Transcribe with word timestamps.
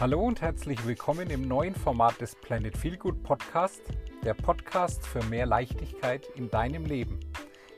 Hallo 0.00 0.22
und 0.22 0.40
herzlich 0.40 0.86
willkommen 0.86 1.28
im 1.28 1.46
neuen 1.46 1.74
Format 1.74 2.22
des 2.22 2.34
Planet 2.34 2.74
Feelgood 2.74 3.22
Podcast, 3.22 3.82
der 4.24 4.32
Podcast 4.32 5.06
für 5.06 5.22
mehr 5.24 5.44
Leichtigkeit 5.44 6.26
in 6.36 6.48
deinem 6.48 6.86
Leben. 6.86 7.20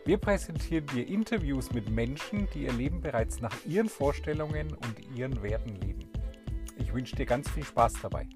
Wir 0.05 0.19
präsentieren 0.19 0.87
dir 0.87 1.09
Interviews 1.09 1.73
mit 1.73 1.91
Menschen, 1.91 2.47
die 2.55 2.63
ihr 2.63 2.73
Leben 2.75 3.01
bereits 3.01 3.41
nach 3.41 3.57
ihren 3.67 3.89
Vorstellungen 3.89 4.73
und 4.73 5.17
ihren 5.17 5.43
Werten 5.43 5.75
leben. 5.81 6.13
Ich 6.79 6.95
wünsche 6.95 7.17
dir 7.17 7.27
ganz 7.27 7.51
viel 7.51 7.65
Spaß 7.65 7.95
dabei. 8.03 8.29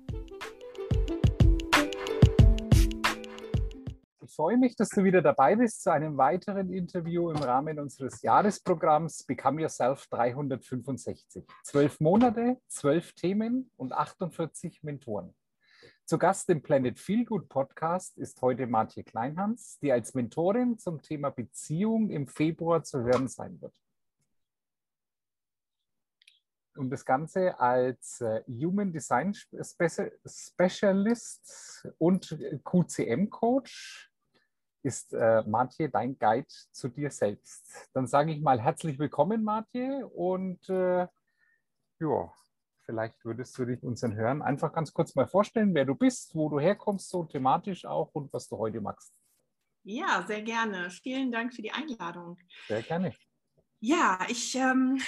Freue 4.37 4.59
mich, 4.59 4.77
dass 4.77 4.91
du 4.91 5.03
wieder 5.03 5.23
dabei 5.23 5.57
bist 5.57 5.83
zu 5.83 5.91
einem 5.91 6.19
weiteren 6.19 6.71
Interview 6.71 7.31
im 7.31 7.39
Rahmen 7.39 7.79
unseres 7.79 8.21
Jahresprogramms 8.21 9.25
Become 9.25 9.63
Yourself 9.63 10.07
365. 10.09 11.47
Zwölf 11.65 12.01
Monate, 12.01 12.61
zwölf 12.69 13.15
Themen 13.15 13.71
und 13.79 13.95
48 13.95 14.83
Mentoren. 14.83 15.35
Zu 16.05 16.19
Gast 16.19 16.51
im 16.51 16.61
Planet 16.63 17.01
Feelgood 17.01 17.49
Podcast 17.49 18.19
ist 18.19 18.43
heute 18.43 18.67
Martje 18.67 19.05
Kleinhans, 19.05 19.79
die 19.79 19.91
als 19.91 20.13
Mentorin 20.13 20.79
zum 20.79 21.01
Thema 21.01 21.31
Beziehung 21.31 22.11
im 22.11 22.29
Februar 22.29 22.83
zu 22.83 23.01
hören 23.05 23.29
sein 23.29 23.59
wird. 23.63 23.73
Und 26.77 26.91
das 26.91 27.07
Ganze 27.07 27.59
als 27.59 28.21
äh, 28.21 28.43
Human 28.47 28.93
Design 28.93 29.33
Specialist 30.27 31.89
und 31.97 32.39
QCM 32.65 33.31
Coach 33.31 34.13
ist 34.87 35.13
äh, 35.13 35.43
Martje 35.43 35.91
dein 35.91 36.17
Guide 36.17 36.47
zu 36.71 36.89
dir 36.89 37.11
selbst. 37.11 37.91
Dann 37.93 38.07
sage 38.07 38.31
ich 38.31 38.41
mal 38.41 38.61
herzlich 38.61 39.01
willkommen, 39.01 39.43
Martje. 39.43 40.07
Und 40.07 40.69
äh, 40.69 41.09
ja, 41.99 42.33
vielleicht 42.85 43.25
würdest 43.25 43.59
du 43.59 43.65
dich 43.65 43.83
unseren 43.83 44.15
Hörern 44.15 44.43
einfach 44.43 44.73
ganz 44.73 44.93
kurz 44.93 45.17
mal 45.17 45.27
vorstellen, 45.27 45.75
wer 45.75 45.85
du 45.85 45.97
bist, 45.97 46.37
wo 46.37 46.49
du 46.49 46.61
herkommst, 46.61 47.11
so 47.11 47.25
thematisch 47.25 47.85
auch 47.85 48.15
und 48.15 48.33
was 48.33 48.49
du 48.49 48.59
heute 48.59 48.81
machst. 48.81 49.13
Ja, 49.83 50.25
sehr 50.25 50.43
gerne. 50.43 50.89
Vielen 50.91 51.33
Dank 51.33 51.53
für 51.53 51.63
die 51.63 51.73
Einladung. 51.73 52.39
Sehr 52.69 52.83
gerne. 52.83 53.13
Ja, 53.81 54.21
ich 54.29 54.55
ähm, 54.55 55.01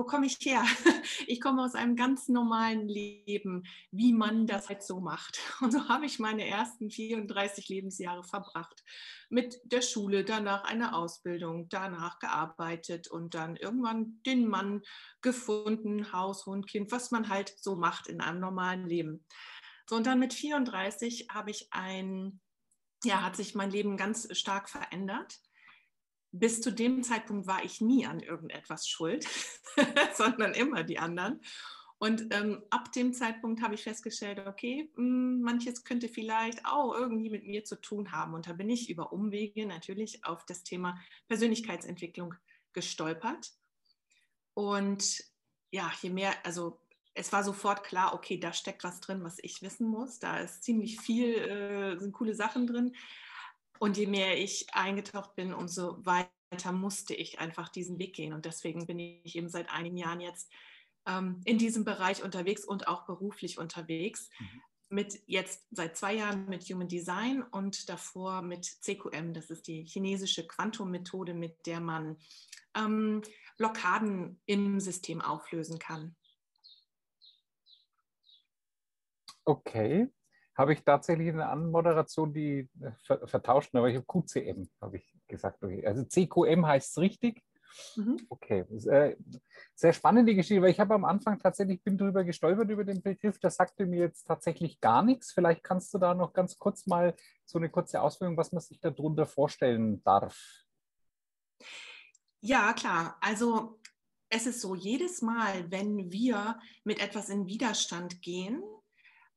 wo 0.00 0.04
komme 0.04 0.26
ich 0.26 0.38
her? 0.40 0.64
Ich 1.26 1.40
komme 1.40 1.62
aus 1.62 1.74
einem 1.74 1.94
ganz 1.94 2.28
normalen 2.28 2.88
Leben, 2.88 3.64
wie 3.90 4.14
man 4.14 4.46
das 4.46 4.70
halt 4.70 4.82
so 4.82 4.98
macht. 4.98 5.38
Und 5.60 5.72
so 5.72 5.88
habe 5.88 6.06
ich 6.06 6.18
meine 6.18 6.46
ersten 6.46 6.90
34 6.90 7.68
Lebensjahre 7.68 8.24
verbracht. 8.24 8.82
Mit 9.28 9.60
der 9.64 9.82
Schule, 9.82 10.24
danach 10.24 10.64
eine 10.64 10.94
Ausbildung, 10.94 11.68
danach 11.68 12.18
gearbeitet 12.18 13.08
und 13.08 13.34
dann 13.34 13.56
irgendwann 13.56 14.20
den 14.24 14.48
Mann 14.48 14.80
gefunden, 15.20 16.12
Haus, 16.12 16.46
Hund, 16.46 16.66
Kind, 16.66 16.90
was 16.90 17.10
man 17.10 17.28
halt 17.28 17.54
so 17.58 17.76
macht 17.76 18.06
in 18.06 18.22
einem 18.22 18.40
normalen 18.40 18.88
Leben. 18.88 19.26
So, 19.88 19.96
und 19.96 20.06
dann 20.06 20.18
mit 20.18 20.32
34 20.32 21.28
habe 21.30 21.50
ich 21.50 21.68
ein, 21.72 22.40
ja, 23.04 23.22
hat 23.22 23.36
sich 23.36 23.54
mein 23.54 23.70
Leben 23.70 23.98
ganz 23.98 24.26
stark 24.36 24.70
verändert 24.70 25.38
bis 26.32 26.60
zu 26.60 26.72
dem 26.72 27.02
Zeitpunkt 27.02 27.46
war 27.46 27.64
ich 27.64 27.80
nie 27.80 28.06
an 28.06 28.20
irgendetwas 28.20 28.88
schuld, 28.88 29.26
sondern 30.14 30.54
immer 30.54 30.84
die 30.84 30.98
anderen. 30.98 31.40
Und 31.98 32.32
ähm, 32.34 32.62
ab 32.70 32.92
dem 32.92 33.12
Zeitpunkt 33.12 33.60
habe 33.60 33.74
ich 33.74 33.82
festgestellt, 33.82 34.46
okay, 34.46 34.90
mh, 34.94 35.02
hm, 35.02 35.42
manches 35.42 35.84
könnte 35.84 36.08
vielleicht 36.08 36.64
auch 36.64 36.94
irgendwie 36.94 37.28
mit 37.28 37.46
mir 37.46 37.64
zu 37.64 37.78
tun 37.78 38.10
haben. 38.12 38.32
Und 38.32 38.48
da 38.48 38.54
bin 38.54 38.70
ich 38.70 38.88
über 38.88 39.12
Umwege 39.12 39.66
natürlich 39.66 40.24
auf 40.24 40.46
das 40.46 40.62
Thema 40.62 40.98
Persönlichkeitsentwicklung 41.28 42.34
gestolpert. 42.72 43.52
Und 44.54 45.22
ja, 45.70 45.92
je 46.00 46.08
mehr, 46.08 46.32
also 46.42 46.80
es 47.12 47.32
war 47.32 47.44
sofort 47.44 47.84
klar, 47.84 48.14
okay, 48.14 48.38
da 48.38 48.54
steckt 48.54 48.82
was 48.82 49.00
drin, 49.00 49.22
was 49.22 49.38
ich 49.42 49.60
wissen 49.60 49.86
muss. 49.86 50.18
Da 50.18 50.38
ist 50.38 50.62
ziemlich 50.62 50.98
viel, 51.00 51.34
äh, 51.34 51.98
sind 51.98 52.12
coole 52.12 52.34
Sachen 52.34 52.66
drin. 52.66 52.94
Und 53.80 53.96
je 53.96 54.06
mehr 54.06 54.38
ich 54.38 54.66
eingetaucht 54.74 55.34
bin, 55.36 55.54
umso 55.54 56.04
weiter 56.04 56.70
musste 56.70 57.14
ich 57.14 57.38
einfach 57.38 57.70
diesen 57.70 57.98
Weg 57.98 58.14
gehen. 58.14 58.34
Und 58.34 58.44
deswegen 58.44 58.86
bin 58.86 58.98
ich 58.98 59.34
eben 59.34 59.48
seit 59.48 59.70
einigen 59.70 59.96
Jahren 59.96 60.20
jetzt 60.20 60.52
ähm, 61.06 61.40
in 61.46 61.56
diesem 61.56 61.86
Bereich 61.86 62.22
unterwegs 62.22 62.62
und 62.62 62.88
auch 62.88 63.06
beruflich 63.06 63.58
unterwegs. 63.58 64.28
Mhm. 64.38 64.62
Mit 64.90 65.22
jetzt 65.26 65.66
seit 65.70 65.96
zwei 65.96 66.14
Jahren 66.14 66.46
mit 66.46 66.64
Human 66.64 66.88
Design 66.88 67.42
und 67.42 67.88
davor 67.88 68.42
mit 68.42 68.66
CQM. 68.66 69.32
Das 69.32 69.48
ist 69.48 69.66
die 69.66 69.84
chinesische 69.86 70.46
Quantum-Methode, 70.46 71.32
mit 71.32 71.64
der 71.64 71.80
man 71.80 72.18
ähm, 72.76 73.22
Blockaden 73.56 74.42
im 74.44 74.78
System 74.78 75.22
auflösen 75.22 75.78
kann. 75.78 76.14
Okay 79.46 80.10
habe 80.60 80.74
ich 80.74 80.84
tatsächlich 80.84 81.30
eine 81.30 81.48
Anmoderation, 81.48 82.34
die 82.34 82.68
äh, 82.80 83.26
vertauscht, 83.26 83.74
aber 83.74 83.88
ich 83.88 83.96
habe 83.96 84.06
QCM, 84.06 84.68
habe 84.80 84.98
ich 84.98 85.16
gesagt. 85.26 85.62
Okay. 85.64 85.86
Also 85.86 86.04
CQM 86.04 86.66
heißt 86.66 86.90
es 86.90 86.98
richtig. 86.98 87.42
Mhm. 87.96 88.18
Okay, 88.28 88.64
äh, 88.88 89.16
sehr 89.74 89.92
spannende 89.92 90.34
Geschichte, 90.34 90.60
weil 90.60 90.70
ich 90.70 90.80
habe 90.80 90.92
am 90.94 91.04
Anfang 91.04 91.38
tatsächlich, 91.38 91.82
bin 91.82 91.96
darüber 91.96 92.24
gestolpert 92.24 92.68
über 92.68 92.84
den 92.84 93.00
Begriff, 93.00 93.38
der 93.38 93.50
sagte 93.50 93.86
mir 93.86 94.00
jetzt 94.00 94.24
tatsächlich 94.24 94.80
gar 94.80 95.02
nichts. 95.02 95.32
Vielleicht 95.32 95.62
kannst 95.62 95.94
du 95.94 95.98
da 95.98 96.12
noch 96.12 96.32
ganz 96.32 96.58
kurz 96.58 96.86
mal 96.86 97.14
so 97.46 97.58
eine 97.58 97.70
kurze 97.70 98.02
Ausführung, 98.02 98.36
was 98.36 98.52
man 98.52 98.60
sich 98.60 98.80
darunter 98.80 99.26
vorstellen 99.26 100.02
darf. 100.02 100.36
Ja, 102.40 102.72
klar. 102.74 103.16
Also 103.20 103.80
es 104.28 104.46
ist 104.46 104.60
so, 104.60 104.74
jedes 104.74 105.22
Mal, 105.22 105.70
wenn 105.70 106.10
wir 106.10 106.58
mit 106.84 107.00
etwas 107.00 107.30
in 107.30 107.46
Widerstand 107.46 108.20
gehen, 108.20 108.62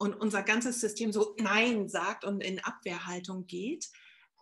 und 0.04 0.16
unser 0.16 0.44
ganzes 0.44 0.82
System 0.82 1.14
so 1.14 1.34
Nein 1.40 1.88
sagt 1.88 2.26
und 2.26 2.44
in 2.44 2.60
Abwehrhaltung 2.60 3.48
geht, 3.48 3.88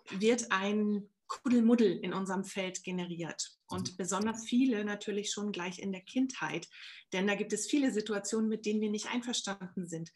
wird 0.09 0.51
ein 0.51 1.07
Kuddelmuddel 1.27 1.99
in 1.99 2.13
unserem 2.13 2.43
Feld 2.43 2.83
generiert. 2.83 3.55
Und 3.67 3.91
mhm. 3.91 3.97
besonders 3.97 4.43
viele 4.43 4.83
natürlich 4.83 5.31
schon 5.31 5.51
gleich 5.51 5.77
in 5.77 5.91
der 5.91 6.01
Kindheit. 6.01 6.67
Denn 7.13 7.27
da 7.27 7.35
gibt 7.35 7.53
es 7.53 7.69
viele 7.69 7.91
Situationen, 7.91 8.49
mit 8.49 8.65
denen 8.65 8.81
wir 8.81 8.89
nicht 8.89 9.11
einverstanden 9.13 9.87
sind. 9.87 10.11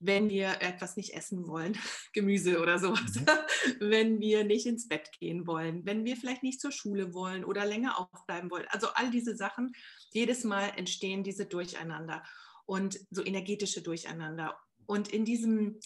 Wenn 0.00 0.28
wir 0.28 0.60
etwas 0.60 0.98
nicht 0.98 1.14
essen 1.14 1.46
wollen, 1.46 1.78
Gemüse 2.12 2.60
oder 2.60 2.78
sowas, 2.78 3.14
mhm. 3.14 3.26
wenn 3.80 4.20
wir 4.20 4.44
nicht 4.44 4.66
ins 4.66 4.86
Bett 4.86 5.08
gehen 5.18 5.46
wollen, 5.46 5.86
wenn 5.86 6.04
wir 6.04 6.18
vielleicht 6.18 6.42
nicht 6.42 6.60
zur 6.60 6.72
Schule 6.72 7.14
wollen 7.14 7.46
oder 7.46 7.64
länger 7.64 7.98
aufbleiben 7.98 8.50
wollen. 8.50 8.66
Also 8.68 8.88
all 8.88 9.10
diese 9.10 9.34
Sachen, 9.34 9.72
jedes 10.12 10.44
Mal 10.44 10.74
entstehen 10.76 11.24
diese 11.24 11.46
Durcheinander 11.46 12.22
und 12.66 13.00
so 13.10 13.24
energetische 13.24 13.80
Durcheinander. 13.80 14.60
Und 14.90 15.06
in 15.06 15.24
diesem 15.24 15.78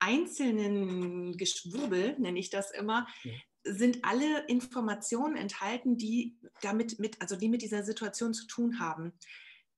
einzelnen 0.00 1.36
Geschwurbel, 1.36 2.18
nenne 2.18 2.40
ich 2.40 2.50
das 2.50 2.72
immer, 2.72 3.06
ja. 3.22 3.32
sind 3.62 4.04
alle 4.04 4.44
Informationen 4.48 5.36
enthalten, 5.36 5.96
die 5.96 6.36
damit 6.60 6.98
mit, 6.98 7.22
also 7.22 7.36
die 7.36 7.48
mit 7.48 7.62
dieser 7.62 7.84
Situation 7.84 8.34
zu 8.34 8.48
tun 8.48 8.80
haben. 8.80 9.12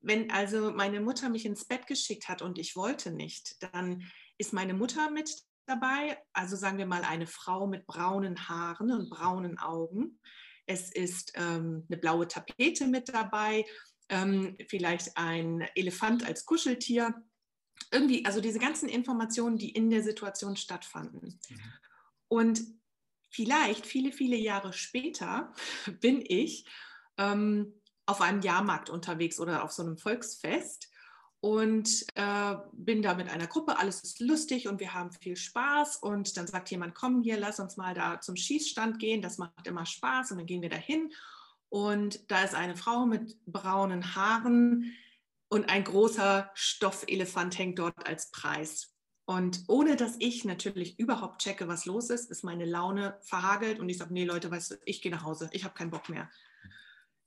Wenn 0.01 0.31
also 0.31 0.71
meine 0.71 1.03
Mutter 1.03 1.29
mich 1.29 1.45
ins 1.45 1.67
Bett 1.67 1.87
geschickt 1.87 2.31
hat 2.31 2.41
und 2.41 2.59
ich 2.59 2.75
wollte 2.75 3.11
nicht, 3.11 3.63
dann 3.63 4.11
ist 4.39 4.55
meine 4.55 4.73
Mutter 4.73 5.11
mit 5.11 5.31
dabei, 5.67 6.17
also 6.33 6.57
sagen 6.57 6.79
wir 6.79 6.87
mal 6.87 7.03
eine 7.03 7.27
Frau 7.27 7.67
mit 7.67 7.87
braunen 7.87 8.49
Haaren 8.49 8.91
und 8.91 9.11
braunen 9.11 9.59
Augen. 9.59 10.19
Es 10.65 10.91
ist 10.91 11.33
ähm, 11.35 11.85
eine 11.91 11.99
blaue 11.99 12.27
Tapete 12.27 12.87
mit 12.87 13.11
dabei, 13.11 13.67
ähm, 14.09 14.57
vielleicht 14.71 15.15
ein 15.19 15.61
Elefant 15.75 16.25
als 16.25 16.47
Kuscheltier 16.47 17.15
irgendwie, 17.91 18.25
also 18.25 18.41
diese 18.41 18.59
ganzen 18.59 18.89
Informationen, 18.89 19.59
die 19.59 19.71
in 19.71 19.91
der 19.91 20.03
Situation 20.03 20.57
stattfanden. 20.57 21.39
Mhm. 21.49 21.61
Und 22.29 22.63
vielleicht 23.31 23.87
viele, 23.87 24.13
viele 24.13 24.37
Jahre 24.37 24.73
später 24.73 25.53
bin 26.01 26.23
ich 26.27 26.67
ähm, 27.19 27.75
auf 28.07 28.21
einem 28.21 28.41
Jahrmarkt 28.41 28.91
unterwegs 28.91 29.39
oder 29.41 29.65
auf 29.65 29.73
so 29.73 29.83
einem 29.83 29.99
Volksfest 29.99 30.89
und 31.41 32.07
äh, 32.15 32.57
bin 32.73 33.03
da 33.03 33.15
mit 33.15 33.29
einer 33.29 33.49
Gruppe, 33.49 33.77
alles 33.77 34.03
ist 34.03 34.21
lustig 34.21 34.69
und 34.69 34.79
wir 34.79 34.95
haben 34.95 35.11
viel 35.13 35.37
Spaß 35.37 35.97
und 35.97 36.37
dann 36.37 36.47
sagt 36.47 36.71
jemand, 36.71 36.95
komm 36.95 37.21
hier, 37.21 37.37
lass 37.37 37.59
uns 37.59 37.77
mal 37.77 37.95
da 37.95 38.21
zum 38.21 38.37
Schießstand 38.37 39.01
gehen, 39.01 39.23
das 39.23 39.39
macht 39.39 39.67
immer 39.67 39.85
Spaß 39.85 40.31
und 40.31 40.39
dann 40.39 40.47
gehen 40.47 40.63
wir 40.63 40.69
da 40.69 40.77
hin 40.77 41.13
und 41.69 42.31
da 42.31 42.45
ist 42.45 42.55
eine 42.55 42.77
Frau 42.77 43.07
mit 43.07 43.45
braunen 43.45 44.15
Haaren, 44.15 44.93
und 45.53 45.69
ein 45.69 45.85
großer 45.85 46.51
Stoffelefant 46.55 47.59
hängt 47.59 47.79
dort 47.79 48.07
als 48.07 48.31
Preis. 48.31 48.95
Und 49.27 49.65
ohne 49.69 49.97
dass 49.97 50.17
ich 50.19 50.47
natürlich 50.47 50.99
überhaupt 50.99 51.43
checke, 51.43 51.69
was 51.69 51.85
los 51.85 52.09
ist, 52.09 52.31
ist 52.31 52.43
meine 52.43 52.65
Laune 52.65 53.19
verhagelt 53.21 53.79
und 53.79 53.87
ich 53.91 53.99
sage, 53.99 54.15
nee 54.15 54.25
Leute, 54.25 54.51
weißt 54.51 54.71
du, 54.71 54.75
ich 54.87 55.03
gehe 55.03 55.13
nach 55.13 55.25
Hause, 55.25 55.51
ich 55.53 55.65
habe 55.65 55.75
keinen 55.75 55.91
Bock 55.91 56.09
mehr. 56.09 56.31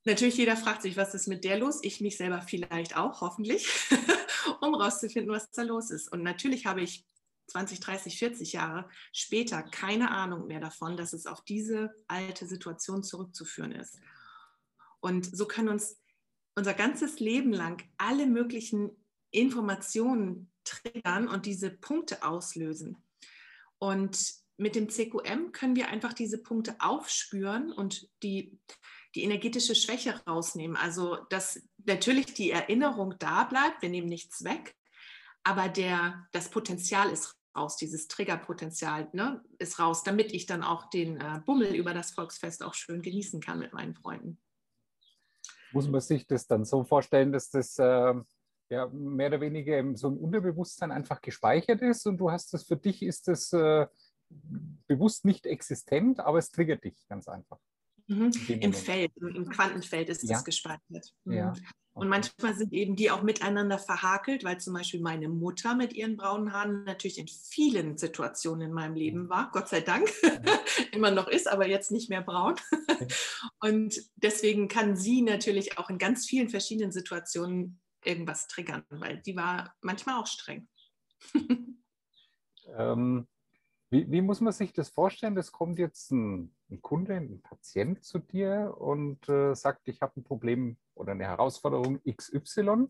Natürlich, 0.06 0.38
jeder 0.38 0.58
fragt 0.58 0.82
sich, 0.82 0.98
was 0.98 1.14
ist 1.14 1.28
mit 1.28 1.44
der 1.44 1.60
los? 1.60 1.82
Ich 1.84 2.02
mich 2.02 2.18
selber 2.18 2.42
vielleicht 2.42 2.98
auch, 2.98 3.22
hoffentlich, 3.22 3.68
um 4.60 4.74
rauszufinden, 4.74 5.32
was 5.32 5.52
da 5.52 5.62
los 5.62 5.92
ist. 5.92 6.12
Und 6.12 6.24
natürlich 6.24 6.66
habe 6.66 6.82
ich 6.82 7.06
20, 7.52 7.80
30, 7.80 8.18
40 8.18 8.54
Jahre 8.54 8.90
später 9.14 9.62
keine 9.62 10.10
Ahnung 10.10 10.48
mehr 10.48 10.60
davon, 10.60 10.98
dass 10.98 11.14
es 11.14 11.28
auf 11.28 11.44
diese 11.44 11.94
alte 12.08 12.48
Situation 12.48 13.04
zurückzuführen 13.04 13.72
ist. 13.72 14.00
Und 15.00 15.26
so 15.26 15.46
können 15.46 15.70
uns 15.70 16.00
unser 16.56 16.74
ganzes 16.74 17.20
Leben 17.20 17.54
lang 17.54 17.84
alle 17.98 18.28
möglichen 18.28 18.92
Informationen 19.32 20.52
triggern 20.64 21.28
und 21.28 21.46
diese 21.46 21.70
Punkte 21.70 22.24
auslösen. 22.24 22.98
Und 23.78 24.34
mit 24.58 24.76
dem 24.76 24.90
CQM 24.90 25.52
können 25.52 25.76
wir 25.76 25.90
einfach 25.90 26.14
diese 26.14 26.38
Punkte 26.38 26.76
aufspüren 26.80 27.72
und 27.74 28.10
die, 28.24 28.58
die 29.14 29.24
energetische 29.24 29.76
Schwäche 29.76 30.22
rausnehmen. 30.26 30.78
Also, 30.78 31.18
dass 31.30 31.62
natürlich 31.86 32.34
die 32.34 32.52
Erinnerung 32.52 33.16
da 33.20 33.44
bleibt, 33.44 33.82
wir 33.82 33.90
nehmen 33.90 34.08
nichts 34.08 34.44
weg, 34.44 34.76
aber 35.44 35.68
der, 35.68 36.28
das 36.32 36.50
Potenzial 36.50 37.12
ist 37.12 37.36
raus, 37.56 37.78
dieses 37.78 38.08
Triggerpotenzial 38.08 39.10
ne, 39.14 39.44
ist 39.60 39.80
raus, 39.80 40.04
damit 40.04 40.34
ich 40.34 40.46
dann 40.46 40.64
auch 40.64 40.90
den 40.90 41.18
äh, 41.20 41.42
Bummel 41.46 41.74
über 41.76 41.94
das 41.94 42.12
Volksfest 42.12 42.64
auch 42.64 42.74
schön 42.74 43.02
genießen 43.02 43.42
kann 43.42 43.60
mit 43.60 43.74
meinen 43.74 43.96
Freunden. 43.96 44.38
Muss 45.76 45.90
man 45.90 46.02
sich 46.02 46.26
das 46.26 46.48
dann 46.48 46.66
so 46.66 46.84
vorstellen, 46.84 47.32
dass 47.32 47.50
das 47.50 47.78
äh, 47.80 48.14
ja, 48.70 48.88
mehr 48.88 49.28
oder 49.28 49.42
weniger 49.42 49.78
im 49.78 49.96
so 49.96 50.10
ein 50.10 50.18
Unterbewusstsein 50.18 50.92
einfach 50.92 51.22
gespeichert 51.22 51.82
ist 51.82 52.06
und 52.08 52.18
du 52.18 52.32
hast 52.32 52.54
das 52.54 52.64
für 52.64 52.78
dich, 52.78 53.04
ist 53.04 53.28
das 53.28 53.54
äh, 53.54 53.88
bewusst 54.88 55.26
nicht 55.26 55.46
existent, 55.46 56.20
aber 56.20 56.40
es 56.40 56.52
triggert 56.52 56.84
dich 56.84 57.08
ganz 57.08 57.28
einfach. 57.28 57.60
Mhm. 58.08 58.32
Im 58.48 58.74
Feld, 58.74 59.12
im 59.18 59.50
Quantenfeld 59.50 60.10
ist 60.10 60.24
ja. 60.24 60.36
das 60.36 60.44
gespeichert. 60.44 61.14
Mhm. 61.24 61.34
Ja. 61.34 61.54
Und 61.94 62.10
manchmal 62.10 62.54
sind 62.54 62.74
eben 62.74 62.98
die 62.98 63.10
auch 63.10 63.24
miteinander 63.24 63.80
verhakelt, 63.80 64.44
weil 64.44 64.60
zum 64.60 64.74
Beispiel 64.74 65.00
meine 65.00 65.30
Mutter 65.30 65.76
mit 65.76 65.94
ihren 65.94 66.18
braunen 66.18 66.52
Haaren 66.52 66.84
natürlich 66.84 67.18
in 67.18 67.30
vielen 67.30 67.98
Situationen 67.98 68.68
in 68.68 68.74
meinem 68.74 68.96
Leben 68.96 69.24
mhm. 69.24 69.30
war, 69.30 69.50
Gott 69.52 69.70
sei 69.70 69.80
Dank, 69.80 70.12
immer 70.92 71.12
noch 71.12 71.30
ist, 71.30 71.48
aber 71.48 71.68
jetzt 71.68 71.92
nicht 71.92 72.10
mehr 72.10 72.22
braun. 72.22 72.56
Und 73.62 73.96
deswegen 74.18 74.68
kann 74.68 74.98
sie 74.98 75.22
natürlich 75.22 75.78
auch 75.78 75.90
in 75.90 75.98
ganz 75.98 76.26
vielen 76.26 76.50
verschiedenen 76.50 76.92
Situationen 76.92 77.80
irgendwas 78.04 78.48
triggern, 78.48 78.84
weil 78.90 79.22
die 79.22 79.38
war 79.38 79.74
manchmal 79.82 80.20
auch 80.20 80.28
streng. 80.28 80.68
ähm, 82.78 83.26
wie, 83.90 84.10
wie, 84.12 84.22
muss 84.22 84.42
man 84.42 84.54
sich 84.54 84.74
das 84.74 84.90
vorstellen? 84.90 85.36
Das 85.36 85.52
kommt 85.52 85.78
jetzt 85.78 86.12
ein, 86.12 86.56
ein 86.70 86.82
Kunde, 86.82 87.16
ein 87.16 87.42
Patient 87.42 88.04
zu 88.04 88.20
dir 88.20 88.76
und 88.78 89.28
äh, 89.30 89.54
sagt, 89.56 89.88
ich 89.88 90.02
habe 90.02 90.20
ein 90.20 90.24
Problem 90.24 90.78
oder 90.96 91.12
eine 91.12 91.26
Herausforderung 91.26 92.02
XY. 92.04 92.88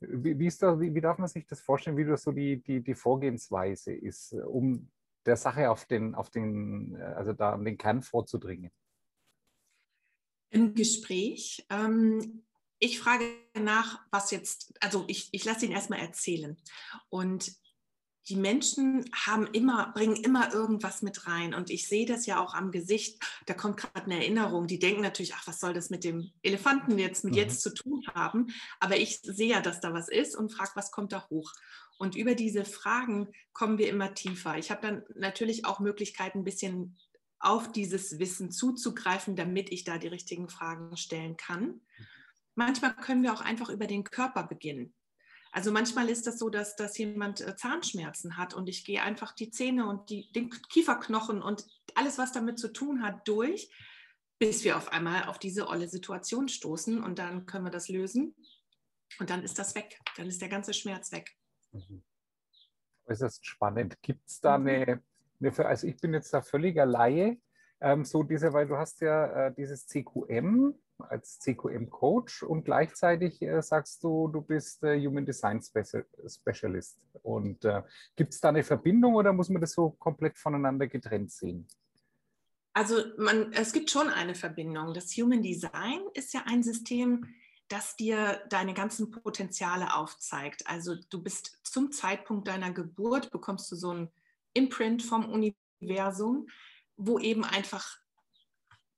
Wie, 0.00 0.38
wie, 0.38 0.52
da, 0.58 0.78
wie, 0.78 1.00
darf 1.00 1.18
man 1.18 1.28
sich 1.28 1.46
das 1.46 1.60
vorstellen, 1.60 1.96
wie 1.96 2.04
das 2.04 2.22
so 2.22 2.32
die, 2.32 2.62
die, 2.62 2.82
die 2.82 2.94
Vorgehensweise 2.94 3.92
ist, 3.92 4.32
um 4.32 4.90
der 5.26 5.36
Sache 5.36 5.70
auf 5.70 5.86
den, 5.86 6.14
auf 6.14 6.30
den, 6.30 6.96
also 6.96 7.32
da 7.32 7.52
an 7.52 7.64
den 7.64 7.78
Kern 7.78 8.02
vorzudringen? 8.02 8.70
Im 10.50 10.74
Gespräch. 10.74 11.66
Ähm, 11.70 12.44
ich 12.78 13.00
frage 13.00 13.24
nach, 13.58 14.00
was 14.10 14.30
jetzt, 14.30 14.74
also 14.80 15.04
ich, 15.08 15.30
ich 15.32 15.44
lasse 15.44 15.66
ihn 15.66 15.72
erstmal 15.72 16.00
erzählen. 16.00 16.56
Und 17.08 17.52
die 18.28 18.36
Menschen 18.36 19.04
haben 19.12 19.46
immer, 19.48 19.92
bringen 19.92 20.16
immer 20.16 20.52
irgendwas 20.52 21.02
mit 21.02 21.26
rein. 21.26 21.54
Und 21.54 21.70
ich 21.70 21.88
sehe 21.88 22.06
das 22.06 22.24
ja 22.26 22.40
auch 22.40 22.54
am 22.54 22.70
Gesicht. 22.70 23.22
Da 23.46 23.54
kommt 23.54 23.76
gerade 23.76 24.06
eine 24.06 24.16
Erinnerung. 24.16 24.66
Die 24.66 24.78
denken 24.78 25.02
natürlich, 25.02 25.34
ach, 25.34 25.46
was 25.46 25.60
soll 25.60 25.74
das 25.74 25.90
mit 25.90 26.04
dem 26.04 26.30
Elefanten 26.42 26.98
jetzt 26.98 27.24
mit 27.24 27.34
mhm. 27.34 27.38
jetzt 27.38 27.60
zu 27.60 27.74
tun 27.74 28.02
haben? 28.14 28.48
Aber 28.80 28.96
ich 28.96 29.20
sehe 29.20 29.50
ja, 29.50 29.60
dass 29.60 29.80
da 29.80 29.92
was 29.92 30.08
ist 30.08 30.36
und 30.36 30.52
frage, 30.52 30.72
was 30.74 30.90
kommt 30.90 31.12
da 31.12 31.28
hoch? 31.28 31.52
Und 31.98 32.16
über 32.16 32.34
diese 32.34 32.64
Fragen 32.64 33.28
kommen 33.52 33.78
wir 33.78 33.88
immer 33.88 34.14
tiefer. 34.14 34.58
Ich 34.58 34.70
habe 34.70 34.80
dann 34.80 35.02
natürlich 35.14 35.66
auch 35.66 35.78
Möglichkeiten, 35.80 36.38
ein 36.38 36.44
bisschen 36.44 36.96
auf 37.38 37.72
dieses 37.72 38.18
Wissen 38.18 38.50
zuzugreifen, 38.50 39.36
damit 39.36 39.70
ich 39.70 39.84
da 39.84 39.98
die 39.98 40.08
richtigen 40.08 40.48
Fragen 40.48 40.96
stellen 40.96 41.36
kann. 41.36 41.82
Manchmal 42.54 42.96
können 42.96 43.22
wir 43.22 43.34
auch 43.34 43.42
einfach 43.42 43.68
über 43.68 43.86
den 43.86 44.02
Körper 44.02 44.44
beginnen. 44.44 44.94
Also 45.54 45.70
manchmal 45.70 46.08
ist 46.08 46.26
das 46.26 46.40
so, 46.40 46.50
dass, 46.50 46.74
dass 46.74 46.98
jemand 46.98 47.40
äh, 47.40 47.54
Zahnschmerzen 47.54 48.36
hat 48.36 48.54
und 48.54 48.68
ich 48.68 48.84
gehe 48.84 49.00
einfach 49.00 49.32
die 49.32 49.50
Zähne 49.50 49.86
und 49.86 50.10
die, 50.10 50.30
den 50.32 50.50
Kieferknochen 50.50 51.40
und 51.40 51.64
alles, 51.94 52.18
was 52.18 52.32
damit 52.32 52.58
zu 52.58 52.72
tun 52.72 53.04
hat, 53.04 53.28
durch, 53.28 53.70
bis 54.40 54.64
wir 54.64 54.76
auf 54.76 54.92
einmal 54.92 55.26
auf 55.26 55.38
diese 55.38 55.68
olle 55.68 55.88
Situation 55.88 56.48
stoßen 56.48 57.00
und 57.00 57.20
dann 57.20 57.46
können 57.46 57.64
wir 57.64 57.70
das 57.70 57.88
lösen 57.88 58.34
und 59.20 59.30
dann 59.30 59.44
ist 59.44 59.56
das 59.60 59.76
weg. 59.76 60.00
Dann 60.16 60.26
ist 60.26 60.42
der 60.42 60.48
ganze 60.48 60.74
Schmerz 60.74 61.12
weg. 61.12 61.30
Mhm. 61.70 62.02
Äußerst 63.06 63.46
spannend. 63.46 64.02
Gibt 64.02 64.28
es 64.28 64.40
da 64.40 64.58
mhm. 64.58 64.66
eine, 64.66 65.02
eine, 65.38 65.66
also 65.66 65.86
ich 65.86 65.96
bin 65.98 66.14
jetzt 66.14 66.34
da 66.34 66.42
völliger 66.42 66.84
Laie, 66.84 67.40
ähm, 67.80 68.04
so 68.04 68.24
diese, 68.24 68.52
weil 68.52 68.66
du 68.66 68.76
hast 68.76 69.00
ja 69.02 69.46
äh, 69.46 69.54
dieses 69.54 69.86
CQM, 69.86 70.74
als 70.98 71.38
CQM-Coach 71.40 72.42
und 72.42 72.64
gleichzeitig 72.64 73.42
äh, 73.42 73.60
sagst 73.62 74.02
du, 74.04 74.28
du 74.28 74.40
bist 74.40 74.82
äh, 74.84 74.98
Human 75.04 75.26
Design 75.26 75.60
Specialist. 75.62 76.98
Und 77.22 77.64
äh, 77.64 77.82
gibt 78.16 78.32
es 78.32 78.40
da 78.40 78.50
eine 78.50 78.62
Verbindung 78.62 79.14
oder 79.14 79.32
muss 79.32 79.48
man 79.48 79.60
das 79.60 79.72
so 79.72 79.90
komplett 79.90 80.38
voneinander 80.38 80.86
getrennt 80.86 81.32
sehen? 81.32 81.66
Also 82.72 82.96
man, 83.18 83.52
es 83.52 83.72
gibt 83.72 83.90
schon 83.90 84.08
eine 84.08 84.34
Verbindung. 84.34 84.94
Das 84.94 85.12
Human 85.16 85.42
Design 85.42 86.00
ist 86.14 86.34
ja 86.34 86.42
ein 86.46 86.62
System, 86.62 87.26
das 87.68 87.96
dir 87.96 88.42
deine 88.50 88.74
ganzen 88.74 89.10
Potenziale 89.10 89.94
aufzeigt. 89.94 90.66
Also 90.66 90.96
du 91.10 91.22
bist 91.22 91.58
zum 91.62 91.92
Zeitpunkt 91.92 92.48
deiner 92.48 92.72
Geburt, 92.72 93.30
bekommst 93.30 93.70
du 93.70 93.76
so 93.76 93.92
ein 93.92 94.10
Imprint 94.52 95.02
vom 95.02 95.24
Universum, 95.80 96.48
wo 96.96 97.18
eben 97.18 97.44
einfach 97.44 97.98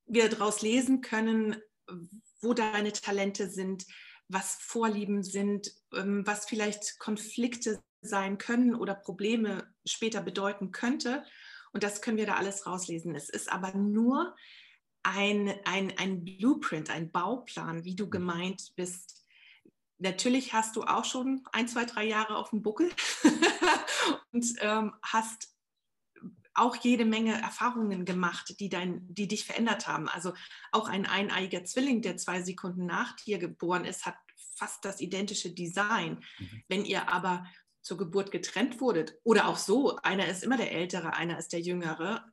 wir 0.06 0.28
daraus 0.28 0.62
lesen 0.62 1.00
können, 1.00 1.56
wo 2.40 2.54
deine 2.54 2.92
Talente 2.92 3.50
sind, 3.50 3.86
was 4.28 4.56
Vorlieben 4.60 5.22
sind, 5.22 5.70
ähm, 5.94 6.26
was 6.26 6.46
vielleicht 6.46 6.98
Konflikte 6.98 7.82
sein 8.00 8.38
können 8.38 8.74
oder 8.74 8.94
Probleme 8.94 9.72
später 9.86 10.20
bedeuten 10.20 10.72
könnte. 10.72 11.24
Und 11.72 11.82
das 11.82 12.00
können 12.00 12.16
wir 12.16 12.26
da 12.26 12.34
alles 12.34 12.66
rauslesen. 12.66 13.14
Es 13.14 13.28
ist 13.28 13.50
aber 13.50 13.74
nur 13.74 14.34
ein, 15.02 15.54
ein, 15.64 15.96
ein 15.98 16.24
Blueprint, 16.24 16.90
ein 16.90 17.10
Bauplan, 17.10 17.84
wie 17.84 17.94
du 17.94 18.08
gemeint 18.10 18.72
bist. 18.76 19.24
Natürlich 19.98 20.52
hast 20.52 20.76
du 20.76 20.82
auch 20.82 21.04
schon 21.04 21.42
ein, 21.52 21.68
zwei, 21.68 21.84
drei 21.84 22.04
Jahre 22.04 22.36
auf 22.36 22.50
dem 22.50 22.62
Buckel 22.62 22.90
und 24.32 24.46
ähm, 24.60 24.94
hast 25.02 25.56
auch 26.56 26.76
jede 26.76 27.05
Menge 27.05 27.41
Erfahrungen 27.41 28.05
gemacht, 28.05 28.56
die, 28.61 28.69
dein, 28.69 29.03
die 29.12 29.29
dich 29.29 29.44
verändert 29.44 29.87
haben. 29.87 30.08
Also 30.08 30.32
auch 30.73 30.88
ein 30.88 31.06
eineiiger 31.06 31.64
Zwilling, 31.64 32.03
der 32.03 32.17
zwei 32.17 32.43
Sekunden 32.43 32.87
nach 32.87 33.14
dir 33.17 33.38
geboren 33.38 33.85
ist, 33.85 34.06
hat 34.06 34.17
fast 34.56 34.84
das 34.84 35.01
identische 35.01 35.51
Design. 35.53 36.25
Mhm. 36.39 36.63
Wenn 36.69 36.84
ihr 36.84 37.08
aber 37.08 37.46
zur 37.82 37.98
Geburt 37.98 38.31
getrennt 38.31 38.81
wurdet 38.81 39.19
oder 39.22 39.48
auch 39.48 39.58
so, 39.58 39.96
einer 39.96 40.27
ist 40.27 40.43
immer 40.43 40.56
der 40.56 40.72
Ältere, 40.72 41.13
einer 41.13 41.39
ist 41.39 41.53
der 41.53 41.60
Jüngere, 41.60 42.25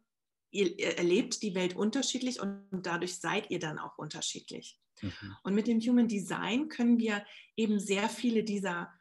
ihr 0.52 0.80
erlebt 0.98 1.42
die 1.42 1.56
Welt 1.56 1.76
unterschiedlich 1.76 2.40
und 2.40 2.68
dadurch 2.72 3.20
seid 3.20 3.52
ihr 3.52 3.60
dann 3.60 3.78
auch 3.78 3.98
unterschiedlich. 3.98 4.80
Mhm. 5.02 5.36
Und 5.44 5.54
mit 5.54 5.68
dem 5.68 5.80
Human 5.82 6.08
Design 6.08 6.70
können 6.70 6.98
wir 6.98 7.26
eben 7.58 7.80
sehr 7.80 8.08
viele 8.10 8.44
dieser 8.44 8.94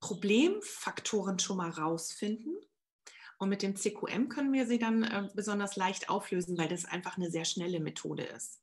Problemfaktoren 0.00 1.38
schon 1.38 1.58
mal 1.58 1.70
rausfinden 1.70 2.56
und 3.42 3.48
mit 3.48 3.62
dem 3.64 3.74
CQM 3.74 4.28
können 4.28 4.52
wir 4.52 4.68
sie 4.68 4.78
dann 4.78 5.02
äh, 5.02 5.28
besonders 5.34 5.74
leicht 5.74 6.08
auflösen, 6.08 6.56
weil 6.58 6.68
das 6.68 6.84
einfach 6.84 7.16
eine 7.16 7.28
sehr 7.28 7.44
schnelle 7.44 7.80
Methode 7.80 8.22
ist. 8.22 8.62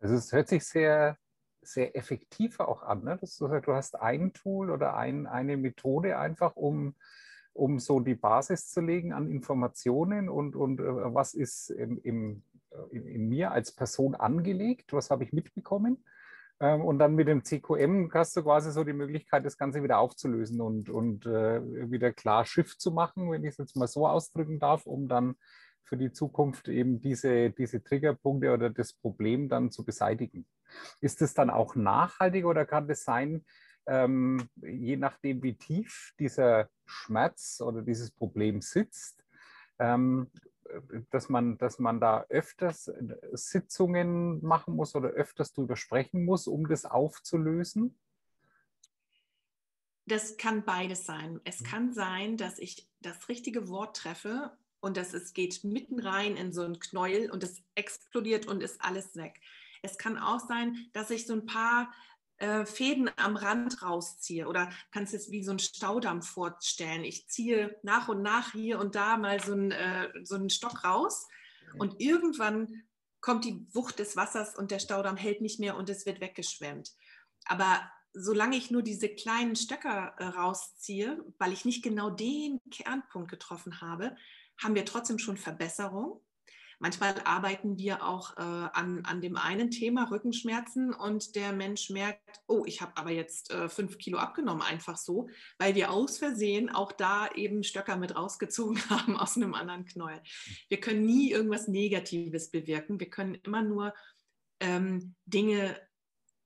Also 0.00 0.16
es 0.16 0.32
hört 0.32 0.48
sich 0.48 0.64
sehr, 0.64 1.16
sehr 1.60 1.96
effektiv 1.96 2.58
auch 2.58 2.82
an. 2.82 3.04
Ne? 3.04 3.16
Dass 3.20 3.36
du, 3.36 3.48
hast 3.48 4.00
ein 4.00 4.32
Tool 4.32 4.68
oder 4.68 4.96
ein, 4.96 5.28
eine 5.28 5.56
Methode 5.56 6.18
einfach, 6.18 6.56
um, 6.56 6.96
um 7.52 7.78
so 7.78 8.00
die 8.00 8.16
Basis 8.16 8.68
zu 8.68 8.80
legen 8.80 9.12
an 9.12 9.30
Informationen 9.30 10.28
und, 10.28 10.56
und 10.56 10.80
äh, 10.80 11.14
was 11.14 11.34
ist 11.34 11.70
im, 11.70 12.00
im, 12.02 12.42
äh, 12.70 12.96
in, 12.96 13.06
in 13.06 13.28
mir 13.28 13.52
als 13.52 13.70
Person 13.70 14.16
angelegt, 14.16 14.92
was 14.92 15.08
habe 15.12 15.22
ich 15.22 15.32
mitbekommen 15.32 16.04
und 16.62 16.98
dann 17.00 17.14
mit 17.14 17.26
dem 17.26 17.44
CQM 17.44 18.10
hast 18.14 18.36
du 18.36 18.42
quasi 18.44 18.70
so 18.70 18.84
die 18.84 18.92
Möglichkeit, 18.92 19.44
das 19.44 19.56
Ganze 19.56 19.82
wieder 19.82 19.98
aufzulösen 19.98 20.60
und, 20.60 20.88
und 20.88 21.26
äh, 21.26 21.90
wieder 21.90 22.12
klar 22.12 22.44
Schiff 22.44 22.78
zu 22.78 22.92
machen, 22.92 23.30
wenn 23.32 23.42
ich 23.44 23.50
es 23.50 23.58
jetzt 23.58 23.76
mal 23.76 23.88
so 23.88 24.06
ausdrücken 24.06 24.60
darf, 24.60 24.86
um 24.86 25.08
dann 25.08 25.34
für 25.82 25.96
die 25.96 26.12
Zukunft 26.12 26.68
eben 26.68 27.00
diese, 27.00 27.50
diese 27.50 27.82
Triggerpunkte 27.82 28.52
oder 28.52 28.70
das 28.70 28.92
Problem 28.92 29.48
dann 29.48 29.70
zu 29.70 29.84
beseitigen. 29.84 30.46
Ist 31.00 31.20
es 31.20 31.34
dann 31.34 31.50
auch 31.50 31.74
nachhaltig 31.74 32.46
oder 32.46 32.64
kann 32.64 32.86
das 32.86 33.02
sein, 33.02 33.44
ähm, 33.86 34.48
je 34.62 34.96
nachdem, 34.96 35.42
wie 35.42 35.56
tief 35.56 36.12
dieser 36.18 36.68
Schmerz 36.86 37.60
oder 37.60 37.82
dieses 37.82 38.12
Problem 38.12 38.60
sitzt, 38.60 39.24
ähm, 39.80 40.30
dass 41.10 41.28
man, 41.28 41.58
dass 41.58 41.78
man 41.78 42.00
da 42.00 42.24
öfters 42.28 42.88
äh, 42.88 43.16
Sitzungen 43.32 44.44
machen 44.44 44.74
muss 44.74 44.94
oder 44.94 45.08
öfters 45.08 45.52
drüber 45.52 45.76
sprechen 45.76 46.24
muss, 46.24 46.46
um 46.46 46.68
das 46.68 46.84
aufzulösen? 46.84 47.98
Das 50.06 50.36
kann 50.36 50.64
beides 50.64 51.06
sein. 51.06 51.40
Es 51.44 51.60
mhm. 51.60 51.64
kann 51.64 51.92
sein, 51.92 52.36
dass 52.36 52.58
ich 52.58 52.88
das 53.00 53.28
richtige 53.28 53.68
Wort 53.68 53.96
treffe 53.96 54.52
und 54.80 54.96
dass 54.96 55.14
es 55.14 55.32
geht 55.32 55.62
mitten 55.64 56.00
rein 56.00 56.36
in 56.36 56.52
so 56.52 56.62
ein 56.62 56.80
Knäuel 56.80 57.30
und 57.30 57.44
es 57.44 57.62
explodiert 57.74 58.46
und 58.46 58.62
ist 58.62 58.82
alles 58.82 59.16
weg. 59.16 59.40
Es 59.82 59.98
kann 59.98 60.18
auch 60.18 60.40
sein, 60.40 60.76
dass 60.92 61.10
ich 61.10 61.26
so 61.26 61.34
ein 61.34 61.46
paar 61.46 61.92
äh, 62.42 62.66
Fäden 62.66 63.08
am 63.16 63.36
Rand 63.36 63.82
rausziehe 63.82 64.48
oder 64.48 64.68
kannst 64.90 65.14
es 65.14 65.30
wie 65.30 65.44
so 65.44 65.52
einen 65.52 65.60
Staudamm 65.60 66.22
vorstellen. 66.22 67.04
Ich 67.04 67.28
ziehe 67.28 67.78
nach 67.84 68.08
und 68.08 68.20
nach 68.20 68.50
hier 68.52 68.80
und 68.80 68.96
da 68.96 69.16
mal 69.16 69.40
so 69.40 69.52
einen, 69.52 69.70
äh, 69.70 70.10
so 70.24 70.34
einen 70.34 70.50
Stock 70.50 70.84
raus 70.84 71.28
und 71.78 72.00
irgendwann 72.00 72.82
kommt 73.20 73.44
die 73.44 73.64
Wucht 73.72 74.00
des 74.00 74.16
Wassers 74.16 74.56
und 74.56 74.72
der 74.72 74.80
Staudamm 74.80 75.16
hält 75.16 75.40
nicht 75.40 75.60
mehr 75.60 75.76
und 75.76 75.88
es 75.88 76.04
wird 76.04 76.20
weggeschwemmt. 76.20 76.90
Aber 77.44 77.80
solange 78.12 78.56
ich 78.56 78.72
nur 78.72 78.82
diese 78.82 79.08
kleinen 79.08 79.54
Stöcker 79.54 80.14
äh, 80.18 80.24
rausziehe, 80.24 81.24
weil 81.38 81.52
ich 81.52 81.64
nicht 81.64 81.84
genau 81.84 82.10
den 82.10 82.58
Kernpunkt 82.72 83.30
getroffen 83.30 83.80
habe, 83.80 84.16
haben 84.60 84.74
wir 84.74 84.84
trotzdem 84.84 85.20
schon 85.20 85.36
Verbesserung. 85.36 86.20
Manchmal 86.82 87.14
arbeiten 87.24 87.78
wir 87.78 88.04
auch 88.04 88.36
äh, 88.36 88.40
an, 88.40 89.04
an 89.04 89.20
dem 89.20 89.36
einen 89.36 89.70
Thema 89.70 90.10
Rückenschmerzen 90.10 90.92
und 90.92 91.36
der 91.36 91.52
Mensch 91.52 91.90
merkt, 91.90 92.42
oh, 92.48 92.64
ich 92.66 92.82
habe 92.82 92.96
aber 92.96 93.10
jetzt 93.12 93.52
äh, 93.52 93.68
fünf 93.68 93.98
Kilo 93.98 94.18
abgenommen, 94.18 94.62
einfach 94.62 94.96
so, 94.96 95.28
weil 95.58 95.76
wir 95.76 95.92
aus 95.92 96.18
Versehen 96.18 96.70
auch 96.70 96.90
da 96.90 97.28
eben 97.36 97.62
Stöcker 97.62 97.96
mit 97.96 98.16
rausgezogen 98.16 98.80
haben 98.90 99.16
aus 99.16 99.36
einem 99.36 99.54
anderen 99.54 99.84
Knäuel. 99.84 100.20
Wir 100.68 100.80
können 100.80 101.06
nie 101.06 101.30
irgendwas 101.30 101.68
Negatives 101.68 102.50
bewirken. 102.50 102.98
Wir 102.98 103.10
können 103.10 103.36
immer 103.36 103.62
nur 103.62 103.94
ähm, 104.58 105.14
Dinge 105.24 105.80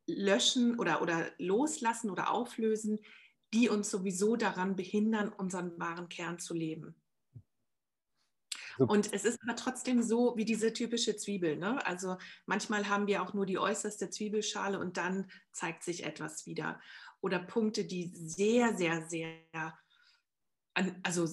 löschen 0.06 0.78
oder, 0.78 1.00
oder 1.00 1.30
loslassen 1.38 2.10
oder 2.10 2.30
auflösen, 2.30 2.98
die 3.54 3.70
uns 3.70 3.90
sowieso 3.90 4.36
daran 4.36 4.76
behindern, 4.76 5.30
unseren 5.30 5.78
wahren 5.78 6.10
Kern 6.10 6.38
zu 6.38 6.52
leben. 6.52 6.94
Und 8.78 9.12
es 9.12 9.24
ist 9.24 9.40
aber 9.42 9.56
trotzdem 9.56 10.02
so 10.02 10.36
wie 10.36 10.44
diese 10.44 10.72
typische 10.72 11.16
Zwiebel. 11.16 11.56
Ne? 11.56 11.84
Also 11.86 12.16
manchmal 12.44 12.88
haben 12.88 13.06
wir 13.06 13.22
auch 13.22 13.32
nur 13.32 13.46
die 13.46 13.58
äußerste 13.58 14.10
Zwiebelschale 14.10 14.78
und 14.78 14.96
dann 14.96 15.30
zeigt 15.52 15.82
sich 15.82 16.04
etwas 16.04 16.46
wieder. 16.46 16.80
Oder 17.20 17.38
Punkte, 17.38 17.84
die 17.84 18.12
sehr, 18.14 18.76
sehr, 18.76 19.08
sehr, 19.08 19.32
also 21.02 21.28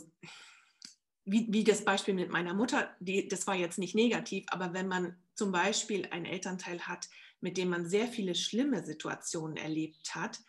wie, 1.25 1.47
wie 1.51 1.63
das 1.63 1.83
Beispiel 1.85 2.13
mit 2.13 2.29
meiner 2.29 2.53
Mutter, 2.53 2.95
die, 3.00 3.27
das 3.27 3.47
war 3.47 3.55
jetzt 3.55 3.77
nicht 3.77 3.95
negativ, 3.95 4.45
aber 4.47 4.73
wenn 4.73 4.88
man 4.88 5.15
zum 5.35 5.51
Beispiel 5.51 6.07
einen 6.12 6.25
Elternteil 6.25 6.81
hat, 6.81 7.09
mit 7.41 7.57
dem 7.57 7.69
man 7.69 7.88
sehr 7.88 8.07
viele 8.07 8.35
schlimme 8.35 8.85
Situationen 8.85 9.57
erlebt 9.57 10.15
hat, 10.15 10.39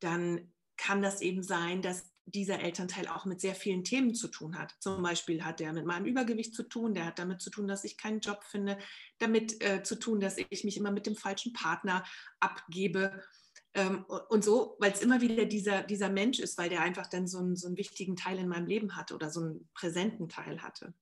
dann 0.00 0.52
kann 0.76 1.02
das 1.02 1.20
eben 1.20 1.42
sein, 1.42 1.82
dass 1.82 2.10
dieser 2.26 2.60
Elternteil 2.60 3.06
auch 3.06 3.24
mit 3.24 3.40
sehr 3.40 3.54
vielen 3.54 3.84
Themen 3.84 4.14
zu 4.14 4.28
tun 4.28 4.58
hat. 4.58 4.74
Zum 4.80 5.02
Beispiel 5.02 5.44
hat 5.44 5.60
er 5.60 5.72
mit 5.72 5.86
meinem 5.86 6.06
Übergewicht 6.06 6.54
zu 6.54 6.64
tun, 6.64 6.92
der 6.92 7.06
hat 7.06 7.18
damit 7.18 7.40
zu 7.40 7.50
tun, 7.50 7.68
dass 7.68 7.84
ich 7.84 7.96
keinen 7.96 8.20
Job 8.20 8.42
finde, 8.44 8.78
damit 9.18 9.62
äh, 9.64 9.82
zu 9.84 9.96
tun, 9.96 10.18
dass 10.18 10.36
ich 10.36 10.64
mich 10.64 10.76
immer 10.76 10.90
mit 10.90 11.06
dem 11.06 11.16
falschen 11.16 11.52
Partner 11.52 12.04
abgebe. 12.40 13.22
Ähm, 13.74 14.04
und 14.28 14.42
so, 14.44 14.76
weil 14.80 14.92
es 14.92 15.02
immer 15.02 15.20
wieder 15.20 15.44
dieser, 15.44 15.84
dieser 15.84 16.10
Mensch 16.10 16.40
ist, 16.40 16.58
weil 16.58 16.68
der 16.68 16.82
einfach 16.82 17.06
dann 17.06 17.28
so 17.28 17.38
einen, 17.38 17.54
so 17.54 17.68
einen 17.68 17.76
wichtigen 17.76 18.16
Teil 18.16 18.38
in 18.38 18.48
meinem 18.48 18.66
Leben 18.66 18.96
hatte 18.96 19.14
oder 19.14 19.30
so 19.30 19.40
einen 19.40 19.68
präsenten 19.74 20.28
Teil 20.28 20.62
hatte. 20.62 20.92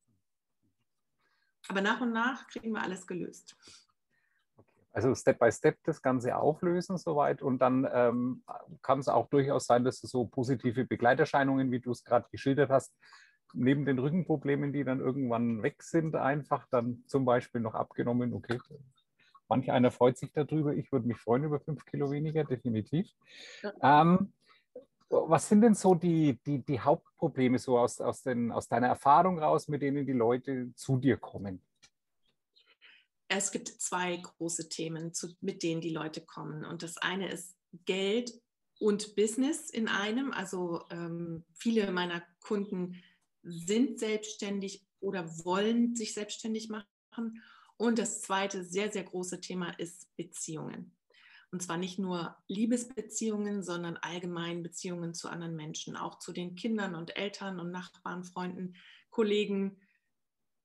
Aber 1.68 1.80
nach 1.80 2.02
und 2.02 2.12
nach 2.12 2.46
kriegen 2.48 2.72
wir 2.72 2.82
alles 2.82 3.06
gelöst. 3.06 3.56
Also 4.94 5.12
Step 5.16 5.40
by 5.40 5.50
Step 5.50 5.78
das 5.82 6.00
Ganze 6.00 6.36
auflösen 6.36 6.98
soweit 6.98 7.42
und 7.42 7.58
dann 7.58 7.86
ähm, 7.92 8.44
kann 8.80 9.00
es 9.00 9.08
auch 9.08 9.28
durchaus 9.28 9.66
sein, 9.66 9.82
dass 9.82 10.00
du 10.00 10.06
so 10.06 10.24
positive 10.24 10.84
Begleiterscheinungen, 10.84 11.72
wie 11.72 11.80
du 11.80 11.90
es 11.90 12.04
gerade 12.04 12.28
geschildert 12.30 12.70
hast, 12.70 12.94
neben 13.52 13.84
den 13.84 13.98
Rückenproblemen, 13.98 14.72
die 14.72 14.84
dann 14.84 15.00
irgendwann 15.00 15.64
weg 15.64 15.82
sind, 15.82 16.14
einfach 16.14 16.68
dann 16.70 17.02
zum 17.08 17.24
Beispiel 17.24 17.60
noch 17.60 17.74
abgenommen. 17.74 18.32
Okay, 18.34 18.60
manch 19.48 19.70
einer 19.72 19.90
freut 19.90 20.16
sich 20.16 20.32
darüber. 20.32 20.74
Ich 20.74 20.92
würde 20.92 21.08
mich 21.08 21.18
freuen 21.18 21.42
über 21.42 21.58
fünf 21.58 21.84
Kilo 21.86 22.12
weniger, 22.12 22.44
definitiv. 22.44 23.08
Ja. 23.62 24.04
Ähm, 24.04 24.32
was 25.08 25.48
sind 25.48 25.60
denn 25.60 25.74
so 25.74 25.94
die, 25.96 26.38
die, 26.46 26.64
die 26.64 26.80
Hauptprobleme 26.80 27.58
so 27.58 27.78
aus, 27.78 28.00
aus, 28.00 28.22
den, 28.22 28.52
aus 28.52 28.68
deiner 28.68 28.88
Erfahrung 28.88 29.40
raus, 29.40 29.66
mit 29.66 29.82
denen 29.82 30.06
die 30.06 30.12
Leute 30.12 30.72
zu 30.74 30.98
dir 30.98 31.16
kommen? 31.16 31.60
Es 33.36 33.50
gibt 33.50 33.68
zwei 33.68 34.16
große 34.16 34.68
Themen, 34.68 35.12
zu, 35.14 35.34
mit 35.40 35.62
denen 35.62 35.80
die 35.80 35.90
Leute 35.90 36.20
kommen. 36.20 36.64
Und 36.64 36.82
das 36.82 36.98
eine 36.98 37.30
ist 37.30 37.56
Geld 37.84 38.32
und 38.78 39.16
Business 39.16 39.70
in 39.70 39.88
einem. 39.88 40.32
Also 40.32 40.84
ähm, 40.90 41.44
viele 41.52 41.90
meiner 41.90 42.22
Kunden 42.40 43.02
sind 43.42 43.98
selbstständig 43.98 44.86
oder 45.00 45.28
wollen 45.44 45.94
sich 45.96 46.14
selbstständig 46.14 46.68
machen. 46.68 47.42
Und 47.76 47.98
das 47.98 48.22
zweite 48.22 48.64
sehr, 48.64 48.92
sehr 48.92 49.04
große 49.04 49.40
Thema 49.40 49.70
ist 49.78 50.14
Beziehungen. 50.16 50.96
Und 51.50 51.62
zwar 51.62 51.76
nicht 51.76 51.98
nur 51.98 52.36
Liebesbeziehungen, 52.48 53.62
sondern 53.62 53.96
allgemein 53.96 54.62
Beziehungen 54.62 55.14
zu 55.14 55.28
anderen 55.28 55.54
Menschen, 55.54 55.96
auch 55.96 56.18
zu 56.18 56.32
den 56.32 56.56
Kindern 56.56 56.94
und 56.94 57.16
Eltern 57.16 57.60
und 57.60 57.70
Nachbarn, 57.70 58.24
Freunden, 58.24 58.74
Kollegen, 59.10 59.80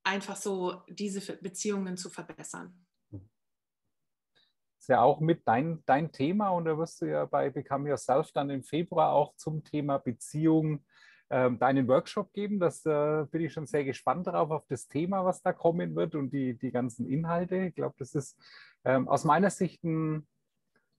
einfach 0.09 0.35
so 0.35 0.81
diese 0.87 1.37
Beziehungen 1.37 1.95
zu 1.95 2.09
verbessern. 2.09 2.73
Das 3.11 4.83
ist 4.83 4.89
ja 4.89 5.01
auch 5.01 5.19
mit 5.19 5.47
dein, 5.47 5.83
dein 5.85 6.11
Thema 6.11 6.49
und 6.49 6.65
da 6.65 6.77
wirst 6.77 7.01
du 7.01 7.05
ja 7.05 7.25
bei 7.25 7.49
Become 7.49 7.89
Yourself 7.89 8.31
dann 8.31 8.49
im 8.49 8.63
Februar 8.63 9.11
auch 9.11 9.35
zum 9.35 9.63
Thema 9.63 9.97
Beziehung 9.99 10.83
ähm, 11.29 11.59
deinen 11.59 11.87
Workshop 11.87 12.33
geben. 12.33 12.59
Das 12.59 12.85
äh, 12.85 13.25
bin 13.29 13.41
ich 13.41 13.53
schon 13.53 13.67
sehr 13.67 13.83
gespannt 13.85 14.25
darauf, 14.25 14.49
auf 14.51 14.65
das 14.67 14.87
Thema, 14.87 15.23
was 15.25 15.41
da 15.41 15.53
kommen 15.53 15.95
wird 15.95 16.15
und 16.15 16.31
die, 16.31 16.57
die 16.57 16.71
ganzen 16.71 17.07
Inhalte. 17.07 17.57
Ich 17.67 17.75
glaube, 17.75 17.95
das 17.99 18.15
ist 18.15 18.37
ähm, 18.83 19.07
aus 19.07 19.25
meiner 19.25 19.51
Sicht 19.51 19.83
ein, 19.83 20.27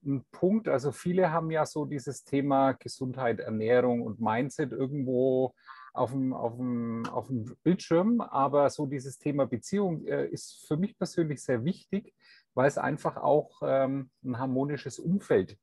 ein 0.04 0.24
Punkt. 0.30 0.68
Also 0.68 0.92
viele 0.92 1.32
haben 1.32 1.50
ja 1.50 1.66
so 1.66 1.84
dieses 1.84 2.22
Thema 2.22 2.72
Gesundheit, 2.72 3.40
Ernährung 3.40 4.02
und 4.02 4.20
Mindset 4.20 4.70
irgendwo 4.70 5.54
auf 5.92 6.10
dem, 6.10 6.32
auf 6.32 6.56
dem, 6.56 7.06
auf 7.06 7.26
dem 7.28 7.56
Bildschirm. 7.62 8.20
Aber 8.20 8.70
so 8.70 8.86
dieses 8.86 9.18
Thema 9.18 9.46
Beziehung 9.46 10.06
äh, 10.06 10.26
ist 10.26 10.66
für 10.66 10.76
mich 10.76 10.96
persönlich 10.96 11.42
sehr 11.42 11.64
wichtig, 11.64 12.14
weil 12.54 12.68
es 12.68 12.78
einfach 12.78 13.16
auch 13.16 13.60
ähm, 13.62 14.10
ein 14.24 14.38
harmonisches 14.38 14.98
Umfeld 14.98 15.58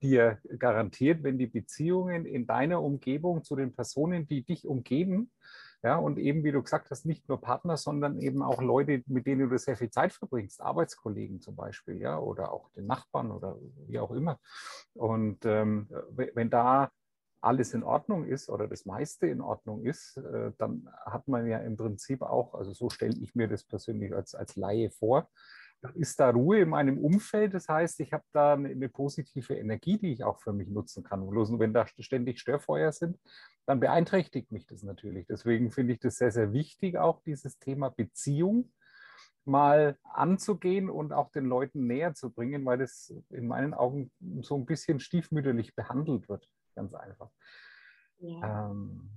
dir 0.00 0.38
garantiert, 0.58 1.22
wenn 1.22 1.38
die 1.38 1.46
Beziehungen 1.46 2.24
in 2.24 2.46
deiner 2.46 2.82
Umgebung 2.82 3.42
zu 3.42 3.56
den 3.56 3.74
Personen, 3.74 4.26
die 4.26 4.44
dich 4.44 4.66
umgeben, 4.66 5.30
ja, 5.82 5.96
und 5.96 6.18
eben, 6.18 6.42
wie 6.42 6.50
du 6.50 6.60
gesagt 6.62 6.90
hast, 6.90 7.06
nicht 7.06 7.28
nur 7.28 7.40
Partner, 7.40 7.76
sondern 7.76 8.18
eben 8.18 8.42
auch 8.42 8.60
Leute, 8.60 9.04
mit 9.06 9.26
denen 9.26 9.48
du 9.48 9.58
sehr 9.58 9.76
viel 9.76 9.90
Zeit 9.90 10.12
verbringst, 10.12 10.60
Arbeitskollegen 10.60 11.40
zum 11.40 11.54
Beispiel, 11.54 12.00
ja, 12.00 12.18
oder 12.18 12.52
auch 12.52 12.70
den 12.72 12.86
Nachbarn 12.86 13.30
oder 13.30 13.56
wie 13.86 14.00
auch 14.00 14.10
immer. 14.10 14.40
Und 14.94 15.44
ähm, 15.44 15.88
wenn 16.34 16.50
da 16.50 16.90
alles 17.40 17.74
in 17.74 17.82
Ordnung 17.82 18.24
ist 18.24 18.48
oder 18.48 18.66
das 18.66 18.84
meiste 18.84 19.26
in 19.26 19.40
Ordnung 19.40 19.84
ist, 19.84 20.16
äh, 20.16 20.52
dann 20.58 20.88
hat 21.06 21.28
man 21.28 21.46
ja 21.46 21.58
im 21.58 21.76
Prinzip 21.76 22.22
auch, 22.22 22.54
also 22.54 22.72
so 22.72 22.90
stelle 22.90 23.16
ich 23.20 23.34
mir 23.34 23.48
das 23.48 23.64
persönlich 23.64 24.14
als, 24.14 24.34
als 24.34 24.56
Laie 24.56 24.90
vor, 24.90 25.28
dann 25.80 25.94
ist 25.94 26.18
da 26.18 26.30
Ruhe 26.30 26.60
in 26.60 26.70
meinem 26.70 26.98
Umfeld. 26.98 27.54
Das 27.54 27.68
heißt, 27.68 28.00
ich 28.00 28.12
habe 28.12 28.24
da 28.32 28.54
eine, 28.54 28.88
positive 28.88 29.54
Energie, 29.54 29.96
die 29.96 30.12
ich 30.12 30.24
auch 30.24 30.40
für 30.40 30.52
mich 30.52 30.68
nutzen 30.68 31.04
kann. 31.04 31.28
Bloß 31.28 31.56
wenn 31.58 31.72
da 31.72 31.86
ständig 31.86 32.40
Störfeuer 32.40 32.90
sind, 32.90 33.16
dann 33.64 33.78
beeinträchtigt 33.78 34.50
mich 34.50 34.66
das 34.66 34.82
natürlich. 34.82 35.26
Deswegen 35.28 35.70
finde 35.70 35.92
ich 35.92 36.00
das 36.00 36.16
sehr, 36.16 36.32
sehr 36.32 36.52
wichtig, 36.52 36.98
auch 36.98 37.22
dieses 37.22 37.60
Thema 37.60 37.90
Beziehung 37.90 38.72
mal 39.44 39.96
anzugehen 40.02 40.90
und 40.90 41.12
auch 41.12 41.30
den 41.30 41.46
Leuten 41.46 41.86
näher 41.86 42.12
zu 42.14 42.30
bringen, 42.30 42.64
weil 42.66 42.78
das 42.78 43.14
in 43.30 43.46
meinen 43.46 43.72
Augen 43.72 44.10
so 44.42 44.56
ein 44.56 44.66
bisschen 44.66 44.98
stiefmütterlich 44.98 45.76
behandelt 45.76 46.28
wird 46.28 46.50
ganz 46.78 46.94
einfach. 46.94 47.30
Ja. 48.18 48.70
Ähm, 48.70 49.10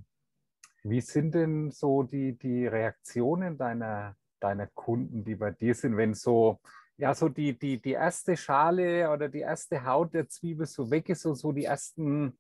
wie 0.83 1.01
sind 1.01 1.35
denn 1.35 1.71
so 1.71 2.03
die, 2.03 2.37
die 2.37 2.65
Reaktionen 2.65 3.57
deiner, 3.57 4.15
deiner 4.39 4.67
Kunden, 4.67 5.23
die 5.23 5.35
bei 5.35 5.51
dir 5.51 5.75
sind, 5.75 5.95
wenn 5.95 6.15
so, 6.15 6.59
ja, 6.97 7.13
so 7.13 7.29
die, 7.29 7.57
die, 7.57 7.79
die 7.79 7.91
erste 7.91 8.35
Schale 8.35 9.11
oder 9.11 9.29
die 9.29 9.41
erste 9.41 9.85
Haut 9.85 10.13
der 10.13 10.27
Zwiebel 10.27 10.65
so 10.65 10.89
weg 10.89 11.09
ist 11.09 11.25
und 11.25 11.35
so 11.35 11.51
die 11.51 11.65
ersten 11.65 12.37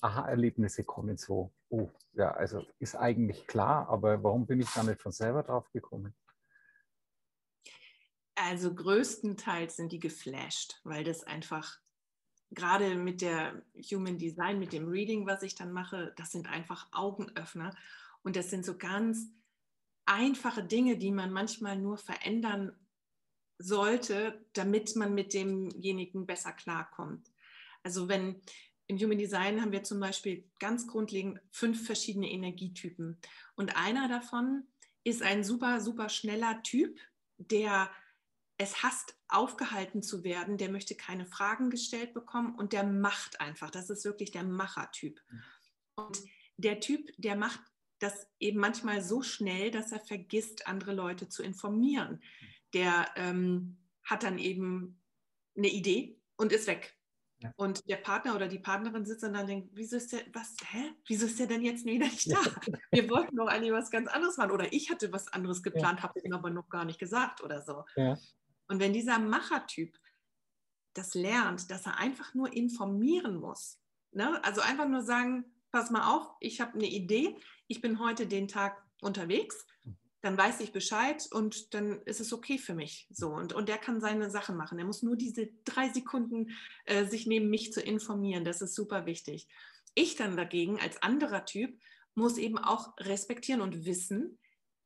Aha-Erlebnisse 0.00 0.84
kommen 0.84 1.18
so, 1.18 1.52
oh, 1.68 1.90
ja, 2.14 2.32
also 2.32 2.64
ist 2.78 2.96
eigentlich 2.96 3.46
klar, 3.46 3.88
aber 3.88 4.22
warum 4.22 4.46
bin 4.46 4.60
ich 4.60 4.70
da 4.70 4.82
nicht 4.82 5.00
von 5.00 5.12
selber 5.12 5.42
drauf 5.42 5.70
gekommen? 5.70 6.14
Also 8.34 8.74
größtenteils 8.74 9.76
sind 9.76 9.92
die 9.92 10.00
geflasht, 10.00 10.80
weil 10.82 11.04
das 11.04 11.24
einfach 11.24 11.78
gerade 12.54 12.94
mit 12.94 13.20
der 13.20 13.62
Human 13.90 14.18
Design, 14.18 14.58
mit 14.58 14.72
dem 14.72 14.88
Reading, 14.88 15.26
was 15.26 15.42
ich 15.42 15.54
dann 15.54 15.72
mache, 15.72 16.12
das 16.16 16.30
sind 16.32 16.48
einfach 16.48 16.88
Augenöffner. 16.92 17.74
Und 18.22 18.36
das 18.36 18.50
sind 18.50 18.64
so 18.64 18.76
ganz 18.76 19.28
einfache 20.04 20.62
Dinge, 20.62 20.96
die 20.96 21.12
man 21.12 21.32
manchmal 21.32 21.78
nur 21.78 21.98
verändern 21.98 22.72
sollte, 23.58 24.44
damit 24.52 24.96
man 24.96 25.14
mit 25.14 25.34
demjenigen 25.34 26.26
besser 26.26 26.52
klarkommt. 26.52 27.30
Also 27.82 28.08
wenn 28.08 28.40
im 28.86 28.98
Human 28.98 29.18
Design 29.18 29.60
haben 29.60 29.72
wir 29.72 29.84
zum 29.84 30.00
Beispiel 30.00 30.44
ganz 30.58 30.86
grundlegend 30.86 31.40
fünf 31.50 31.86
verschiedene 31.86 32.30
Energietypen. 32.30 33.18
Und 33.54 33.76
einer 33.76 34.08
davon 34.08 34.64
ist 35.04 35.22
ein 35.22 35.44
super, 35.44 35.80
super 35.80 36.08
schneller 36.08 36.62
Typ, 36.62 36.98
der 37.38 37.90
es 38.58 38.82
hasst, 38.82 39.16
aufgehalten 39.28 40.02
zu 40.02 40.24
werden, 40.24 40.58
der 40.58 40.70
möchte 40.70 40.94
keine 40.94 41.26
Fragen 41.26 41.70
gestellt 41.70 42.14
bekommen 42.14 42.54
und 42.54 42.72
der 42.72 42.84
macht 42.84 43.40
einfach. 43.40 43.70
Das 43.70 43.90
ist 43.90 44.04
wirklich 44.04 44.30
der 44.30 44.44
Machertyp. 44.44 45.20
Und 45.96 46.22
der 46.56 46.80
Typ, 46.80 47.10
der 47.18 47.36
macht 47.36 47.60
das 47.98 48.26
eben 48.38 48.58
manchmal 48.58 49.02
so 49.02 49.22
schnell, 49.22 49.70
dass 49.70 49.92
er 49.92 50.00
vergisst, 50.00 50.66
andere 50.66 50.92
Leute 50.92 51.28
zu 51.28 51.42
informieren. 51.42 52.22
Der 52.74 53.06
ähm, 53.16 53.78
hat 54.04 54.22
dann 54.22 54.38
eben 54.38 55.00
eine 55.56 55.68
Idee 55.68 56.20
und 56.36 56.52
ist 56.52 56.66
weg. 56.66 56.96
Ja. 57.42 57.52
Und 57.56 57.88
der 57.88 57.96
Partner 57.96 58.36
oder 58.36 58.46
die 58.46 58.58
Partnerin 58.58 59.04
sitzt 59.04 59.24
und 59.24 59.34
dann 59.34 59.46
denkt, 59.46 59.70
wieso 59.72 59.96
ist 59.96 60.12
der, 60.12 60.20
was, 60.32 60.54
hä? 60.70 60.92
Wieso 61.06 61.26
ist 61.26 61.38
der 61.40 61.48
denn 61.48 61.62
jetzt 61.62 61.84
wieder 61.84 62.06
nicht 62.06 62.30
da? 62.30 62.38
Wir 62.92 63.10
wollten 63.10 63.36
doch 63.36 63.48
eigentlich 63.48 63.72
was 63.72 63.90
ganz 63.90 64.08
anderes 64.08 64.36
machen. 64.36 64.52
Oder 64.52 64.72
ich 64.72 64.90
hatte 64.90 65.12
was 65.12 65.28
anderes 65.28 65.62
geplant, 65.62 65.98
ja. 65.98 66.02
habe 66.04 66.18
es 66.18 66.24
ihm 66.24 66.32
aber 66.32 66.50
noch 66.50 66.68
gar 66.68 66.84
nicht 66.84 67.00
gesagt 67.00 67.42
oder 67.42 67.62
so. 67.62 67.84
Ja. 67.96 68.16
Und 68.72 68.80
wenn 68.80 68.94
dieser 68.94 69.18
Machertyp 69.18 69.98
das 70.94 71.12
lernt, 71.12 71.70
dass 71.70 71.84
er 71.84 71.98
einfach 71.98 72.32
nur 72.32 72.54
informieren 72.54 73.36
muss, 73.36 73.78
ne? 74.12 74.42
also 74.42 74.62
einfach 74.62 74.88
nur 74.88 75.02
sagen, 75.02 75.44
pass 75.70 75.90
mal 75.90 76.10
auf, 76.10 76.26
ich 76.40 76.62
habe 76.62 76.72
eine 76.72 76.86
Idee, 76.86 77.36
ich 77.66 77.82
bin 77.82 77.98
heute 77.98 78.26
den 78.26 78.48
Tag 78.48 78.82
unterwegs, 79.02 79.66
dann 80.22 80.38
weiß 80.38 80.60
ich 80.60 80.72
Bescheid 80.72 81.28
und 81.32 81.74
dann 81.74 82.00
ist 82.06 82.20
es 82.20 82.32
okay 82.32 82.56
für 82.56 82.72
mich. 82.72 83.08
So 83.10 83.28
und, 83.28 83.52
und 83.52 83.68
der 83.68 83.76
kann 83.76 84.00
seine 84.00 84.30
Sachen 84.30 84.56
machen. 84.56 84.78
Er 84.78 84.86
muss 84.86 85.02
nur 85.02 85.16
diese 85.16 85.50
drei 85.64 85.90
Sekunden 85.90 86.56
äh, 86.86 87.04
sich 87.04 87.26
neben 87.26 87.50
mich 87.50 87.74
zu 87.74 87.82
informieren. 87.82 88.42
Das 88.42 88.62
ist 88.62 88.74
super 88.74 89.04
wichtig. 89.04 89.48
Ich 89.94 90.16
dann 90.16 90.34
dagegen 90.34 90.80
als 90.80 91.02
anderer 91.02 91.44
Typ 91.44 91.78
muss 92.14 92.38
eben 92.38 92.56
auch 92.56 92.94
respektieren 92.98 93.60
und 93.60 93.84
wissen, 93.84 94.38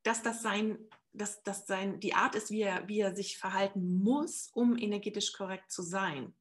dass 0.02 0.24
das 0.24 0.42
sein 0.42 0.76
dass 1.16 1.42
das 1.42 1.66
sein, 1.66 2.00
die 2.00 2.14
Art 2.14 2.34
ist, 2.34 2.50
wie 2.50 2.62
er, 2.62 2.86
wie 2.88 3.00
er 3.00 3.14
sich 3.14 3.38
verhalten 3.38 3.98
muss, 4.02 4.50
um 4.52 4.76
energetisch 4.76 5.32
korrekt 5.32 5.70
zu 5.70 5.82
sein. 5.82 6.34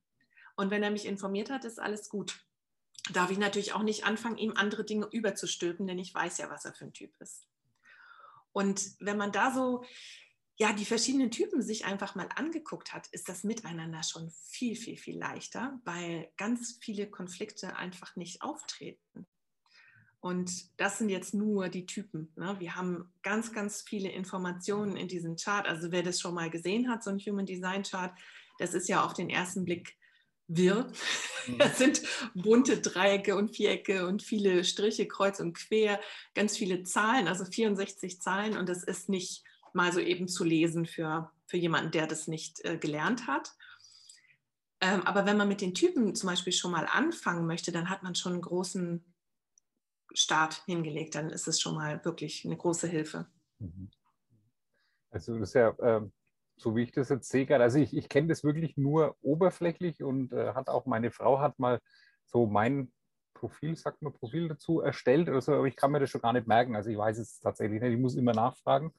Und 0.55 0.71
wenn 0.71 0.83
er 0.83 0.91
mich 0.91 1.05
informiert 1.05 1.49
hat, 1.49 1.65
ist 1.65 1.79
alles 1.79 2.09
gut. 2.09 2.45
Darf 3.11 3.29
ich 3.29 3.37
natürlich 3.37 3.73
auch 3.73 3.83
nicht 3.83 4.05
anfangen, 4.05 4.37
ihm 4.37 4.53
andere 4.55 4.83
Dinge 4.83 5.07
überzustülpen, 5.11 5.87
denn 5.87 5.99
ich 5.99 6.13
weiß 6.13 6.37
ja, 6.39 6.49
was 6.49 6.65
er 6.65 6.73
für 6.73 6.85
ein 6.85 6.93
Typ 6.93 7.15
ist. 7.19 7.47
Und 8.51 8.95
wenn 8.99 9.17
man 9.17 9.31
da 9.31 9.53
so 9.53 9.83
ja, 10.57 10.71
die 10.71 10.85
verschiedenen 10.85 11.31
Typen 11.31 11.61
sich 11.61 11.85
einfach 11.85 12.15
mal 12.15 12.29
angeguckt 12.35 12.93
hat, 12.93 13.07
ist 13.07 13.27
das 13.27 13.43
Miteinander 13.43 14.03
schon 14.03 14.31
viel, 14.31 14.75
viel, 14.75 14.95
viel 14.95 15.17
leichter, 15.17 15.79
weil 15.83 16.31
ganz 16.37 16.77
viele 16.81 17.09
Konflikte 17.09 17.75
einfach 17.75 18.15
nicht 18.15 18.41
auftreten. 18.41 19.27
Und 20.25 20.71
das 20.77 20.97
sind 20.97 21.09
jetzt 21.09 21.35
nur 21.35 21.69
die 21.69 21.85
Typen. 21.85 22.33
Ne? 22.35 22.55
Wir 22.57 22.75
haben 22.75 23.11
ganz, 23.21 23.53
ganz 23.53 23.83
viele 23.83 24.09
Informationen 24.09 24.97
in 24.97 25.07
diesem 25.07 25.35
Chart. 25.35 25.67
Also 25.67 25.91
wer 25.91 26.01
das 26.01 26.19
schon 26.19 26.33
mal 26.33 26.49
gesehen 26.49 26.89
hat, 26.89 27.03
so 27.03 27.11
ein 27.11 27.19
Human 27.19 27.45
Design 27.45 27.83
Chart, 27.83 28.11
das 28.57 28.73
ist 28.73 28.89
ja 28.89 29.05
auf 29.05 29.13
den 29.13 29.29
ersten 29.29 29.65
Blick 29.65 29.95
wirr. 30.47 30.91
Mhm. 31.45 31.57
Das 31.59 31.77
sind 31.77 32.01
bunte 32.33 32.81
Dreiecke 32.81 33.35
und 33.35 33.55
Vierecke 33.55 34.07
und 34.07 34.23
viele 34.23 34.63
Striche 34.63 35.07
kreuz 35.07 35.39
und 35.39 35.53
quer, 35.53 35.99
ganz 36.33 36.57
viele 36.57 36.81
Zahlen, 36.81 37.27
also 37.27 37.45
64 37.45 38.19
Zahlen. 38.19 38.57
Und 38.57 38.67
das 38.67 38.83
ist 38.83 39.09
nicht 39.09 39.43
mal 39.73 39.93
so 39.93 39.99
eben 39.99 40.27
zu 40.27 40.43
lesen 40.43 40.87
für, 40.87 41.31
für 41.45 41.57
jemanden, 41.57 41.91
der 41.91 42.07
das 42.07 42.27
nicht 42.27 42.65
äh, 42.65 42.79
gelernt 42.79 43.27
hat. 43.27 43.51
Ähm, 44.81 45.03
aber 45.03 45.27
wenn 45.27 45.37
man 45.37 45.47
mit 45.47 45.61
den 45.61 45.75
Typen 45.75 46.15
zum 46.15 46.29
Beispiel 46.29 46.51
schon 46.51 46.71
mal 46.71 46.87
anfangen 46.91 47.45
möchte, 47.45 47.71
dann 47.71 47.91
hat 47.91 48.01
man 48.01 48.15
schon 48.15 48.33
einen 48.33 48.41
großen 48.41 49.05
Start 50.15 50.63
hingelegt, 50.65 51.15
dann 51.15 51.29
ist 51.29 51.47
es 51.47 51.59
schon 51.59 51.75
mal 51.75 52.03
wirklich 52.05 52.45
eine 52.45 52.57
große 52.57 52.87
Hilfe. 52.87 53.27
Mhm. 53.59 53.89
Also 55.11 55.37
das 55.39 55.49
ist 55.49 55.53
ja, 55.55 55.69
äh, 55.69 56.01
so 56.57 56.75
wie 56.75 56.83
ich 56.83 56.91
das 56.91 57.09
jetzt 57.09 57.29
sehe, 57.29 57.47
also 57.59 57.79
ich, 57.79 57.95
ich 57.95 58.09
kenne 58.09 58.27
das 58.27 58.43
wirklich 58.43 58.77
nur 58.77 59.15
oberflächlich 59.21 60.03
und 60.03 60.33
äh, 60.33 60.53
hat 60.53 60.69
auch 60.69 60.85
meine 60.85 61.11
Frau 61.11 61.39
hat 61.39 61.59
mal 61.59 61.79
so 62.25 62.47
mein 62.47 62.91
Profil, 63.33 63.75
sagt 63.75 64.01
man 64.01 64.13
Profil 64.13 64.47
dazu, 64.47 64.81
erstellt 64.81 65.29
oder 65.29 65.41
so, 65.41 65.53
aber 65.53 65.65
ich 65.65 65.75
kann 65.75 65.91
mir 65.91 65.99
das 65.99 66.09
schon 66.09 66.21
gar 66.21 66.33
nicht 66.33 66.47
merken. 66.47 66.75
Also 66.75 66.89
ich 66.89 66.97
weiß 66.97 67.17
es 67.17 67.39
tatsächlich 67.39 67.81
nicht, 67.81 67.93
ich 67.93 67.99
muss 67.99 68.15
immer 68.15 68.33
nachfragen 68.33 68.93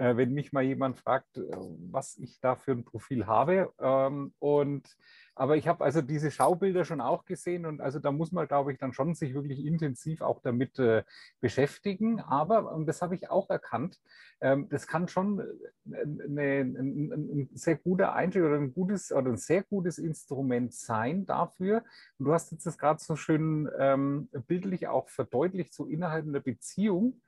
wenn 0.00 0.32
mich 0.32 0.52
mal 0.52 0.62
jemand 0.62 0.98
fragt, 0.98 1.36
äh, 1.36 1.42
was 1.90 2.16
ich 2.16 2.40
da 2.40 2.56
für 2.56 2.72
ein 2.72 2.84
Profil 2.84 3.26
habe. 3.26 3.70
Ähm, 3.78 4.32
und, 4.38 4.96
aber 5.34 5.58
ich 5.58 5.68
habe 5.68 5.84
also 5.84 6.00
diese 6.00 6.30
Schaubilder 6.30 6.86
schon 6.86 7.02
auch 7.02 7.26
gesehen 7.26 7.66
und 7.66 7.82
also 7.82 7.98
da 7.98 8.10
muss 8.10 8.32
man, 8.32 8.48
glaube 8.48 8.72
ich, 8.72 8.78
dann 8.78 8.94
schon 8.94 9.14
sich 9.14 9.34
wirklich 9.34 9.64
intensiv 9.64 10.22
auch 10.22 10.40
damit 10.40 10.78
äh, 10.78 11.02
beschäftigen. 11.40 12.20
Aber, 12.20 12.72
und 12.72 12.86
das 12.86 13.02
habe 13.02 13.14
ich 13.14 13.28
auch 13.28 13.50
erkannt, 13.50 14.00
ähm, 14.40 14.68
das 14.70 14.86
kann 14.86 15.06
schon 15.06 15.42
eine, 15.84 16.60
ein, 16.60 17.50
sehr 17.52 17.76
guter 17.76 18.14
Einstieg 18.14 18.42
oder 18.42 18.56
ein 18.56 18.72
gutes 18.72 19.12
oder 19.12 19.28
ein 19.28 19.36
sehr 19.36 19.64
gutes 19.64 19.98
Instrument 19.98 20.72
sein 20.72 21.26
dafür. 21.26 21.84
Und 22.18 22.24
du 22.24 22.32
hast 22.32 22.52
jetzt 22.52 22.64
das 22.64 22.78
gerade 22.78 23.00
so 23.00 23.16
schön 23.16 23.68
ähm, 23.78 24.30
bildlich 24.46 24.88
auch 24.88 25.10
verdeutlicht, 25.10 25.74
so 25.74 25.84
innerhalb 25.84 26.26
einer 26.26 26.40
Beziehung. 26.40 27.20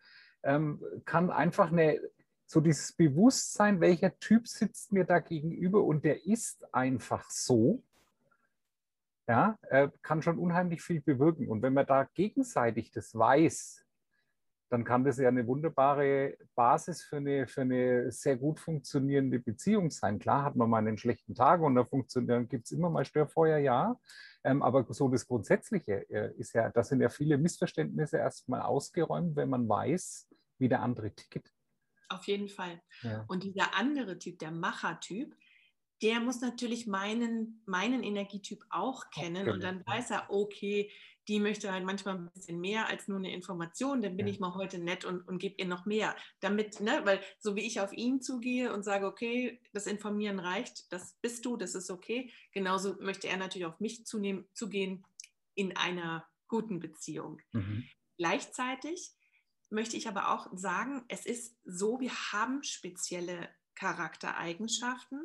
Kann 1.05 1.31
einfach 1.31 1.71
eine, 1.71 2.01
so 2.53 2.61
dieses 2.61 2.93
Bewusstsein, 2.93 3.81
welcher 3.81 4.19
Typ 4.19 4.47
sitzt 4.47 4.93
mir 4.93 5.05
da 5.05 5.21
gegenüber 5.21 5.83
und 5.83 6.05
der 6.05 6.27
ist 6.27 6.63
einfach 6.75 7.31
so, 7.31 7.83
ja, 9.27 9.57
äh, 9.71 9.89
kann 10.03 10.21
schon 10.21 10.39
unheimlich 10.39 10.83
viel 10.83 11.01
bewirken. 11.01 11.49
Und 11.49 11.63
wenn 11.63 11.73
man 11.73 11.87
da 11.87 12.05
gegenseitig 12.13 12.91
das 12.91 13.15
weiß, 13.15 13.87
dann 14.69 14.85
kann 14.85 15.03
das 15.03 15.17
ja 15.17 15.29
eine 15.29 15.47
wunderbare 15.47 16.37
Basis 16.55 17.03
für 17.03 17.17
eine, 17.17 17.47
für 17.47 17.63
eine 17.63 18.13
sehr 18.13 18.37
gut 18.37 18.61
funktionierende 18.61 19.39
Beziehung 19.39 19.91
sein. 19.91 20.19
Klar 20.19 20.45
hat 20.45 20.55
man 20.55 20.69
mal 20.69 20.79
einen 20.79 20.99
schlechten 20.99 21.35
Tag 21.35 21.63
und 21.63 21.75
da 21.75 21.87
dann 22.21 22.49
gibt 22.49 22.67
es 22.67 22.73
immer 22.73 22.91
mal 22.91 23.07
Störfeuer, 23.07 23.59
ja. 23.59 23.99
Ähm, 24.45 24.63
aber 24.63 24.85
so 24.93 25.09
das 25.09 25.27
Grundsätzliche 25.27 26.07
äh, 26.11 26.35
ist 26.37 26.53
ja, 26.53 26.69
da 26.69 26.83
sind 26.83 27.01
ja 27.01 27.09
viele 27.09 27.39
Missverständnisse 27.39 28.19
erstmal 28.19 28.61
ausgeräumt, 28.61 29.37
wenn 29.37 29.49
man 29.49 29.67
weiß, 29.67 30.29
wie 30.59 30.69
der 30.69 30.83
andere 30.83 31.13
tickt. 31.13 31.51
Auf 32.15 32.27
jeden 32.27 32.49
Fall. 32.49 32.81
Ja. 33.03 33.25
Und 33.29 33.45
dieser 33.45 33.75
andere 33.75 34.19
Typ, 34.19 34.39
der 34.39 34.51
Machertyp, 34.51 35.35
der 36.03 36.21
muss 36.21 36.41
natürlich 36.41 36.87
meinen, 36.87 37.63
meinen 37.65 38.03
Energietyp 38.03 38.65
auch 38.71 39.11
kennen 39.11 39.49
und 39.49 39.63
dann 39.63 39.87
weiß 39.87 40.11
er, 40.11 40.31
okay, 40.31 40.91
die 41.29 41.39
möchte 41.39 41.73
halt 41.73 41.85
manchmal 41.85 42.17
ein 42.17 42.31
bisschen 42.35 42.61
mehr 42.61 42.89
als 42.89 43.07
nur 43.07 43.19
eine 43.19 43.33
Information, 43.33 44.03
dann 44.03 44.17
bin 44.17 44.27
ja. 44.27 44.33
ich 44.33 44.41
mal 44.41 44.55
heute 44.55 44.79
nett 44.79 45.05
und, 45.05 45.21
und 45.29 45.39
gebe 45.39 45.55
ihr 45.59 45.67
noch 45.67 45.87
mehr. 45.87 46.17
Damit, 46.41 46.81
ne, 46.81 47.03
weil 47.05 47.21
so 47.39 47.55
wie 47.55 47.65
ich 47.65 47.81
auf 47.81 47.93
ihn 47.93 48.21
zugehe 48.21 48.73
und 48.73 48.83
sage, 48.83 49.07
okay, 49.07 49.61
das 49.73 49.87
Informieren 49.87 50.41
reicht, 50.41 50.93
das 50.93 51.17
bist 51.23 51.45
du, 51.45 51.57
das 51.57 51.77
ist 51.77 51.91
okay, 51.91 52.33
genauso 52.51 52.97
möchte 53.01 53.29
er 53.29 53.37
natürlich 53.37 53.67
auf 53.67 53.79
mich 53.79 54.05
zunehmen, 54.05 54.45
zugehen 54.53 55.05
in 55.55 55.77
einer 55.77 56.27
guten 56.49 56.81
Beziehung. 56.81 57.41
Mhm. 57.53 57.85
Gleichzeitig 58.19 59.13
möchte 59.73 59.97
ich 59.97 60.07
aber 60.07 60.33
auch 60.33 60.49
sagen, 60.53 61.05
es 61.09 61.27
ist 61.27 61.57
so, 61.65 61.99
wir 62.01 62.13
haben 62.33 62.63
spezielle 62.63 63.49
Charaktereigenschaften, 63.75 65.21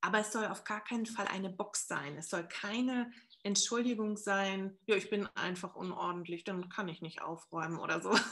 aber 0.00 0.18
es 0.18 0.32
soll 0.32 0.46
auf 0.46 0.64
gar 0.64 0.82
keinen 0.82 1.06
Fall 1.06 1.26
eine 1.26 1.50
Box 1.50 1.88
sein. 1.88 2.16
Es 2.16 2.28
soll 2.28 2.46
keine 2.46 3.10
Entschuldigung 3.42 4.16
sein, 4.16 4.76
ja, 4.86 4.96
ich 4.96 5.10
bin 5.10 5.26
einfach 5.34 5.74
unordentlich, 5.74 6.44
dann 6.44 6.68
kann 6.68 6.88
ich 6.88 7.02
nicht 7.02 7.22
aufräumen 7.22 7.78
oder 7.78 8.00
so. 8.00 8.10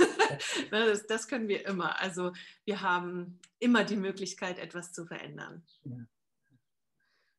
Ne, 0.72 0.87
das, 0.87 1.06
das, 1.06 1.28
können 1.28 1.46
wir 1.46 1.64
immer. 1.66 2.00
Also 2.00 2.32
wir 2.64 2.80
haben 2.80 3.38
immer 3.61 3.85
die 3.85 3.94
Möglichkeit, 3.94 4.59
etwas 4.59 4.90
zu 4.90 5.06
verändern. 5.06 5.64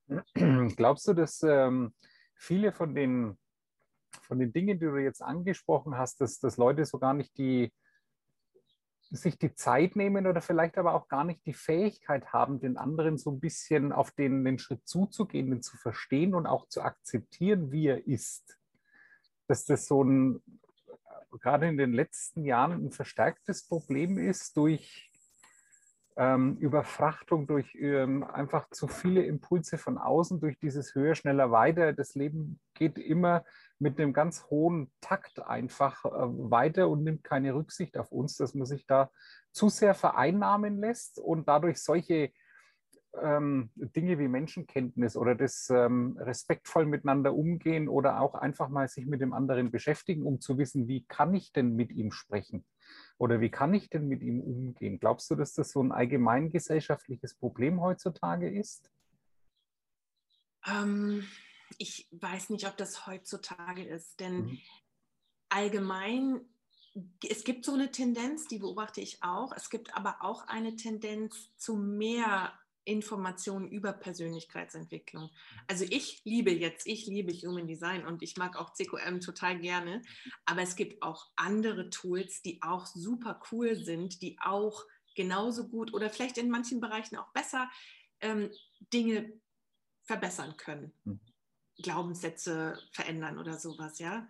Glaubst 0.78 1.06
du, 1.06 1.14
dass 1.14 1.44
ähm, 1.44 1.94
viele 2.34 2.72
von 2.72 2.96
den, 2.96 3.38
von 4.22 4.40
den 4.40 4.54
Dingen, 4.54 4.80
die 4.80 4.86
du 4.86 4.96
jetzt 4.96 5.22
angesprochen 5.22 5.98
hast, 5.98 6.22
dass, 6.22 6.40
dass 6.40 6.56
Leute 6.56 6.86
so 6.86 6.98
gar 6.98 7.14
nicht 7.14 7.38
die, 7.38 7.74
sich 9.10 9.38
die 9.38 9.56
Zeit 9.56 9.96
nehmen 9.96 10.28
oder 10.28 10.42
vielleicht 10.42 10.78
aber 10.78 10.94
auch 10.94 11.08
gar 11.08 11.24
nicht 11.24 11.46
die 11.46 11.54
Fähigkeit 11.54 12.34
haben, 12.34 12.60
den 12.60 12.78
anderen 12.78 13.18
so 13.18 13.32
ein 13.32 13.40
bisschen 13.40 13.92
auf 13.92 14.12
den, 14.12 14.44
den 14.44 14.60
Schritt 14.60 14.88
zuzugehen, 14.88 15.50
den 15.50 15.62
zu 15.62 15.78
verstehen 15.78 16.36
und 16.36 16.46
auch 16.46 16.68
zu 16.68 16.82
akzeptieren, 16.82 17.72
wie 17.72 17.88
er 17.88 18.06
ist. 18.06 18.60
Dass 19.48 19.66
das 19.66 19.88
so 19.88 20.04
ein, 20.04 20.42
gerade 21.40 21.68
in 21.68 21.78
den 21.78 21.94
letzten 21.94 22.44
Jahren 22.44 22.86
ein 22.86 22.92
verstärktes 22.92 23.68
Problem 23.68 24.18
ist 24.18 24.58
durch 24.58 25.07
ähm, 26.18 26.58
Überfrachtung, 26.58 27.46
durch 27.46 27.76
ähm, 27.76 28.24
einfach 28.24 28.70
zu 28.72 28.88
viele 28.88 29.24
Impulse 29.24 29.78
von 29.78 29.98
außen, 29.98 30.40
durch 30.40 30.58
dieses 30.58 30.96
höher, 30.96 31.16
schneller, 31.16 31.52
weiter. 31.52 31.94
Das 31.94 32.16
Leben 32.16 32.60
geht 32.74 32.98
immer 32.98 33.46
mit 33.80 34.00
einem 34.00 34.14
ganz 34.14 34.46
hohen 34.50 34.92
Takt 35.00 35.40
einfach 35.40 36.04
äh, 36.06 36.10
weiter 36.10 36.90
und 36.90 37.04
nimmt 37.04 37.24
keine 37.24 37.54
Rücksicht 37.54 37.98
auf 37.98 38.12
uns, 38.12 38.36
dass 38.36 38.56
man 38.56 38.66
sich 38.66 38.88
da 38.88 39.12
zu 39.52 39.70
sehr 39.70 39.94
vereinnahmen 39.94 40.80
lässt 40.80 41.20
und 41.20 41.48
dadurch 41.48 41.82
solche 41.82 42.32
ähm, 43.22 43.70
Dinge 43.76 44.20
wie 44.20 44.28
Menschenkenntnis 44.28 45.16
oder 45.18 45.36
das 45.36 45.70
ähm, 45.70 46.18
respektvoll 46.20 46.86
miteinander 46.86 47.34
umgehen 47.34 47.88
oder 47.88 48.22
auch 48.22 48.36
einfach 48.36 48.70
mal 48.70 48.88
sich 48.88 49.06
mit 49.06 49.22
dem 49.22 49.34
anderen 49.34 49.72
beschäftigen, 49.72 50.24
um 50.24 50.40
zu 50.40 50.58
wissen, 50.58 50.88
wie 50.88 51.06
kann 51.06 51.34
ich 51.34 51.52
denn 51.52 51.76
mit 51.76 51.92
ihm 51.92 52.12
sprechen 52.12 52.66
oder 53.18 53.42
wie 53.42 53.50
kann 53.50 53.74
ich 53.74 53.90
denn 53.90 54.08
mit 54.08 54.22
ihm 54.22 54.42
umgehen? 54.42 55.00
Glaubst 55.00 55.30
du, 55.30 55.36
dass 55.36 55.54
das 55.54 55.72
so 55.72 55.82
ein 55.82 55.92
allgemeingesellschaftliches 55.92 57.36
Problem 57.36 57.82
heutzutage 57.82 58.50
ist? 58.50 58.92
Ähm, 60.66 61.24
ich 61.78 62.08
weiß 62.12 62.50
nicht, 62.50 62.68
ob 62.68 62.78
das 62.78 63.08
heutzutage 63.08 63.84
ist, 63.84 64.20
denn 64.20 64.46
mhm. 64.46 64.60
allgemein 65.50 66.42
es 67.30 67.44
gibt 67.44 67.66
so 67.66 67.74
eine 67.74 67.92
Tendenz, 67.92 68.48
die 68.48 68.60
beobachte 68.60 69.02
ich 69.02 69.22
auch. 69.22 69.52
Es 69.56 69.70
gibt 69.70 69.96
aber 69.96 70.18
auch 70.22 70.48
eine 70.48 70.76
Tendenz 70.76 71.52
zu 71.58 71.76
mehr 71.76 72.54
Informationen 72.88 73.68
über 73.68 73.92
Persönlichkeitsentwicklung. 73.92 75.30
Also 75.68 75.86
ich 75.90 76.22
liebe 76.24 76.52
jetzt, 76.52 76.88
ich 76.88 77.06
liebe 77.06 77.34
Human 77.34 77.68
Design 77.68 78.06
und 78.06 78.24
ich 78.24 78.38
mag 78.38 78.56
auch 78.56 78.74
CQM 78.74 79.20
total 79.20 79.60
gerne, 79.60 80.02
aber 80.46 80.62
es 80.62 80.78
gibt 80.78 81.04
auch 81.04 81.28
andere 81.36 81.90
Tools, 81.90 82.42
die 82.42 82.62
auch 82.62 82.86
super 82.86 83.42
cool 83.52 83.76
sind, 83.76 84.22
die 84.22 84.38
auch 84.42 84.86
genauso 85.16 85.68
gut 85.68 85.94
oder 85.94 86.10
vielleicht 86.10 86.38
in 86.38 86.50
manchen 86.50 86.80
Bereichen 86.80 87.18
auch 87.18 87.34
besser 87.34 87.70
ähm, 88.22 88.52
Dinge 88.94 89.34
verbessern 90.04 90.56
können. 90.56 90.94
Mhm. 91.04 91.20
Glaubenssätze 91.80 92.80
verändern 92.92 93.38
oder 93.38 93.60
sowas, 93.60 94.00
ja. 94.00 94.28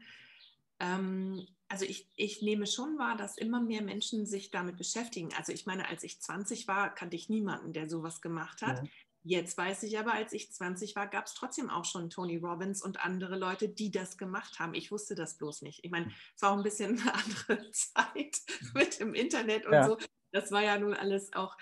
Ähm, 0.79 1.47
also 1.69 1.85
ich, 1.85 2.07
ich 2.15 2.41
nehme 2.41 2.65
schon 2.65 2.97
wahr, 2.97 3.17
dass 3.17 3.37
immer 3.37 3.61
mehr 3.61 3.81
Menschen 3.81 4.25
sich 4.25 4.51
damit 4.51 4.77
beschäftigen. 4.77 5.29
Also 5.37 5.51
ich 5.51 5.65
meine, 5.65 5.87
als 5.87 6.03
ich 6.03 6.21
20 6.21 6.67
war, 6.67 6.93
kannte 6.93 7.15
ich 7.15 7.29
niemanden, 7.29 7.73
der 7.73 7.89
sowas 7.89 8.21
gemacht 8.21 8.61
hat. 8.61 8.83
Ja. 8.83 8.89
Jetzt 9.23 9.57
weiß 9.57 9.83
ich 9.83 9.99
aber, 9.99 10.13
als 10.13 10.31
ich 10.31 10.53
20 10.53 10.95
war, 10.95 11.07
gab 11.07 11.25
es 11.25 11.33
trotzdem 11.33 11.69
auch 11.69 11.83
schon 11.83 12.09
Tony 12.09 12.37
Robbins 12.37 12.81
und 12.81 13.03
andere 13.03 13.37
Leute, 13.37 13.67
die 13.67 13.91
das 13.91 14.17
gemacht 14.17 14.59
haben. 14.59 14.73
Ich 14.73 14.89
wusste 14.89 15.15
das 15.15 15.37
bloß 15.37 15.63
nicht. 15.63 15.83
Ich 15.83 15.91
meine, 15.91 16.13
es 16.33 16.41
war 16.41 16.51
auch 16.51 16.57
ein 16.57 16.63
bisschen 16.63 17.01
eine 17.01 17.13
andere 17.13 17.71
Zeit 17.71 18.37
mit 18.73 18.99
dem 19.01 19.13
Internet 19.13 19.65
und 19.65 19.73
ja. 19.73 19.85
so. 19.85 19.97
Das 20.31 20.51
war 20.51 20.63
ja 20.63 20.79
nun 20.79 20.93
alles 20.93 21.33
auch, 21.33 21.57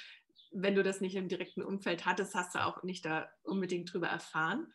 wenn 0.51 0.75
du 0.75 0.83
das 0.83 1.01
nicht 1.01 1.15
im 1.15 1.27
direkten 1.27 1.63
Umfeld 1.63 2.05
hattest, 2.05 2.35
hast 2.35 2.53
du 2.53 2.63
auch 2.63 2.83
nicht 2.83 3.03
da 3.03 3.29
unbedingt 3.43 3.91
drüber 3.91 4.07
erfahren. 4.07 4.71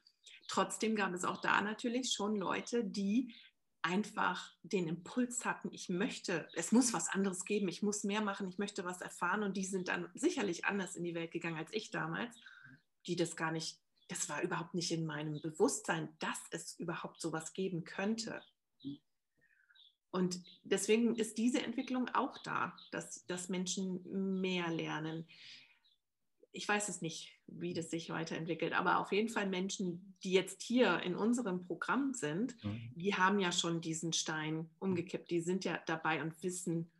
Trotzdem 0.49 0.97
gab 0.97 1.14
es 1.14 1.25
auch 1.25 1.40
da 1.40 1.61
natürlich 1.61 2.12
schon 2.12 2.35
Leute, 2.35 2.85
die 2.85 3.35
einfach 3.83 4.53
den 4.62 4.88
Impuls 4.88 5.45
hatten, 5.45 5.71
ich 5.73 5.88
möchte, 5.88 6.49
es 6.55 6.73
muss 6.73 6.93
was 6.93 7.09
anderes 7.09 7.45
geben, 7.45 7.69
ich 7.69 7.83
muss 7.83 8.05
mehr 8.05 8.21
machen, 8.21 8.49
ich 8.49 8.59
möchte 8.59 8.85
was 8.85 9.01
erfahren 9.01 9.43
und 9.43 9.57
die 9.57 9.64
sind 9.64 9.88
dann 9.88 10.09
sicherlich 10.14 10.64
anders 10.64 10.97
in 10.97 11.05
die 11.05 11.14
Welt 11.14 11.31
gegangen 11.31 11.57
als 11.57 11.73
ich 11.73 11.90
damals, 11.90 12.37
die 13.07 13.16
das 13.16 13.37
gar 13.37 13.53
nicht, 13.53 13.79
das 14.09 14.29
war 14.29 14.43
überhaupt 14.43 14.75
nicht 14.75 14.90
in 14.90 15.07
meinem 15.07 15.40
Bewusstsein, 15.40 16.09
dass 16.19 16.38
es 16.51 16.79
überhaupt 16.79 17.21
sowas 17.21 17.53
geben 17.53 17.85
könnte. 17.85 18.43
Und 20.11 20.40
deswegen 20.64 21.14
ist 21.14 21.38
diese 21.38 21.62
Entwicklung 21.62 22.09
auch 22.09 22.38
da, 22.38 22.77
dass, 22.90 23.25
dass 23.27 23.49
Menschen 23.49 24.40
mehr 24.40 24.69
lernen 24.69 25.27
ich 26.52 26.68
weiß 26.68 26.88
es 26.88 27.00
nicht, 27.00 27.32
wie 27.46 27.74
das 27.74 27.90
sich 27.90 28.10
weiterentwickelt, 28.10 28.72
aber 28.72 28.98
auf 28.98 29.12
jeden 29.12 29.28
Fall 29.28 29.48
Menschen, 29.48 30.16
die 30.24 30.32
jetzt 30.32 30.62
hier 30.62 31.00
in 31.00 31.14
unserem 31.14 31.64
Programm 31.64 32.12
sind, 32.14 32.62
mhm. 32.64 32.92
die 32.94 33.14
haben 33.14 33.38
ja 33.38 33.52
schon 33.52 33.80
diesen 33.80 34.12
Stein 34.12 34.68
umgekippt, 34.78 35.30
die 35.30 35.40
sind 35.40 35.64
ja 35.64 35.80
dabei 35.86 36.22
und 36.22 36.42
wissen, 36.42 36.90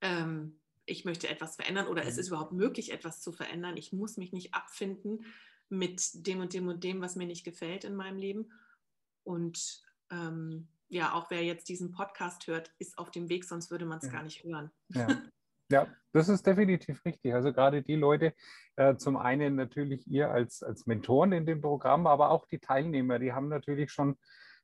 ähm, 0.00 0.60
ich 0.86 1.04
möchte 1.04 1.28
etwas 1.28 1.56
verändern 1.56 1.86
oder 1.86 2.02
mhm. 2.02 2.08
es 2.08 2.18
ist 2.18 2.28
überhaupt 2.28 2.52
möglich, 2.52 2.92
etwas 2.92 3.20
zu 3.20 3.32
verändern. 3.32 3.76
Ich 3.76 3.92
muss 3.92 4.16
mich 4.16 4.32
nicht 4.32 4.54
abfinden 4.54 5.24
mit 5.68 6.26
dem 6.26 6.40
und 6.40 6.52
dem 6.52 6.68
und 6.68 6.82
dem, 6.82 7.00
was 7.00 7.16
mir 7.16 7.26
nicht 7.26 7.44
gefällt 7.44 7.84
in 7.84 7.94
meinem 7.94 8.18
Leben. 8.18 8.52
Und 9.22 9.82
ähm, 10.10 10.68
ja, 10.88 11.14
auch 11.14 11.30
wer 11.30 11.44
jetzt 11.44 11.68
diesen 11.68 11.92
Podcast 11.92 12.46
hört, 12.48 12.72
ist 12.78 12.98
auf 12.98 13.10
dem 13.10 13.28
Weg, 13.28 13.44
sonst 13.44 13.70
würde 13.70 13.84
man 13.84 13.98
es 13.98 14.06
ja. 14.06 14.10
gar 14.10 14.22
nicht 14.22 14.42
hören. 14.44 14.70
Ja. 14.88 15.08
Ja, 15.70 15.86
das 16.12 16.28
ist 16.28 16.46
definitiv 16.46 17.04
richtig. 17.04 17.32
Also 17.32 17.52
gerade 17.52 17.82
die 17.82 17.94
Leute, 17.94 18.34
äh, 18.76 18.96
zum 18.96 19.16
einen 19.16 19.54
natürlich 19.54 20.06
ihr 20.08 20.30
als, 20.30 20.62
als 20.62 20.86
Mentoren 20.86 21.32
in 21.32 21.46
dem 21.46 21.60
Programm, 21.60 22.06
aber 22.06 22.30
auch 22.30 22.46
die 22.46 22.58
Teilnehmer, 22.58 23.20
die 23.20 23.32
haben 23.32 23.48
natürlich 23.48 23.92
schon 23.92 24.16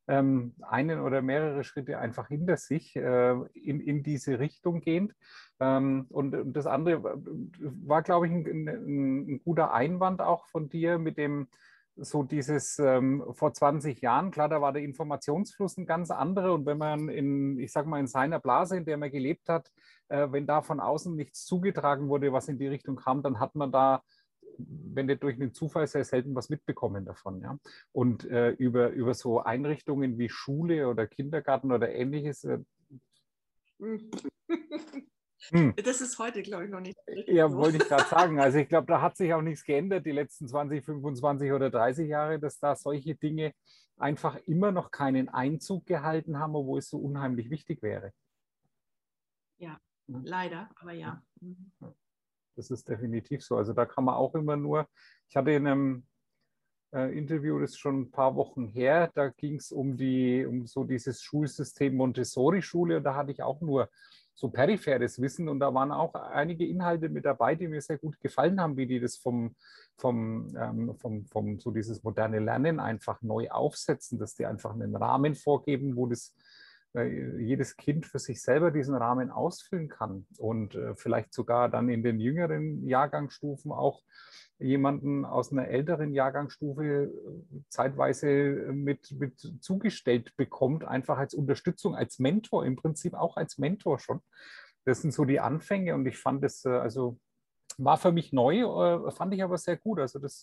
ähm, 0.09 0.55
einen 0.63 1.01
oder 1.01 1.23
mehrere 1.23 1.63
Schritte 1.65 1.99
einfach 1.99 2.29
hinter 2.29 2.57
sich 2.57 2.97
äh, 2.97 3.35
in, 3.55 3.81
in 3.81 4.03
diese 4.03 4.39
Richtung 4.41 4.81
gehend. 4.81 5.15
Ähm, 5.61 6.07
und, 6.11 6.35
und, 6.35 6.53
das 6.55 6.67
andere 6.67 7.03
war, 7.03 8.03
glaube 8.03 8.27
ich, 8.27 8.33
ein, 8.33 8.47
ein, 8.47 9.29
ein, 9.29 9.41
guter 9.45 9.73
Einwand 9.73 10.21
auch 10.21 10.47
von 10.49 10.69
dir 10.69 10.99
mit 10.99 11.19
dem, 11.19 11.49
so 11.97 12.23
dieses 12.23 12.79
ähm, 12.79 13.25
vor 13.33 13.53
20 13.53 14.01
Jahren, 14.01 14.31
klar, 14.31 14.49
da 14.49 14.61
war 14.61 14.73
der 14.73 14.83
Informationsfluss 14.83 15.77
ein 15.79 15.87
ganz 15.87 16.11
anderer 16.11 16.53
und 16.53 16.67
wenn 16.67 16.79
man 16.79 17.09
in, 17.09 17.59
ich 17.59 17.73
sag 17.73 17.87
mal, 17.87 18.01
in 18.01 18.07
seiner 18.07 18.39
Blase, 18.39 18.77
in 18.77 18.85
der 18.85 18.99
man 18.99 19.11
gelebt 19.11 19.49
hat, 19.49 19.71
äh, 20.09 20.29
wenn 20.31 20.47
da 20.47 20.63
von 20.63 20.81
außen 20.81 21.15
nichts 21.15 21.45
zugetragen 21.47 22.09
wurde, 22.09 22.33
was 22.33 22.49
in 22.49 22.59
die 22.59 22.69
Richtung 22.69 22.97
kam, 22.97 23.23
dann 23.23 23.41
hat 23.41 23.55
man 23.55 23.73
da, 23.73 24.03
wenn 24.59 25.07
nicht 25.07 25.23
durch 25.23 25.37
einen 25.37 25.55
Zufall, 25.55 25.87
sehr 25.87 26.05
selten 26.05 26.35
was 26.35 26.51
mitbekommen 26.51 27.05
davon. 27.05 27.41
Ja? 27.41 27.59
Und 27.93 28.25
äh, 28.31 28.51
über, 28.51 28.91
über 28.91 29.15
so 29.15 29.41
Einrichtungen 29.41 30.19
wie 30.19 30.29
Schule 30.29 30.89
oder 30.89 31.07
Kindergarten 31.07 31.73
oder 31.73 31.91
ähnliches, 31.91 32.45
äh, 32.45 32.59
Hm. 35.51 35.75
Das 35.77 36.01
ist 36.01 36.19
heute, 36.19 36.43
glaube 36.43 36.65
ich, 36.65 36.71
noch 36.71 36.81
nicht. 36.81 36.99
Ja, 37.27 37.49
so. 37.49 37.57
wollte 37.57 37.79
ich 37.79 37.85
gerade 37.85 38.09
sagen. 38.09 38.41
Also 38.41 38.59
ich 38.59 38.69
glaube, 38.69 38.87
da 38.87 39.01
hat 39.01 39.17
sich 39.17 39.33
auch 39.33 39.43
nichts 39.43 39.65
geändert 39.65 40.07
die 40.07 40.13
letzten 40.13 40.49
20, 40.49 40.85
25 40.85 41.53
oder 41.53 41.71
30 41.71 42.09
Jahre, 42.09 42.39
dass 42.39 42.59
da 42.59 42.75
solche 42.77 43.15
Dinge 43.15 43.53
einfach 43.97 44.37
immer 44.47 44.73
noch 44.73 44.91
keinen 44.91 45.29
Einzug 45.29 45.87
gehalten 45.87 46.39
haben, 46.39 46.55
obwohl 46.55 46.81
es 46.81 46.89
so 46.89 46.99
unheimlich 46.99 47.51
wichtig 47.51 47.83
wäre. 47.83 48.13
Ja, 49.59 49.81
ja. 50.07 50.21
leider, 50.23 50.71
aber 50.77 50.93
ja. 50.93 51.23
Mhm. 51.41 51.73
Das 52.57 52.71
ist 52.71 52.89
definitiv 52.89 53.45
so. 53.45 53.57
Also 53.57 53.73
da 53.73 53.85
kann 53.85 54.05
man 54.05 54.15
auch 54.15 54.35
immer 54.35 54.57
nur, 54.57 54.89
ich 55.29 55.37
hatte 55.37 55.51
in 55.51 55.67
einem 55.67 56.07
äh, 56.93 57.17
Interview, 57.17 57.59
das 57.59 57.73
ist 57.73 57.79
schon 57.79 58.01
ein 58.01 58.11
paar 58.11 58.35
Wochen 58.35 58.69
her, 58.69 59.11
da 59.15 59.29
ging 59.29 59.57
es 59.57 59.73
um 59.73 59.97
die, 59.97 60.45
um 60.47 60.67
so 60.67 60.85
dieses 60.85 61.23
Schulsystem 61.23 61.95
Montessori-Schule 61.97 62.99
und 62.99 63.05
da 63.05 63.15
hatte 63.15 63.33
ich 63.33 63.43
auch 63.43 63.61
nur 63.61 63.91
so 64.37 64.51
peripheres 64.51 65.21
Wissen. 65.21 65.49
Und 65.49 65.61
da 65.61 65.73
waren 65.75 65.91
auch 65.91 66.15
einige 66.15 66.67
Inhalte 66.67 67.09
mit 67.09 67.25
dabei, 67.25 67.55
die 67.55 67.67
mir 67.67 67.81
sehr 67.81 67.99
gut 67.99 68.21
gefallen 68.21 68.61
haben, 68.61 68.77
wie 68.77 68.87
die 68.87 69.01
das 69.01 69.17
vom, 69.17 69.57
vom, 69.97 70.55
ähm, 70.57 70.95
vom, 70.97 71.25
vom 71.25 71.59
so 71.59 71.71
dieses 71.71 72.03
moderne 72.05 72.39
Lernen 72.39 72.79
einfach 72.79 73.23
neu 73.23 73.49
aufsetzen, 73.51 74.19
dass 74.19 74.35
die 74.35 74.47
einfach 74.47 74.75
einen 74.75 74.95
Rahmen 74.95 75.35
vorgeben, 75.35 75.97
wo 75.97 76.07
das 76.07 76.35
jedes 77.05 77.77
Kind 77.77 78.07
für 78.07 78.19
sich 78.19 78.43
selber 78.43 78.71
diesen 78.71 78.95
Rahmen 78.95 79.31
ausfüllen 79.31 79.89
kann 79.89 80.27
und 80.39 80.75
äh, 80.75 80.95
vielleicht 80.97 81.35
sogar 81.35 81.69
dann 81.69 81.89
in 81.89 82.03
den 82.03 82.21
jüngeren 82.21 82.87
Jahrgangsstufen 82.87 83.73
auch 83.73 84.03
jemanden 84.59 85.25
aus 85.25 85.53
einer 85.53 85.69
älteren 85.69 86.13
Jahrgangsstufe 86.13 86.85
äh, 86.85 87.11
zeitweise 87.69 88.29
äh, 88.29 88.73
mit, 88.73 89.13
mit 89.13 89.39
zugestellt 89.61 90.35
bekommt, 90.37 90.85
einfach 90.85 91.19
als 91.19 91.35
Unterstützung, 91.35 91.95
als 91.95 92.19
Mentor, 92.19 92.65
im 92.65 92.77
Prinzip 92.77 93.15
auch 93.15 93.37
als 93.37 93.59
Mentor 93.59 93.99
schon. 93.99 94.21
Das 94.85 95.03
sind 95.03 95.13
so 95.13 95.25
die 95.25 95.41
Anfänge 95.41 95.95
und 95.95 96.07
ich 96.07 96.19
fand 96.19 96.45
es, 96.45 96.65
äh, 96.65 96.71
also 96.71 97.19
war 97.79 97.99
für 97.99 98.13
mich 98.13 98.33
neu, 98.33 99.11
fand 99.11 99.35
ich 99.35 99.43
aber 99.43 99.59
sehr 99.59 99.77
gut. 99.77 100.01
Also 100.01 100.19
das 100.19 100.43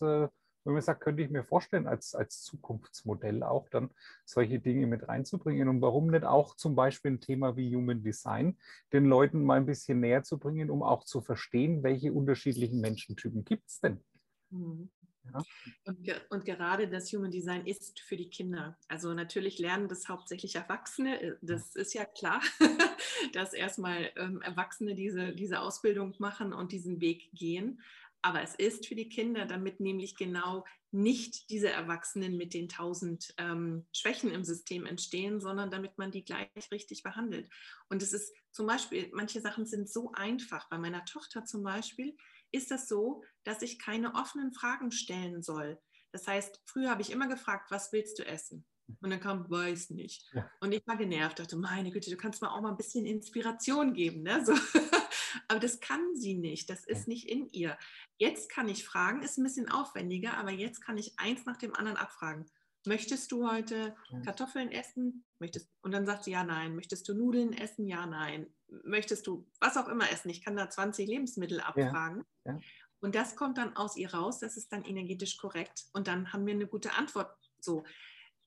wenn 0.63 0.73
man 0.73 0.82
sagt, 0.82 1.02
könnte 1.02 1.23
ich 1.23 1.30
mir 1.30 1.43
vorstellen, 1.43 1.88
als, 1.88 2.15
als 2.15 2.43
Zukunftsmodell 2.43 3.43
auch 3.43 3.69
dann 3.69 3.89
solche 4.26 4.60
Dinge 4.60 4.88
mit 4.88 5.08
reinzubringen. 5.08 5.67
Und 5.67 5.82
warum 5.82 6.08
nicht 6.08 6.23
auch 6.23 6.56
zum 6.56 6.76
Beispiel 6.76 7.12
ein 7.12 7.21
Thema 7.21 7.56
wie 7.58 7.76
Human 7.76 8.04
Design 8.04 8.58
den 8.91 9.06
Leuten 9.06 9.43
mal 9.43 9.58
ein 9.58 9.65
bisschen 9.65 9.99
näher 9.99 10.23
zu 10.23 10.38
bringen, 10.38 10.69
um 10.69 10.84
auch 10.84 11.04
zu 11.04 11.21
verstehen, 11.21 11.84
welche 11.84 12.13
unterschiedlichen 12.13 12.80
Menschentypen 12.80 13.43
gibt 13.43 13.67
es 13.67 13.80
denn? 13.80 14.04
Mhm. 14.49 14.89
Ja. 15.32 15.41
Und, 15.86 16.26
und, 16.30 16.45
gerade 16.45 16.88
das 16.88 17.12
Human 17.13 17.32
Design 17.32 17.65
ist 17.65 17.99
für 18.02 18.17
die 18.17 18.30
Kinder. 18.30 18.78
Also 18.88 19.13
natürlich 19.13 19.58
lernen 19.58 19.88
das 19.88 20.10
hauptsächlich 20.10 20.56
Erwachsene. 20.56 21.21
Äh, 21.21 21.36
das 21.41 21.76
ist 21.76 21.93
ja 21.93 22.06
klar, 22.06 22.41
dass 23.34 23.54
erstmal 23.54 24.12
ähm, 24.17 24.41
Erwachsene 24.41 24.95
diese, 24.95 25.34
diese 25.34 25.62
Ausbildung 25.62 26.13
machen 26.19 26.54
und 26.54 26.71
diesen 26.71 26.99
Weg 26.99 27.32
gehen. 27.32 27.82
Aber 28.23 28.41
es 28.41 28.55
ist 28.55 28.88
für 28.88 28.95
die 28.95 29.09
Kinder, 29.09 29.45
damit 29.45 29.79
nämlich 29.79 30.15
genau 30.15 30.65
nicht 30.91 31.49
diese 31.49 31.69
Erwachsenen 31.69 32.38
mit 32.38 32.53
den 32.53 32.69
tausend 32.69 33.33
ähm, 33.38 33.86
Schwächen 33.91 34.31
im 34.31 34.45
System 34.45 34.86
entstehen, 34.86 35.41
sondern 35.41 35.69
damit 35.69 35.97
man 35.97 36.12
die 36.12 36.23
gleich 36.23 36.49
richtig 36.71 37.03
behandelt. 37.03 37.49
Und 37.89 38.01
es 38.01 38.13
ist 38.13 38.33
zum 38.51 38.65
Beispiel, 38.65 39.09
manche 39.13 39.41
Sachen 39.41 39.65
sind 39.65 39.89
so 39.89 40.12
einfach. 40.13 40.69
Bei 40.69 40.77
meiner 40.77 41.03
Tochter 41.03 41.43
zum 41.43 41.63
Beispiel 41.63 42.15
ist 42.51 42.71
das 42.71 42.88
so, 42.88 43.23
dass 43.43 43.62
ich 43.62 43.79
keine 43.79 44.15
offenen 44.15 44.53
Fragen 44.53 44.91
stellen 44.91 45.41
soll. 45.41 45.79
Das 46.12 46.27
heißt, 46.27 46.62
früher 46.65 46.91
habe 46.91 47.01
ich 47.01 47.12
immer 47.12 47.27
gefragt, 47.27 47.71
was 47.71 47.91
willst 47.91 48.19
du 48.19 48.25
essen? 48.25 48.65
Und 49.01 49.09
dann 49.09 49.19
kam, 49.19 49.49
weiß 49.49 49.89
nicht. 49.89 50.29
Ja. 50.33 50.49
Und 50.62 50.71
ich 50.71 50.86
war 50.86 50.95
genervt, 50.95 51.39
dachte, 51.39 51.57
meine 51.57 51.91
Güte, 51.91 52.12
du 52.12 52.17
kannst 52.17 52.41
mir 52.41 52.51
auch 52.51 52.62
mal 52.62 52.69
ein 52.69 52.77
bisschen 52.77 53.05
Inspiration 53.05 53.93
geben. 53.93 54.21
Ne? 54.21 54.45
So. 54.45 54.53
aber 55.47 55.59
das 55.59 55.79
kann 55.79 56.15
sie 56.15 56.35
nicht. 56.35 56.69
Das 56.69 56.85
ist 56.85 57.07
nicht 57.07 57.29
in 57.29 57.47
ihr. 57.49 57.77
Jetzt 58.17 58.49
kann 58.49 58.67
ich 58.69 58.85
fragen, 58.85 59.21
ist 59.21 59.37
ein 59.37 59.43
bisschen 59.43 59.69
aufwendiger, 59.69 60.37
aber 60.37 60.51
jetzt 60.51 60.81
kann 60.81 60.97
ich 60.97 61.17
eins 61.17 61.45
nach 61.45 61.57
dem 61.57 61.75
anderen 61.75 61.97
abfragen. 61.97 62.45
Möchtest 62.85 63.31
du 63.31 63.49
heute 63.49 63.95
Kartoffeln 64.25 64.71
essen? 64.71 65.23
Möchtest, 65.39 65.69
und 65.81 65.91
dann 65.91 66.05
sagt 66.05 66.25
sie 66.25 66.31
ja, 66.31 66.43
nein. 66.43 66.75
Möchtest 66.75 67.07
du 67.07 67.13
Nudeln 67.13 67.53
essen? 67.53 67.87
Ja, 67.87 68.05
nein. 68.05 68.53
Möchtest 68.83 69.25
du 69.27 69.47
was 69.61 69.77
auch 69.77 69.87
immer 69.87 70.11
essen? 70.11 70.29
Ich 70.29 70.43
kann 70.43 70.57
da 70.57 70.69
20 70.69 71.07
Lebensmittel 71.07 71.61
abfragen. 71.61 72.25
Ja, 72.45 72.53
ja. 72.53 72.59
Und 72.99 73.15
das 73.15 73.35
kommt 73.35 73.57
dann 73.57 73.75
aus 73.75 73.97
ihr 73.97 74.13
raus, 74.13 74.39
das 74.39 74.55
ist 74.55 74.71
dann 74.71 74.85
energetisch 74.85 75.35
korrekt. 75.37 75.85
Und 75.91 76.07
dann 76.07 76.31
haben 76.31 76.45
wir 76.45 76.53
eine 76.53 76.67
gute 76.67 76.93
Antwort. 76.93 77.35
So, 77.59 77.83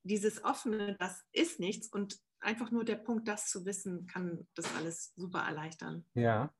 dieses 0.03 0.45
offene, 0.45 0.97
das 0.99 1.25
ist 1.33 1.61
nichts. 1.61 1.89
Und 1.89 2.19
einfach 2.41 2.71
nur 2.71 2.85
der 2.85 2.97
Punkt, 2.97 3.29
das 3.29 3.51
zu 3.51 3.67
wissen, 3.67 4.07
kann 4.07 4.47
das 4.55 4.75
alles 4.77 5.13
super 5.15 5.41
erleichtern. 5.41 6.07
Ja, 6.15 6.55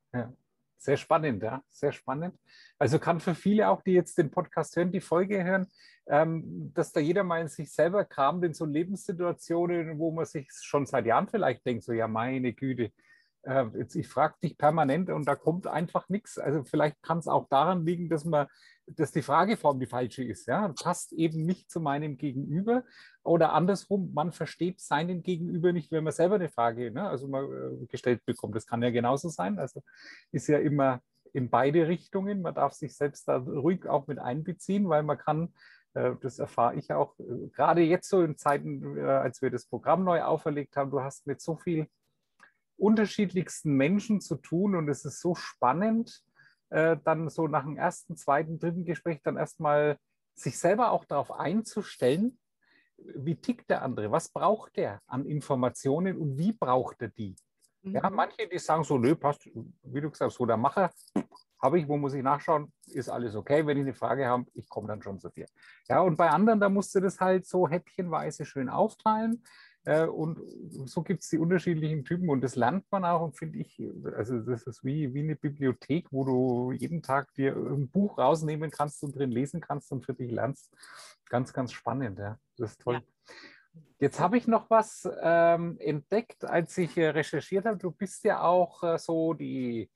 Sehr 0.79 0.97
spannend, 0.97 1.43
ja, 1.43 1.63
sehr 1.71 1.93
spannend. 1.93 2.39
Also 2.79 2.99
kann 2.99 3.19
für 3.19 3.35
viele 3.35 3.69
auch, 3.69 3.83
die 3.83 3.93
jetzt 3.93 4.19
den 4.19 4.31
Podcast 4.31 4.77
hören, 4.77 4.93
die 4.93 5.01
Folge 5.01 5.43
hören, 5.43 5.67
ähm, 6.09 6.73
dass 6.75 6.93
da 6.93 7.01
jeder 7.01 7.25
mal 7.25 7.41
in 7.41 7.49
sich 7.49 7.73
selber 7.73 8.05
kramt 8.05 8.45
in 8.45 8.55
so 8.55 8.65
Lebenssituationen, 8.65 9.99
wo 9.99 10.13
man 10.13 10.27
sich 10.27 10.49
schon 10.53 10.87
seit 10.87 11.07
Jahren 11.07 11.29
vielleicht 11.29 11.65
denkt, 11.67 11.85
so 11.85 11.93
ja, 11.93 12.07
meine 12.07 12.53
Güte, 12.53 12.93
äh, 13.43 13.65
jetzt, 13.79 13.97
ich 13.97 14.09
frage 14.09 14.35
dich 14.43 14.59
permanent 14.59 15.11
und 15.11 15.27
da 15.27 15.35
kommt 15.35 15.67
einfach 15.67 16.09
nichts. 16.09 16.39
Also 16.39 16.63
vielleicht 16.65 17.03
kann 17.03 17.19
es 17.19 17.27
auch 17.27 17.49
daran 17.49 17.85
liegen, 17.85 18.09
dass 18.09 18.25
man, 18.25 18.47
dass 18.87 19.13
die 19.13 19.23
Frageform 19.23 19.81
die 19.81 19.87
falsche 19.87 20.25
ist. 20.25 20.47
Ja? 20.47 20.73
Passt 20.83 21.13
eben 21.13 21.45
nicht 21.45 21.71
zu 21.71 21.81
meinem 21.81 22.17
Gegenüber. 22.17 22.85
Oder 23.23 23.53
andersrum, 23.53 24.13
man 24.15 24.33
versteht 24.33 24.81
seinen 24.81 25.23
Gegenüber 25.23 25.73
nicht, 25.73 25.91
wenn 25.91 26.05
man 26.05 26.13
selber 26.13 26.37
eine 26.37 26.49
Frage 26.49 26.91
ne, 26.93 27.09
also 27.09 27.27
mal, 27.27 27.45
äh, 27.45 27.87
gestellt 27.87 28.25
bekommt. 28.25 28.55
Das 28.55 28.67
kann 28.67 28.83
ja 28.83 28.91
genauso 28.91 29.29
sein. 29.29 29.59
Also 29.59 29.83
ist 30.31 30.47
ja 30.47 30.59
immer 30.59 31.01
in 31.33 31.51
beide 31.51 31.89
Richtungen. 31.89 32.43
Man 32.43 32.55
darf 32.55 32.73
sich 32.73 32.97
selbst 32.97 33.27
da 33.29 33.39
ruhig 33.39 33.87
auch 33.87 34.07
mit 34.07 34.19
einbeziehen, 34.19 34.89
weil 34.89 35.03
man 35.03 35.19
kann 35.19 35.53
äh, 35.95 36.13
das 36.21 36.39
erfahre 36.39 36.77
ich 36.77 36.93
auch 36.93 37.19
äh, 37.19 37.49
gerade 37.53 37.83
jetzt 37.83 38.09
so 38.09 38.23
in 38.23 38.37
Zeiten, 38.37 38.99
als 39.01 39.43
wir 39.43 39.51
das 39.51 39.67
Programm 39.67 40.05
neu 40.05 40.23
auferlegt 40.23 40.77
haben. 40.77 40.91
Du 40.91 41.01
hast 41.01 41.27
mit 41.27 41.41
so 41.41 41.57
viel 41.57 41.89
unterschiedlichsten 42.79 43.73
Menschen 43.75 44.21
zu 44.21 44.37
tun 44.37 44.77
und 44.77 44.89
es 44.89 45.05
ist 45.05 45.21
so 45.21 45.35
spannend, 45.35 46.23
äh, 46.71 46.97
dann 47.05 47.29
so 47.29 47.49
nach 47.49 47.65
dem 47.65 47.77
ersten, 47.77 48.17
zweiten, 48.17 48.59
dritten 48.59 48.85
Gespräch 48.85 49.21
dann 49.23 49.37
erstmal 49.37 49.99
sich 50.35 50.59
selber 50.59 50.91
auch 50.91 51.05
darauf 51.05 51.31
einzustellen, 51.33 52.39
wie 52.99 53.37
tickt 53.37 53.71
der 53.71 53.83
andere, 53.83 54.11
was 54.11 54.29
braucht 54.29 54.77
der 54.77 55.01
an 55.07 55.27
Informationen 55.27 56.17
und 56.19 56.39
wie 56.39 56.53
braucht 56.53 57.03
er 57.03 57.09
die. 57.09 57.37
Mhm. 57.83 57.95
Ja, 57.95 58.11
manche, 58.11 58.49
die 58.49 58.59
sagen 58.59 58.85
so, 58.85 58.99
nö, 58.99 59.15
passt, 59.15 59.47
wie 59.47 60.01
du 60.01 60.11
gesagt 60.11 60.31
hast, 60.31 60.39
so 60.39 60.47
der 60.47 60.57
Macher, 60.57 60.91
habe 61.61 61.79
ich, 61.79 61.89
wo 61.89 61.97
muss 61.97 62.15
ich 62.15 62.23
nachschauen, 62.23 62.73
ist 62.87 63.09
alles 63.09 63.35
okay. 63.35 63.67
Wenn 63.67 63.79
ich 63.79 63.85
eine 63.85 63.95
Frage 63.95 64.27
habe, 64.27 64.45
ich 64.55 64.69
komme 64.69 64.89
dann 64.89 65.03
schon 65.03 65.19
zu 65.19 65.31
dir. 65.31 65.47
Ja, 65.89 66.01
und 66.01 66.17
bei 66.17 66.29
anderen, 66.29 66.61
da 66.61 66.69
musst 66.69 66.95
du 66.95 67.01
das 67.01 67.19
halt 67.21 67.47
so 67.47 67.69
häppchenweise 67.69 68.45
schön 68.45 68.69
aufteilen. 68.69 69.43
Äh, 69.87 70.07
und 70.07 70.41
so 70.89 71.03
gibt 71.03 71.23
es 71.23 71.31
die 71.31 71.39
unterschiedlichen 71.39 72.05
Typen 72.05 72.29
und 72.29 72.41
das 72.43 72.57
lernt 72.57 72.85
man 72.91 73.05
auch 73.05 73.23
und 73.23 73.37
finde 73.37 73.61
ich, 73.61 73.81
also 74.17 74.41
das 74.41 74.65
ist 74.65 74.85
wie, 74.85 75.15
wie 75.15 75.21
eine 75.21 75.37
Bibliothek, 75.37 76.09
wo 76.11 76.25
du 76.25 76.73
jeden 76.73 77.03
Tag 77.03 77.33
dir 77.35 77.57
ein 77.57 77.89
Buch 77.89 78.19
rausnehmen 78.19 78.73
kannst 78.73 79.03
und 79.05 79.17
drin 79.17 79.31
lesen 79.31 79.61
kannst 79.61 79.93
und 79.93 80.05
für 80.05 80.13
dich 80.13 80.33
lernst. 80.33 80.75
Ganz, 81.29 81.53
ganz 81.53 81.73
spannend, 81.73 82.19
ja. 82.19 82.37
Das 82.57 82.73
ist 82.73 82.81
toll. 82.81 82.95
Ja. 82.95 83.35
Jetzt 83.99 84.19
habe 84.19 84.39
ich 84.39 84.49
noch 84.49 84.69
was 84.71 85.09
ähm, 85.23 85.77
entdeckt, 85.79 86.45
als 86.45 86.77
ich 86.79 86.97
äh, 86.97 87.09
recherchiert 87.09 87.65
habe. 87.67 87.79
Du 87.79 87.93
bist 87.93 88.25
ja 88.25 88.43
auch 88.43 88.83
äh, 88.83 88.99
so 88.99 89.35
die 89.35 89.89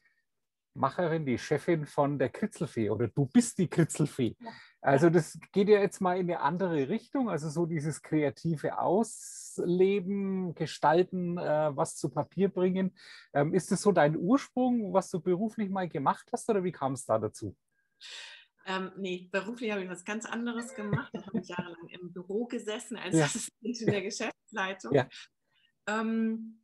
Macherin, 0.74 1.26
die 1.26 1.38
Chefin 1.38 1.85
von 1.85 2.16
der 2.18 2.29
Kritzelfee 2.29 2.90
oder 2.90 3.09
du 3.09 3.26
bist 3.26 3.59
die 3.59 3.68
Kritzelfee. 3.68 4.37
Also 4.82 5.10
das 5.10 5.38
geht 5.52 5.68
ja 5.68 5.78
jetzt 5.78 6.00
mal 6.00 6.18
in 6.18 6.30
eine 6.30 6.40
andere 6.40 6.88
Richtung, 6.88 7.28
also 7.28 7.50
so 7.50 7.66
dieses 7.66 8.00
kreative 8.02 8.78
Ausleben, 8.78 10.54
Gestalten, 10.54 11.36
äh, 11.36 11.76
was 11.76 11.96
zu 11.96 12.08
Papier 12.08 12.48
bringen. 12.48 12.96
Ähm, 13.34 13.52
ist 13.52 13.70
das 13.70 13.82
so 13.82 13.92
dein 13.92 14.16
Ursprung, 14.16 14.92
was 14.94 15.10
du 15.10 15.20
beruflich 15.20 15.68
mal 15.68 15.88
gemacht 15.88 16.28
hast 16.32 16.48
oder 16.48 16.64
wie 16.64 16.72
kam 16.72 16.94
es 16.94 17.04
da 17.04 17.18
dazu? 17.18 17.54
Ähm, 18.64 18.92
nee, 18.96 19.28
beruflich 19.30 19.70
habe 19.70 19.82
ich 19.82 19.90
was 19.90 20.04
ganz 20.04 20.24
anderes 20.24 20.74
gemacht. 20.74 21.10
Da 21.12 21.26
habe 21.26 21.40
ich 21.40 21.48
jahrelang 21.48 21.88
im 21.88 22.12
Büro 22.12 22.46
gesessen 22.46 22.96
als 22.96 23.16
ja. 23.16 23.24
Assistentin 23.24 23.86
der 23.86 24.02
Geschäftsleitung. 24.02 24.94
Ja. 24.94 25.08
Ähm, 25.86 26.62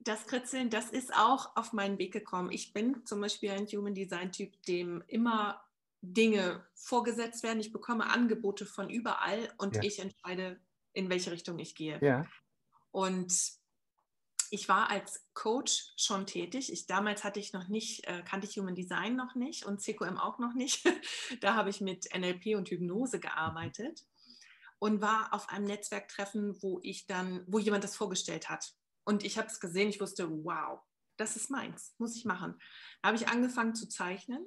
das 0.00 0.26
Kritzeln, 0.26 0.70
das 0.70 0.90
ist 0.90 1.14
auch 1.14 1.54
auf 1.56 1.72
meinen 1.72 1.98
Weg 1.98 2.12
gekommen. 2.12 2.50
Ich 2.50 2.72
bin 2.72 3.04
zum 3.04 3.20
Beispiel 3.20 3.50
ein 3.50 3.66
Human 3.66 3.94
Design 3.94 4.32
Typ, 4.32 4.60
dem 4.62 5.04
immer 5.06 5.60
Dinge 6.00 6.64
vorgesetzt 6.74 7.42
werden. 7.42 7.60
Ich 7.60 7.72
bekomme 7.72 8.08
Angebote 8.10 8.66
von 8.66 8.88
überall 8.88 9.52
und 9.58 9.76
ja. 9.76 9.82
ich 9.82 9.98
entscheide, 9.98 10.60
in 10.92 11.10
welche 11.10 11.30
Richtung 11.30 11.58
ich 11.58 11.74
gehe. 11.74 11.98
Ja. 12.02 12.24
Und 12.90 13.32
ich 14.50 14.68
war 14.68 14.90
als 14.90 15.26
Coach 15.34 15.92
schon 15.96 16.26
tätig. 16.26 16.72
Ich, 16.72 16.86
damals 16.86 17.24
hatte 17.24 17.40
ich 17.40 17.52
noch 17.52 17.68
nicht, 17.68 18.06
äh, 18.06 18.22
kannte 18.22 18.46
ich 18.46 18.56
Human 18.56 18.74
Design 18.74 19.16
noch 19.16 19.34
nicht 19.34 19.66
und 19.66 19.80
CQM 19.80 20.18
auch 20.18 20.38
noch 20.38 20.54
nicht. 20.54 20.84
da 21.40 21.54
habe 21.54 21.70
ich 21.70 21.80
mit 21.80 22.08
NLP 22.14 22.56
und 22.56 22.70
Hypnose 22.70 23.20
gearbeitet 23.20 24.06
und 24.78 25.00
war 25.00 25.34
auf 25.34 25.48
einem 25.50 25.66
Netzwerktreffen, 25.66 26.62
wo 26.62 26.80
ich 26.82 27.06
dann, 27.06 27.44
wo 27.46 27.58
jemand 27.58 27.84
das 27.84 27.96
vorgestellt 27.96 28.48
hat. 28.48 28.72
Und 29.04 29.24
ich 29.24 29.38
habe 29.38 29.48
es 29.48 29.60
gesehen, 29.60 29.88
ich 29.88 30.00
wusste, 30.00 30.30
wow, 30.44 30.80
das 31.16 31.36
ist 31.36 31.50
meins, 31.50 31.94
muss 31.98 32.16
ich 32.16 32.24
machen. 32.24 32.58
Da 33.02 33.08
habe 33.08 33.16
ich 33.16 33.28
angefangen 33.28 33.74
zu 33.74 33.88
zeichnen 33.88 34.46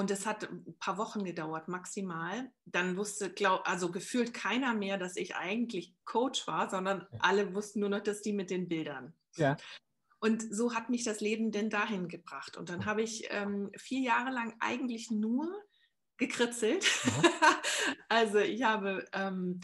und 0.00 0.10
es 0.10 0.24
hat 0.24 0.50
ein 0.50 0.78
paar 0.78 0.96
Wochen 0.96 1.24
gedauert, 1.24 1.68
maximal. 1.68 2.50
Dann 2.64 2.96
wusste, 2.96 3.30
glaub, 3.30 3.68
also 3.68 3.90
gefühlt 3.90 4.32
keiner 4.32 4.72
mehr, 4.72 4.96
dass 4.96 5.14
ich 5.16 5.36
eigentlich 5.36 5.94
Coach 6.06 6.46
war, 6.46 6.70
sondern 6.70 7.06
alle 7.18 7.54
wussten 7.54 7.80
nur 7.80 7.90
noch, 7.90 8.00
dass 8.00 8.22
die 8.22 8.32
mit 8.32 8.48
den 8.48 8.66
Bildern. 8.66 9.12
Ja. 9.36 9.58
Und 10.18 10.42
so 10.50 10.74
hat 10.74 10.88
mich 10.88 11.04
das 11.04 11.20
Leben 11.20 11.52
denn 11.52 11.68
dahin 11.68 12.08
gebracht. 12.08 12.56
Und 12.56 12.70
dann 12.70 12.86
habe 12.86 13.02
ich 13.02 13.28
ähm, 13.28 13.70
vier 13.76 14.00
Jahre 14.00 14.30
lang 14.30 14.54
eigentlich 14.60 15.10
nur 15.10 15.54
gekritzelt. 16.16 16.86
also 18.08 18.38
ich 18.38 18.62
habe 18.62 19.06
ähm, 19.12 19.60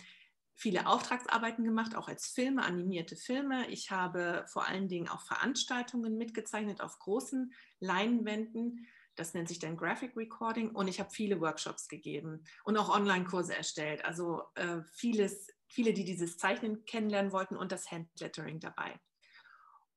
viele 0.54 0.86
Auftragsarbeiten 0.86 1.64
gemacht, 1.64 1.96
auch 1.96 2.08
als 2.08 2.26
Filme, 2.26 2.62
animierte 2.62 3.16
Filme. 3.16 3.70
Ich 3.70 3.90
habe 3.90 4.44
vor 4.48 4.68
allen 4.68 4.88
Dingen 4.88 5.08
auch 5.08 5.22
Veranstaltungen 5.22 6.18
mitgezeichnet 6.18 6.82
auf 6.82 6.98
großen 6.98 7.54
Leinwänden. 7.80 8.86
Das 9.16 9.34
nennt 9.34 9.48
sich 9.48 9.58
dann 9.58 9.76
Graphic 9.76 10.16
Recording. 10.16 10.70
Und 10.70 10.88
ich 10.88 11.00
habe 11.00 11.10
viele 11.10 11.40
Workshops 11.40 11.88
gegeben 11.88 12.44
und 12.64 12.76
auch 12.76 12.94
Online-Kurse 12.94 13.56
erstellt. 13.56 14.04
Also 14.04 14.42
äh, 14.54 14.82
vieles, 14.92 15.48
viele, 15.68 15.92
die 15.92 16.04
dieses 16.04 16.38
Zeichnen 16.38 16.84
kennenlernen 16.84 17.32
wollten 17.32 17.56
und 17.56 17.72
das 17.72 17.90
Handlettering 17.90 18.60
dabei. 18.60 18.98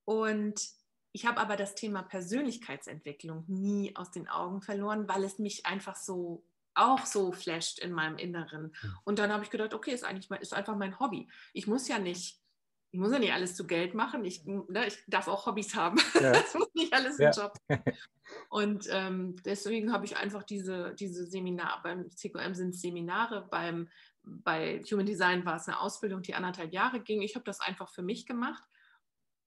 Und 0.05 0.61
ich 1.11 1.25
habe 1.25 1.39
aber 1.39 1.55
das 1.55 1.75
Thema 1.75 2.03
Persönlichkeitsentwicklung 2.03 3.45
nie 3.47 3.95
aus 3.95 4.11
den 4.11 4.27
Augen 4.27 4.61
verloren, 4.61 5.07
weil 5.07 5.23
es 5.23 5.39
mich 5.39 5.65
einfach 5.65 5.95
so 5.95 6.45
auch 6.75 7.05
so 7.05 7.31
flasht 7.31 7.79
in 7.79 7.91
meinem 7.91 8.17
Inneren. 8.17 8.73
Und 9.03 9.19
dann 9.19 9.31
habe 9.31 9.43
ich 9.43 9.49
gedacht, 9.49 9.73
okay, 9.73 9.91
ist 9.91 10.03
eigentlich 10.03 10.29
ist 10.39 10.53
einfach 10.53 10.75
mein 10.75 10.99
Hobby. 10.99 11.27
Ich 11.53 11.67
muss 11.67 11.87
ja 11.87 11.99
nicht, 11.99 12.38
ich 12.91 12.99
muss 12.99 13.11
ja 13.11 13.19
nicht 13.19 13.33
alles 13.33 13.55
zu 13.55 13.67
Geld 13.67 13.93
machen. 13.93 14.25
Ich, 14.25 14.45
ne, 14.45 14.87
ich 14.87 14.97
darf 15.07 15.27
auch 15.27 15.45
Hobbys 15.45 15.75
haben. 15.75 15.99
Ja. 16.15 16.31
das 16.33 16.53
muss 16.55 16.73
nicht 16.73 16.93
alles 16.93 17.19
ein 17.19 17.23
ja. 17.23 17.31
Job. 17.31 17.53
Und 18.49 18.87
ähm, 18.89 19.35
deswegen 19.45 19.91
habe 19.93 20.05
ich 20.05 20.17
einfach 20.17 20.43
diese, 20.43 20.95
diese 20.95 21.25
Seminare, 21.25 21.81
beim 21.83 22.09
CQM 22.09 22.55
sind 22.55 22.73
es 22.73 22.81
Seminare, 22.81 23.47
beim, 23.49 23.89
bei 24.23 24.81
Human 24.91 25.05
Design 25.05 25.45
war 25.45 25.57
es 25.57 25.67
eine 25.67 25.79
Ausbildung, 25.79 26.21
die 26.23 26.33
anderthalb 26.33 26.73
Jahre 26.73 26.99
ging. 26.99 27.21
Ich 27.21 27.35
habe 27.35 27.45
das 27.45 27.59
einfach 27.59 27.89
für 27.89 28.01
mich 28.01 28.25
gemacht 28.25 28.63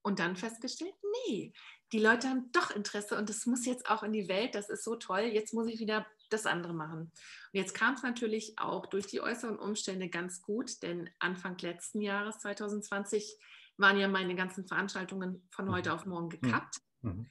und 0.03 0.19
dann 0.19 0.37
festgestellt, 0.37 0.95
nee, 1.27 1.53
die 1.93 1.99
Leute 1.99 2.29
haben 2.29 2.51
doch 2.53 2.71
Interesse 2.71 3.17
und 3.17 3.29
das 3.29 3.47
muss 3.47 3.67
jetzt 3.67 3.89
auch 3.91 4.03
in 4.03 4.13
die 4.13 4.29
Welt, 4.29 4.55
das 4.55 4.69
ist 4.69 4.85
so 4.85 4.97
toll, 4.97 5.23
jetzt 5.23 5.53
muss 5.53 5.69
ich 5.69 5.81
wieder 5.81 6.07
das 6.33 6.47
andere 6.47 6.75
machen. 6.75 7.01
Und 7.01 7.13
jetzt 7.53 7.75
kam 7.75 7.95
es 7.95 8.03
natürlich 8.03 8.59
auch 8.59 8.87
durch 8.87 9.07
die 9.07 9.21
äußeren 9.21 9.59
Umstände 9.59 10.09
ganz 10.09 10.43
gut, 10.43 10.83
denn 10.83 11.11
Anfang 11.19 11.59
letzten 11.59 12.01
Jahres, 12.01 12.39
2020, 12.39 13.39
waren 13.77 13.99
ja 13.99 14.09
meine 14.09 14.35
ganzen 14.35 14.67
Veranstaltungen 14.67 15.47
von 15.51 15.71
heute 15.71 15.91
mhm. 15.91 15.95
auf 15.95 16.07
morgen 16.07 16.27
mhm. 16.27 16.41
gekappt. 16.41 16.77
Mhm. 17.03 17.27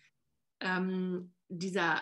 Ähm, 0.59 1.33
dieser 1.47 2.01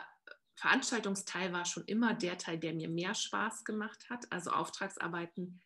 Veranstaltungsteil 0.56 1.54
war 1.54 1.66
schon 1.66 1.86
immer 1.86 2.14
der 2.14 2.38
Teil, 2.38 2.60
der 2.60 2.74
mir 2.74 2.90
mehr 2.90 3.16
Spaß 3.16 3.64
gemacht 3.64 4.10
hat, 4.10 4.30
also 4.32 4.52
Auftragsarbeiten 4.52 5.62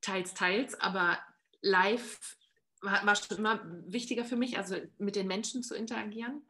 teils, 0.00 0.34
teils, 0.34 0.78
aber 0.80 1.18
live 1.60 2.36
war, 2.82 3.04
war 3.06 3.16
schon 3.16 3.38
immer 3.38 3.60
wichtiger 3.86 4.24
für 4.24 4.36
mich, 4.36 4.58
also 4.58 4.76
mit 4.98 5.16
den 5.16 5.26
Menschen 5.26 5.62
zu 5.62 5.74
interagieren. 5.74 6.42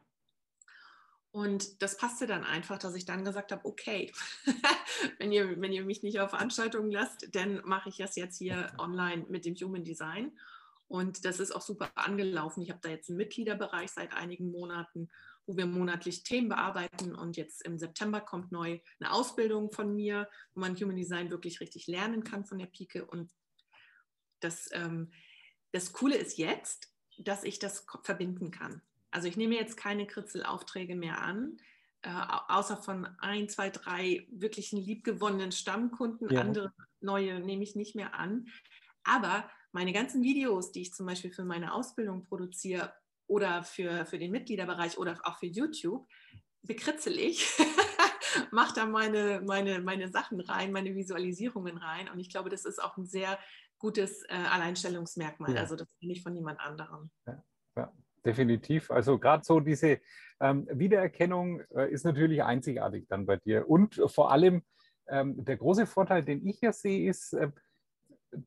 Und 1.33 1.81
das 1.81 1.97
passte 1.97 2.27
dann 2.27 2.45
einfach, 2.45 2.77
dass 2.77 2.95
ich 2.95 3.05
dann 3.05 3.25
gesagt 3.25 3.51
habe, 3.51 3.65
okay, 3.65 4.13
wenn, 5.19 5.31
ihr, 5.31 5.59
wenn 5.59 5.73
ihr 5.73 5.83
mich 5.83 6.03
nicht 6.03 6.21
auf 6.21 6.29
Veranstaltungen 6.29 6.91
lasst, 6.91 7.35
dann 7.35 7.61
mache 7.65 7.89
ich 7.89 7.97
das 7.97 8.15
jetzt 8.15 8.37
hier 8.37 8.71
online 8.77 9.25
mit 9.27 9.45
dem 9.45 9.55
Human 9.55 9.83
Design. 9.83 10.37
Und 10.87 11.25
das 11.25 11.39
ist 11.39 11.51
auch 11.51 11.61
super 11.61 11.91
angelaufen. 11.95 12.61
Ich 12.61 12.69
habe 12.69 12.81
da 12.81 12.89
jetzt 12.89 13.09
einen 13.09 13.17
Mitgliederbereich 13.17 13.89
seit 13.91 14.13
einigen 14.13 14.51
Monaten 14.51 15.09
wo 15.45 15.57
wir 15.57 15.65
monatlich 15.65 16.23
Themen 16.23 16.49
bearbeiten. 16.49 17.15
Und 17.15 17.37
jetzt 17.37 17.63
im 17.65 17.77
September 17.77 18.21
kommt 18.21 18.51
neu 18.51 18.79
eine 18.99 19.11
Ausbildung 19.11 19.71
von 19.71 19.93
mir, 19.95 20.29
wo 20.53 20.61
man 20.61 20.75
Human 20.75 20.95
Design 20.95 21.29
wirklich 21.31 21.59
richtig 21.59 21.87
lernen 21.87 22.23
kann 22.23 22.45
von 22.45 22.59
der 22.59 22.67
Pike. 22.67 23.05
Und 23.05 23.31
das, 24.39 24.69
ähm, 24.73 25.11
das 25.71 25.93
Coole 25.93 26.15
ist 26.15 26.37
jetzt, 26.37 26.93
dass 27.17 27.43
ich 27.43 27.59
das 27.59 27.85
verbinden 28.03 28.51
kann. 28.51 28.81
Also 29.13 29.27
ich 29.27 29.37
nehme 29.37 29.55
jetzt 29.55 29.77
keine 29.77 30.07
Kritzelaufträge 30.07 30.95
mehr 30.95 31.21
an, 31.21 31.57
äh, 32.01 32.09
außer 32.47 32.77
von 32.77 33.05
ein, 33.19 33.47
zwei, 33.47 33.69
drei 33.69 34.27
wirklichen 34.31 34.77
liebgewonnenen 34.77 35.51
Stammkunden. 35.51 36.29
Ja. 36.29 36.41
Andere 36.41 36.73
neue 36.99 37.39
nehme 37.39 37.63
ich 37.63 37.75
nicht 37.75 37.95
mehr 37.95 38.15
an. 38.15 38.47
Aber 39.03 39.49
meine 39.71 39.93
ganzen 39.93 40.23
Videos, 40.23 40.71
die 40.71 40.81
ich 40.81 40.93
zum 40.93 41.05
Beispiel 41.05 41.31
für 41.31 41.45
meine 41.45 41.73
Ausbildung 41.73 42.23
produziere 42.23 42.93
oder 43.27 43.63
für, 43.63 44.05
für 44.05 44.17
den 44.17 44.31
Mitgliederbereich 44.31 44.97
oder 44.97 45.19
auch 45.23 45.37
für 45.37 45.45
YouTube, 45.45 46.07
bekritzel 46.63 47.17
ich, 47.17 47.47
mache 48.51 48.73
da 48.73 48.85
meine, 48.85 49.41
meine, 49.45 49.79
meine 49.79 50.09
Sachen 50.09 50.39
rein, 50.41 50.71
meine 50.71 50.95
Visualisierungen 50.95 51.77
rein. 51.77 52.09
Und 52.09 52.19
ich 52.19 52.29
glaube, 52.29 52.49
das 52.49 52.65
ist 52.65 52.81
auch 52.81 52.97
ein 52.97 53.05
sehr 53.05 53.37
gutes 53.77 54.23
äh, 54.23 54.33
Alleinstellungsmerkmal. 54.33 55.53
Ja. 55.53 55.61
Also 55.61 55.75
das 55.75 55.93
bin 55.99 56.09
ich 56.09 56.23
von 56.23 56.33
niemand 56.33 56.59
anderem. 56.59 57.11
Ja, 57.27 57.43
definitiv. 58.25 58.91
Also 58.91 59.19
gerade 59.19 59.43
so 59.43 59.59
diese 59.59 59.99
ähm, 60.39 60.67
Wiedererkennung 60.71 61.61
äh, 61.75 61.91
ist 61.91 62.05
natürlich 62.05 62.43
einzigartig 62.43 63.07
dann 63.07 63.25
bei 63.25 63.37
dir. 63.37 63.69
Und 63.69 64.01
vor 64.07 64.31
allem 64.31 64.63
ähm, 65.07 65.43
der 65.43 65.57
große 65.57 65.85
Vorteil, 65.85 66.23
den 66.23 66.45
ich 66.47 66.61
ja 66.61 66.71
sehe, 66.71 67.09
ist, 67.09 67.33
äh, 67.33 67.51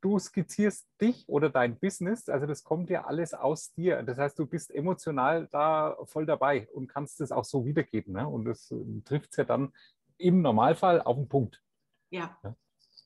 du 0.01 0.19
skizzierst 0.19 0.89
dich 1.01 1.29
oder 1.29 1.51
dein 1.51 1.79
Business, 1.79 2.29
also 2.29 2.47
das 2.47 2.65
kommt 2.65 2.91
ja 2.91 3.05
alles 3.05 3.35
aus 3.35 3.73
dir. 3.73 4.03
Das 4.03 4.19
heißt, 4.19 4.39
du 4.39 4.47
bist 4.47 4.75
emotional 4.75 5.49
da 5.53 5.97
voll 6.05 6.27
dabei 6.27 6.69
und 6.73 6.89
kannst 6.89 7.21
es 7.21 7.33
auch 7.33 7.45
so 7.45 7.65
wiedergeben. 7.65 8.15
Ne? 8.15 8.27
Und 8.27 8.45
das 8.45 8.71
äh, 8.71 8.77
trifft 9.05 9.31
es 9.31 9.37
ja 9.37 9.45
dann 9.45 9.73
im 10.19 10.43
Normalfall 10.43 11.03
auf 11.03 11.17
den 11.17 11.29
Punkt. 11.29 11.63
Ja. 12.11 12.39
ja. 12.43 12.57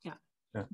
ja. 0.02 0.18
ja. 0.54 0.68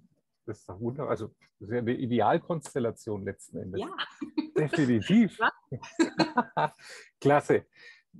Das 0.47 0.61
ist 0.61 0.69
doch 0.69 0.81
wunderbar. 0.81 1.11
Also, 1.11 1.29
das 1.59 1.69
ist 1.69 1.75
ja 1.75 1.79
eine 1.79 1.93
Idealkonstellation 1.93 3.25
letzten 3.25 3.59
Endes. 3.59 3.81
Ja. 3.81 3.97
Definitiv. 4.57 5.39
Klasse. 7.21 7.67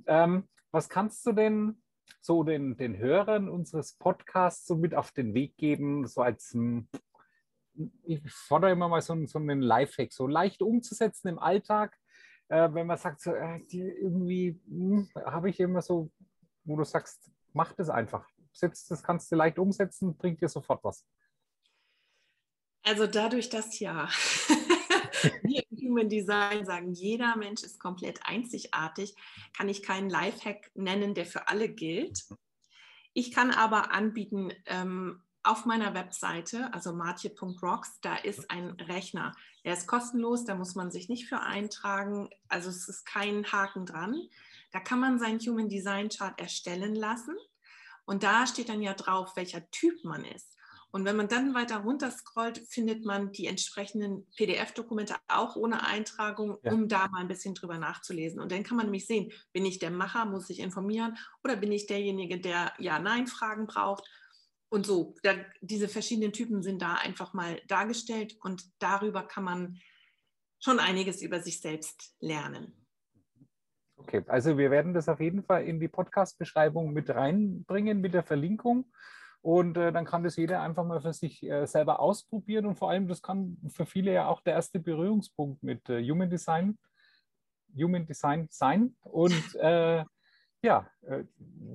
Ähm, 0.05 0.47
was 0.71 0.89
kannst 0.89 1.25
du 1.25 1.31
denn 1.31 1.81
so 2.21 2.43
den, 2.43 2.75
den 2.75 2.97
Hörern 2.97 3.49
unseres 3.49 3.93
Podcasts 3.93 4.67
so 4.67 4.75
mit 4.75 4.93
auf 4.93 5.11
den 5.11 5.33
Weg 5.33 5.55
geben, 5.57 6.05
so 6.05 6.21
als, 6.21 6.51
hm, 6.51 6.89
ich 8.03 8.21
fordere 8.29 8.71
immer 8.71 8.89
mal 8.89 9.01
so, 9.01 9.25
so 9.25 9.39
einen 9.39 9.61
Lifehack, 9.61 10.11
so 10.11 10.27
leicht 10.27 10.61
umzusetzen 10.61 11.29
im 11.29 11.39
Alltag, 11.39 11.97
äh, 12.49 12.69
wenn 12.73 12.87
man 12.87 12.97
sagt, 12.97 13.21
so, 13.21 13.33
äh, 13.33 13.61
irgendwie 13.71 14.59
hm, 14.67 15.09
habe 15.15 15.49
ich 15.49 15.59
immer 15.59 15.81
so, 15.81 16.11
wo 16.65 16.75
du 16.75 16.83
sagst, 16.83 17.31
mach 17.53 17.73
das 17.73 17.89
einfach. 17.89 18.27
Setz, 18.51 18.87
das 18.87 19.03
kannst 19.03 19.31
du 19.31 19.35
leicht 19.35 19.59
umsetzen, 19.59 20.17
bringt 20.17 20.41
dir 20.41 20.49
sofort 20.49 20.83
was. 20.83 21.05
Also 22.87 23.05
dadurch, 23.05 23.49
dass 23.49 23.79
ja 23.79 24.07
wir 25.43 25.61
im 25.69 25.77
Human 25.77 26.07
Design 26.07 26.65
sagen, 26.65 26.93
jeder 26.93 27.35
Mensch 27.35 27.61
ist 27.63 27.81
komplett 27.81 28.21
einzigartig, 28.23 29.13
kann 29.55 29.67
ich 29.67 29.83
keinen 29.83 30.09
Lifehack 30.09 30.71
nennen, 30.73 31.13
der 31.13 31.25
für 31.25 31.49
alle 31.49 31.67
gilt. 31.67 32.23
Ich 33.13 33.33
kann 33.33 33.51
aber 33.51 33.91
anbieten, 33.91 34.53
ähm, 34.67 35.21
auf 35.43 35.65
meiner 35.65 35.93
Webseite, 35.93 36.73
also 36.73 36.93
martje.rocks, 36.93 37.99
da 38.01 38.15
ist 38.15 38.49
ein 38.49 38.71
Rechner. 38.71 39.33
Der 39.65 39.73
ist 39.73 39.87
kostenlos, 39.87 40.45
da 40.45 40.55
muss 40.55 40.75
man 40.75 40.89
sich 40.89 41.09
nicht 41.09 41.27
für 41.27 41.41
eintragen. 41.41 42.29
Also 42.47 42.69
es 42.69 42.87
ist 42.87 43.05
kein 43.05 43.49
Haken 43.51 43.85
dran. 43.85 44.21
Da 44.71 44.79
kann 44.79 44.99
man 44.99 45.19
seinen 45.19 45.39
Human 45.39 45.67
Design 45.67 46.09
Chart 46.09 46.39
erstellen 46.39 46.95
lassen. 46.95 47.35
Und 48.05 48.23
da 48.23 48.47
steht 48.47 48.69
dann 48.69 48.81
ja 48.81 48.93
drauf, 48.93 49.35
welcher 49.35 49.69
Typ 49.71 50.03
man 50.05 50.23
ist. 50.23 50.56
Und 50.91 51.05
wenn 51.05 51.17
man 51.17 51.27
dann 51.27 51.53
weiter 51.53 51.77
runter 51.77 52.09
scrollt, 52.11 52.59
findet 52.69 53.05
man 53.05 53.31
die 53.31 53.47
entsprechenden 53.47 54.25
PDF-Dokumente 54.37 55.15
auch 55.27 55.55
ohne 55.55 55.85
Eintragung, 55.85 56.57
ja. 56.63 56.71
um 56.71 56.87
da 56.87 57.07
mal 57.09 57.21
ein 57.21 57.27
bisschen 57.27 57.55
drüber 57.55 57.77
nachzulesen. 57.77 58.39
Und 58.39 58.51
dann 58.51 58.63
kann 58.63 58.77
man 58.77 58.85
nämlich 58.85 59.05
sehen, 59.05 59.31
bin 59.51 59.65
ich 59.65 59.79
der 59.79 59.91
Macher, 59.91 60.25
muss 60.25 60.49
ich 60.49 60.59
informieren 60.59 61.17
oder 61.43 61.57
bin 61.57 61.71
ich 61.71 61.87
derjenige, 61.87 62.39
der 62.39 62.71
Ja-Nein-Fragen 62.79 63.67
braucht. 63.67 64.07
Und 64.69 64.85
so, 64.85 65.15
da, 65.23 65.33
diese 65.61 65.87
verschiedenen 65.87 66.33
Typen 66.33 66.61
sind 66.61 66.81
da 66.81 66.95
einfach 66.95 67.33
mal 67.33 67.61
dargestellt 67.67 68.37
und 68.41 68.63
darüber 68.79 69.23
kann 69.23 69.43
man 69.43 69.77
schon 70.59 70.79
einiges 70.79 71.21
über 71.21 71.41
sich 71.41 71.61
selbst 71.61 72.15
lernen. 72.19 72.73
Okay, 73.97 74.23
also 74.27 74.57
wir 74.57 74.71
werden 74.71 74.93
das 74.93 75.09
auf 75.09 75.19
jeden 75.19 75.43
Fall 75.43 75.65
in 75.65 75.79
die 75.79 75.87
Podcast-Beschreibung 75.87 76.93
mit 76.93 77.09
reinbringen 77.09 77.99
mit 77.99 78.13
der 78.13 78.23
Verlinkung. 78.23 78.91
Und 79.47 79.77
äh, 79.77 79.93
dann 79.93 80.03
kann 80.03 80.25
das 80.25 80.35
jeder 80.35 80.61
einfach 80.61 80.83
mal 80.83 80.99
für 80.99 81.13
sich 81.13 81.41
äh, 81.41 81.65
selber 81.67 82.01
ausprobieren. 82.01 82.65
Und 82.65 82.75
vor 82.75 82.89
allem, 82.89 83.07
das 83.07 83.21
kann 83.21 83.55
für 83.69 83.85
viele 83.85 84.11
ja 84.11 84.27
auch 84.27 84.41
der 84.41 84.55
erste 84.55 84.77
Berührungspunkt 84.77 85.63
mit 85.63 85.87
äh, 85.87 86.05
Human 86.05 86.29
Design, 86.29 86.77
Human 87.73 88.05
Design 88.05 88.49
sein. 88.51 88.97
Und 89.03 89.55
äh, 89.55 90.03
ja, 90.61 90.91
äh, 91.03 91.23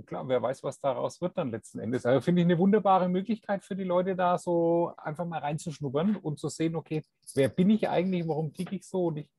klar, 0.04 0.28
wer 0.28 0.42
weiß, 0.42 0.62
was 0.62 0.80
daraus 0.80 1.22
wird 1.22 1.38
dann 1.38 1.50
letzten 1.50 1.78
Endes. 1.78 2.04
Also 2.04 2.20
finde 2.20 2.42
ich 2.42 2.46
eine 2.46 2.58
wunderbare 2.58 3.08
Möglichkeit 3.08 3.64
für 3.64 3.74
die 3.74 3.84
Leute 3.84 4.16
da 4.16 4.36
so 4.36 4.92
einfach 4.98 5.24
mal 5.24 5.40
reinzuschnuppern 5.40 6.16
und 6.16 6.38
zu 6.38 6.50
sehen, 6.50 6.76
okay, 6.76 7.02
wer 7.34 7.48
bin 7.48 7.70
ich 7.70 7.88
eigentlich, 7.88 8.28
warum 8.28 8.52
ticke 8.52 8.76
ich 8.76 8.86
so? 8.86 9.06
Und 9.06 9.16
ich 9.16 9.30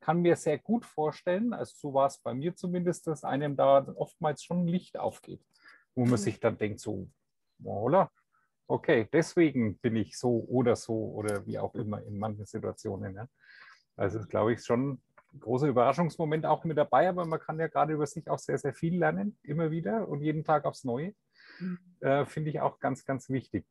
kann 0.00 0.22
mir 0.22 0.36
sehr 0.36 0.56
gut 0.56 0.86
vorstellen, 0.86 1.52
also 1.52 1.74
so 1.76 1.92
war 1.92 2.06
es 2.06 2.16
bei 2.16 2.32
mir 2.32 2.56
zumindest, 2.56 3.06
dass 3.06 3.22
einem 3.22 3.54
da 3.54 3.86
oftmals 3.96 4.42
schon 4.42 4.66
Licht 4.66 4.96
aufgeht, 4.96 5.44
wo 5.94 6.04
man 6.04 6.12
mhm. 6.12 6.16
sich 6.16 6.40
dann 6.40 6.56
denkt, 6.56 6.80
so, 6.80 7.06
Voilà. 7.62 8.08
Okay, 8.66 9.08
deswegen 9.12 9.78
bin 9.78 9.96
ich 9.96 10.16
so 10.16 10.44
oder 10.48 10.76
so 10.76 10.94
oder 10.94 11.46
wie 11.46 11.58
auch 11.58 11.74
immer 11.74 12.02
in 12.02 12.18
manchen 12.18 12.46
Situationen. 12.46 13.14
Ja. 13.14 13.26
Also 13.96 14.20
glaube 14.20 14.54
ich 14.54 14.64
schon 14.64 14.92
ein 15.34 15.40
großer 15.40 15.66
Überraschungsmoment 15.66 16.46
auch 16.46 16.64
mit 16.64 16.78
dabei, 16.78 17.08
aber 17.08 17.24
man 17.26 17.40
kann 17.40 17.58
ja 17.58 17.66
gerade 17.66 17.92
über 17.92 18.06
sich 18.06 18.28
auch 18.28 18.38
sehr, 18.38 18.58
sehr 18.58 18.74
viel 18.74 18.98
lernen, 18.98 19.38
immer 19.42 19.70
wieder 19.70 20.08
und 20.08 20.22
jeden 20.22 20.44
Tag 20.44 20.64
aufs 20.64 20.84
Neue. 20.84 21.14
Mhm. 21.58 21.78
Äh, 22.00 22.24
Finde 22.26 22.50
ich 22.50 22.60
auch 22.60 22.78
ganz, 22.78 23.04
ganz 23.04 23.28
wichtig. 23.28 23.66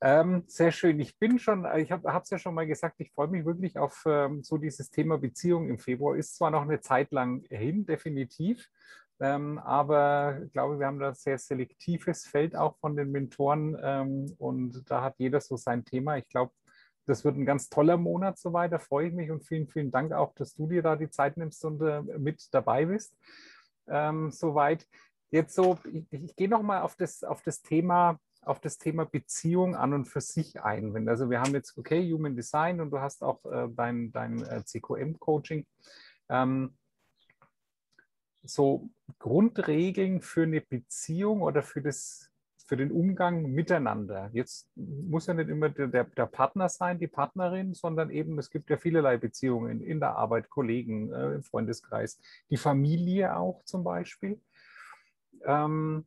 Ähm, 0.00 0.44
sehr 0.46 0.72
schön. 0.72 1.00
Ich 1.00 1.18
bin 1.18 1.38
schon, 1.38 1.66
ich 1.76 1.90
habe 1.90 2.20
es 2.22 2.30
ja 2.30 2.38
schon 2.38 2.54
mal 2.54 2.66
gesagt, 2.66 2.96
ich 2.98 3.12
freue 3.12 3.28
mich 3.28 3.46
wirklich 3.46 3.78
auf 3.78 4.04
ähm, 4.06 4.42
so 4.42 4.58
dieses 4.58 4.90
Thema 4.90 5.16
Beziehung 5.16 5.70
im 5.70 5.78
Februar. 5.78 6.16
Ist 6.16 6.36
zwar 6.36 6.50
noch 6.50 6.62
eine 6.62 6.80
Zeit 6.80 7.12
lang 7.12 7.44
hin, 7.48 7.86
definitiv, 7.86 8.68
ähm, 9.20 9.58
aber 9.58 10.40
ich 10.44 10.52
glaube, 10.52 10.78
wir 10.78 10.86
haben 10.86 10.98
da 10.98 11.08
ein 11.08 11.14
sehr 11.14 11.38
selektives 11.38 12.26
Feld 12.26 12.54
auch 12.54 12.76
von 12.78 12.96
den 12.96 13.10
Mentoren 13.10 13.76
ähm, 13.82 14.34
und 14.38 14.90
da 14.90 15.02
hat 15.02 15.14
jeder 15.18 15.40
so 15.40 15.56
sein 15.56 15.84
Thema. 15.84 16.18
Ich 16.18 16.28
glaube, 16.28 16.52
das 17.06 17.24
wird 17.24 17.36
ein 17.36 17.46
ganz 17.46 17.68
toller 17.68 17.96
Monat 17.96 18.38
soweit. 18.38 18.72
Da 18.72 18.78
freue 18.78 19.08
ich 19.08 19.14
mich 19.14 19.30
und 19.30 19.44
vielen, 19.44 19.68
vielen 19.68 19.90
Dank 19.90 20.12
auch, 20.12 20.34
dass 20.34 20.54
du 20.54 20.66
dir 20.66 20.82
da 20.82 20.96
die 20.96 21.08
Zeit 21.08 21.36
nimmst 21.36 21.64
und 21.64 21.80
äh, 21.82 22.02
mit 22.02 22.46
dabei 22.52 22.86
bist. 22.86 23.16
Ähm, 23.88 24.30
soweit. 24.30 24.86
Jetzt 25.30 25.54
so, 25.54 25.78
ich, 25.92 26.06
ich 26.10 26.36
gehe 26.36 26.48
nochmal 26.48 26.82
auf 26.82 26.96
das, 26.96 27.24
auf 27.24 27.42
das 27.42 27.62
Thema 27.62 28.18
auf 28.46 28.60
das 28.60 28.78
Thema 28.78 29.04
Beziehung 29.04 29.74
an 29.74 29.92
und 29.92 30.06
für 30.06 30.20
sich 30.20 30.62
ein. 30.62 31.08
Also 31.08 31.28
wir 31.30 31.40
haben 31.40 31.52
jetzt, 31.52 31.76
okay, 31.76 32.12
Human 32.12 32.36
Design 32.36 32.80
und 32.80 32.90
du 32.90 33.00
hast 33.00 33.22
auch 33.22 33.44
äh, 33.44 33.68
dein, 33.74 34.12
dein 34.12 34.40
äh, 34.44 34.62
CQM-Coaching. 34.64 35.66
Ähm, 36.28 36.76
so 38.46 38.88
Grundregeln 39.18 40.20
für 40.20 40.42
eine 40.42 40.60
Beziehung 40.60 41.42
oder 41.42 41.62
für, 41.62 41.82
das, 41.82 42.30
für 42.56 42.76
den 42.76 42.90
Umgang 42.90 43.50
miteinander. 43.50 44.30
Jetzt 44.32 44.68
muss 44.76 45.26
ja 45.26 45.34
nicht 45.34 45.48
immer 45.48 45.68
der, 45.68 46.04
der 46.04 46.26
Partner 46.26 46.68
sein, 46.68 46.98
die 46.98 47.06
Partnerin, 47.06 47.74
sondern 47.74 48.10
eben 48.10 48.38
es 48.38 48.50
gibt 48.50 48.70
ja 48.70 48.76
vielerlei 48.76 49.16
Beziehungen 49.16 49.82
in 49.82 50.00
der 50.00 50.16
Arbeit, 50.16 50.50
Kollegen, 50.50 51.12
äh, 51.12 51.34
im 51.34 51.42
Freundeskreis, 51.42 52.18
die 52.50 52.56
Familie 52.56 53.36
auch 53.36 53.64
zum 53.64 53.84
Beispiel. 53.84 54.40
Ähm, 55.44 56.06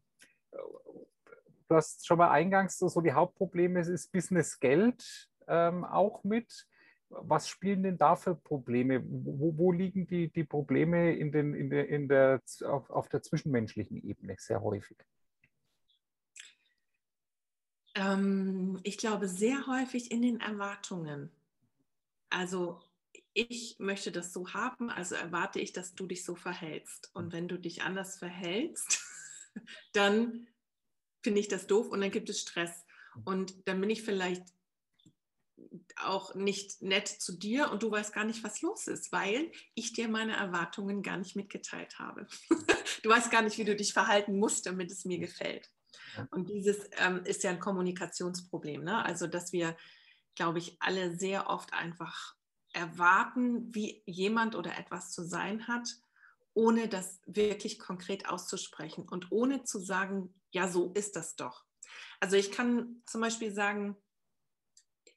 du 0.52 1.76
hast 1.76 2.06
schon 2.08 2.18
mal 2.18 2.32
eingangs 2.32 2.78
so, 2.78 2.88
so 2.88 3.02
die 3.02 3.14
Hauptprobleme, 3.14 3.80
es 3.80 3.88
ist 3.88 4.12
Business 4.12 4.60
Geld 4.60 5.30
ähm, 5.48 5.86
auch 5.86 6.24
mit 6.24 6.68
was 7.10 7.50
spielen 7.50 7.84
denn 7.84 7.98
da 7.98 8.16
für 8.16 8.36
Probleme? 8.36 9.04
Wo, 9.04 9.58
wo 9.58 9.72
liegen 9.72 10.08
die, 10.08 10.32
die 10.32 10.44
Probleme 10.44 11.16
in 11.16 11.32
den, 11.32 11.54
in 11.54 11.70
der, 11.70 11.90
in 11.90 12.08
der, 12.08 12.42
auf, 12.66 12.90
auf 12.90 13.10
der 13.10 13.22
zwischenmenschlichen 13.22 14.02
Ebene 14.04 14.36
sehr 14.38 14.62
häufig? 14.62 14.98
Ähm, 17.96 18.80
ich 18.84 18.98
glaube, 18.98 19.28
sehr 19.28 19.66
häufig 19.68 20.12
in 20.12 20.22
den 20.22 20.40
Erwartungen. 20.40 21.32
Also 22.30 22.80
ich 23.34 23.78
möchte 23.80 24.12
das 24.12 24.34
so 24.34 24.54
haben, 24.54 24.90
also 24.90 25.16
erwarte 25.16 25.60
ich, 25.60 25.74
dass 25.74 25.96
du 25.96 26.06
dich 26.06 26.24
so 26.24 26.36
verhältst. 26.36 27.10
Und 27.14 27.34
wenn 27.34 27.48
du 27.48 27.58
dich 27.58 27.82
anders 27.82 28.18
verhältst, 28.18 29.04
dann 29.94 30.48
finde 31.24 31.40
ich 31.40 31.48
das 31.48 31.68
doof 31.68 31.90
und 31.90 32.02
dann 32.02 32.12
gibt 32.12 32.30
es 32.30 32.42
Stress. 32.42 32.86
Und 33.26 33.68
dann 33.68 33.82
bin 33.82 33.90
ich 33.90 34.04
vielleicht 34.04 34.44
auch 35.98 36.36
nicht 36.36 36.82
nett 36.82 37.08
zu 37.08 37.38
dir 37.38 37.72
und 37.72 37.84
du 37.84 37.92
weißt 37.92 38.14
gar 38.14 38.26
nicht, 38.26 38.44
was 38.44 38.62
los 38.62 38.88
ist, 38.88 39.12
weil 39.12 39.52
ich 39.76 39.94
dir 39.94 40.08
meine 40.08 40.36
Erwartungen 40.36 41.04
gar 41.04 41.18
nicht 41.18 41.36
mitgeteilt 41.36 42.00
habe. 42.00 42.28
du 43.04 43.10
weißt 43.10 43.32
gar 43.32 43.42
nicht, 43.42 43.58
wie 43.58 43.66
du 43.66 43.76
dich 43.76 43.94
verhalten 43.94 44.38
musst, 44.38 44.66
damit 44.66 44.92
es 44.92 45.06
mir 45.06 45.20
gefällt. 45.20 45.70
Und 46.32 46.50
dieses 46.50 46.90
ähm, 46.98 47.24
ist 47.26 47.44
ja 47.44 47.52
ein 47.52 47.60
Kommunikationsproblem. 47.60 48.84
Ne? 48.84 49.04
Also, 49.04 49.28
dass 49.28 49.52
wir, 49.52 49.78
glaube 50.36 50.60
ich, 50.60 50.78
alle 50.80 51.16
sehr 51.16 51.50
oft 51.50 51.74
einfach 51.74 52.36
erwarten, 52.74 53.74
wie 53.74 54.04
jemand 54.06 54.56
oder 54.56 54.78
etwas 54.78 55.12
zu 55.12 55.24
sein 55.24 55.68
hat, 55.68 55.90
ohne 56.54 56.88
das 56.88 57.20
wirklich 57.26 57.80
konkret 57.80 58.28
auszusprechen 58.28 59.08
und 59.08 59.32
ohne 59.32 59.64
zu 59.64 59.80
sagen, 59.80 60.34
ja, 60.52 60.68
so 60.68 60.92
ist 60.94 61.16
das 61.16 61.36
doch. 61.36 61.66
Also 62.20 62.36
ich 62.36 62.52
kann 62.52 63.02
zum 63.06 63.22
Beispiel 63.22 63.52
sagen, 63.52 63.96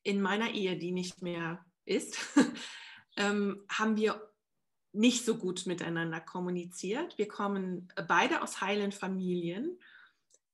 in 0.03 0.21
meiner 0.21 0.51
Ehe, 0.51 0.77
die 0.77 0.93
nicht 0.93 1.23
mehr 1.23 1.65
ist, 1.85 2.19
ähm, 3.17 3.65
haben 3.69 3.97
wir 3.97 4.33
nicht 4.93 5.25
so 5.25 5.37
gut 5.37 5.67
miteinander 5.67 6.21
kommuniziert. 6.21 7.17
Wir 7.17 7.29
kommen 7.29 7.89
beide 8.09 8.43
aus 8.43 8.61
heilen 8.61 8.93
Familien. 8.93 9.79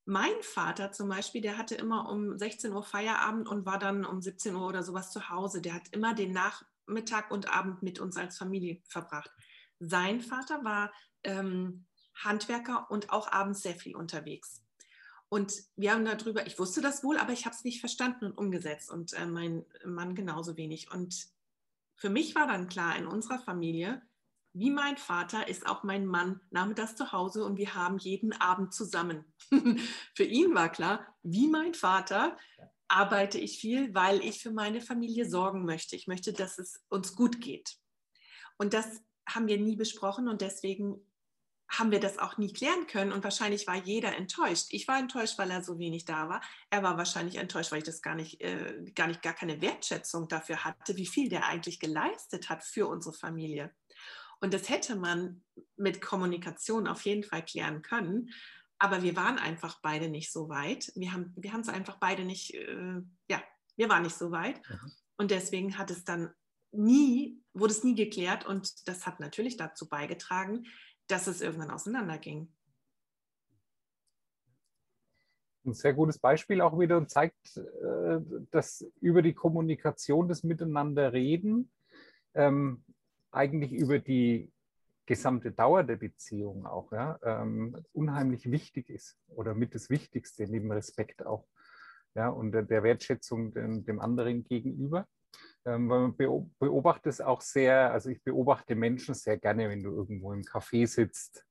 Mein 0.05 0.41
Vater 0.41 0.91
zum 0.91 1.09
Beispiel, 1.09 1.41
der 1.41 1.57
hatte 1.57 1.75
immer 1.75 2.09
um 2.09 2.37
16 2.37 2.71
Uhr 2.71 2.83
Feierabend 2.83 3.47
und 3.47 3.65
war 3.65 3.77
dann 3.77 4.05
um 4.05 4.21
17 4.21 4.55
Uhr 4.55 4.65
oder 4.65 4.81
sowas 4.81 5.11
zu 5.11 5.29
Hause. 5.29 5.61
Der 5.61 5.73
hat 5.73 5.89
immer 5.91 6.13
den 6.13 6.31
Nachmittag 6.31 7.31
und 7.31 7.53
Abend 7.53 7.83
mit 7.83 7.99
uns 7.99 8.17
als 8.17 8.37
Familie 8.37 8.81
verbracht. 8.87 9.31
Sein 9.79 10.21
Vater 10.21 10.63
war 10.63 10.91
ähm, 11.23 11.85
Handwerker 12.15 12.89
und 12.89 13.11
auch 13.11 13.31
abends 13.31 13.61
sehr 13.61 13.75
viel 13.75 13.95
unterwegs. 13.95 14.63
Und 15.29 15.53
wir 15.75 15.93
haben 15.93 16.05
darüber, 16.05 16.47
ich 16.47 16.57
wusste 16.57 16.81
das 16.81 17.03
wohl, 17.03 17.17
aber 17.17 17.33
ich 17.33 17.45
habe 17.45 17.55
es 17.55 17.63
nicht 17.63 17.79
verstanden 17.79 18.25
und 18.25 18.37
umgesetzt 18.37 18.91
und 18.91 19.13
äh, 19.13 19.27
mein 19.27 19.63
Mann 19.85 20.15
genauso 20.15 20.57
wenig. 20.57 20.91
Und 20.91 21.27
für 21.95 22.09
mich 22.09 22.33
war 22.33 22.47
dann 22.47 22.67
klar, 22.67 22.95
in 22.97 23.05
unserer 23.05 23.39
Familie, 23.39 24.01
wie 24.53 24.71
mein 24.71 24.97
Vater 24.97 25.47
ist 25.47 25.67
auch 25.67 25.83
mein 25.83 26.07
Mann 26.07 26.41
nachmittags 26.49 26.95
zu 26.95 27.11
Hause 27.11 27.45
und 27.45 27.57
wir 27.57 27.75
haben 27.75 27.99
jeden 27.99 28.33
Abend 28.33 28.73
zusammen. 28.73 29.23
für 30.15 30.23
ihn 30.23 30.55
war 30.55 30.71
klar, 30.71 31.05
wie 31.21 31.47
mein 31.47 31.75
Vater 31.75 32.35
arbeite 32.87 33.37
ich 33.37 33.59
viel, 33.59 33.93
weil 33.93 34.23
ich 34.25 34.41
für 34.41 34.51
meine 34.51 34.81
Familie 34.81 35.29
sorgen 35.29 35.63
möchte. 35.63 35.95
Ich 35.95 36.07
möchte, 36.07 36.33
dass 36.33 36.57
es 36.57 36.83
uns 36.89 37.15
gut 37.15 37.39
geht. 37.39 37.77
Und 38.57 38.73
das 38.73 39.03
haben 39.27 39.47
wir 39.47 39.59
nie 39.59 39.75
besprochen 39.75 40.27
und 40.27 40.41
deswegen 40.41 40.99
haben 41.69 41.91
wir 41.91 41.99
das 41.99 42.17
auch 42.17 42.37
nie 42.37 42.51
klären 42.51 42.87
können 42.87 43.11
und 43.11 43.23
wahrscheinlich 43.23 43.67
war 43.67 43.75
jeder 43.75 44.15
enttäuscht. 44.15 44.67
Ich 44.71 44.87
war 44.87 44.97
enttäuscht, 44.97 45.37
weil 45.37 45.51
er 45.51 45.63
so 45.63 45.77
wenig 45.77 46.03
da 46.03 46.27
war. 46.27 46.41
Er 46.69 46.81
war 46.81 46.97
wahrscheinlich 46.97 47.35
enttäuscht, 47.35 47.71
weil 47.71 47.79
ich 47.79 47.83
das 47.83 48.01
gar 48.01 48.15
nicht, 48.15 48.41
äh, 48.41 48.91
gar 48.95 49.07
nicht, 49.07 49.21
gar 49.21 49.33
keine 49.33 49.61
Wertschätzung 49.61 50.27
dafür 50.27 50.65
hatte, 50.65 50.97
wie 50.97 51.05
viel 51.05 51.29
der 51.29 51.45
eigentlich 51.45 51.79
geleistet 51.79 52.49
hat 52.49 52.63
für 52.63 52.87
unsere 52.87 53.13
Familie. 53.13 53.71
Und 54.41 54.53
das 54.53 54.69
hätte 54.69 54.95
man 54.95 55.43
mit 55.75 56.01
Kommunikation 56.01 56.87
auf 56.87 57.05
jeden 57.05 57.23
Fall 57.23 57.45
klären 57.45 57.81
können. 57.81 58.31
Aber 58.79 59.03
wir 59.03 59.15
waren 59.15 59.37
einfach 59.37 59.79
beide 59.81 60.09
nicht 60.09 60.31
so 60.31 60.49
weit. 60.49 60.91
Wir 60.95 61.11
haben 61.11 61.33
wir 61.35 61.53
es 61.53 61.69
einfach 61.69 61.97
beide 61.97 62.23
nicht, 62.23 62.53
äh, 62.55 63.01
ja, 63.29 63.43
wir 63.75 63.89
waren 63.89 64.03
nicht 64.03 64.17
so 64.17 64.31
weit. 64.31 64.59
Mhm. 64.67 64.91
Und 65.17 65.31
deswegen 65.31 65.77
hat 65.77 65.91
es 65.91 66.05
dann 66.05 66.33
nie, 66.71 67.41
wurde 67.53 67.73
es 67.73 67.83
nie 67.83 67.95
geklärt. 67.95 68.45
Und 68.45 68.87
das 68.87 69.05
hat 69.05 69.19
natürlich 69.19 69.57
dazu 69.57 69.89
beigetragen, 69.89 70.65
dass 71.09 71.27
es 71.27 71.41
irgendwann 71.41 71.71
auseinanderging. 71.71 72.47
Ein 75.65 75.73
sehr 75.73 75.93
gutes 75.93 76.17
Beispiel 76.17 76.61
auch 76.61 76.79
wieder 76.79 76.97
und 76.97 77.09
zeigt, 77.09 77.57
äh, 77.57 78.19
dass 78.51 78.85
über 79.01 79.21
die 79.21 79.33
Kommunikation, 79.33 80.27
das 80.29 80.43
Miteinanderreden, 80.43 81.69
ähm, 82.33 82.83
eigentlich 83.31 83.73
über 83.73 83.99
die 83.99 84.51
gesamte 85.05 85.51
Dauer 85.51 85.83
der 85.83 85.97
Beziehung 85.97 86.65
auch 86.65 86.91
ja, 86.91 87.19
ähm, 87.23 87.75
unheimlich 87.93 88.49
wichtig 88.51 88.89
ist 88.89 89.17
oder 89.29 89.55
mit 89.55 89.75
das 89.75 89.89
Wichtigste, 89.89 90.47
neben 90.47 90.71
Respekt 90.71 91.25
auch 91.25 91.45
ja, 92.15 92.29
und 92.29 92.51
der 92.51 92.83
Wertschätzung 92.83 93.51
dem, 93.51 93.85
dem 93.85 93.99
anderen 93.99 94.43
gegenüber. 94.43 95.07
Ähm, 95.65 95.87
man 95.87 96.15
beobachtet 96.15 97.07
es 97.07 97.21
auch 97.21 97.41
sehr, 97.41 97.91
also 97.91 98.09
ich 98.09 98.23
beobachte 98.23 98.75
Menschen 98.75 99.13
sehr 99.13 99.37
gerne, 99.37 99.69
wenn 99.69 99.83
du 99.83 99.91
irgendwo 99.91 100.33
im 100.33 100.41
Café 100.41 100.87
sitzt 100.87 101.45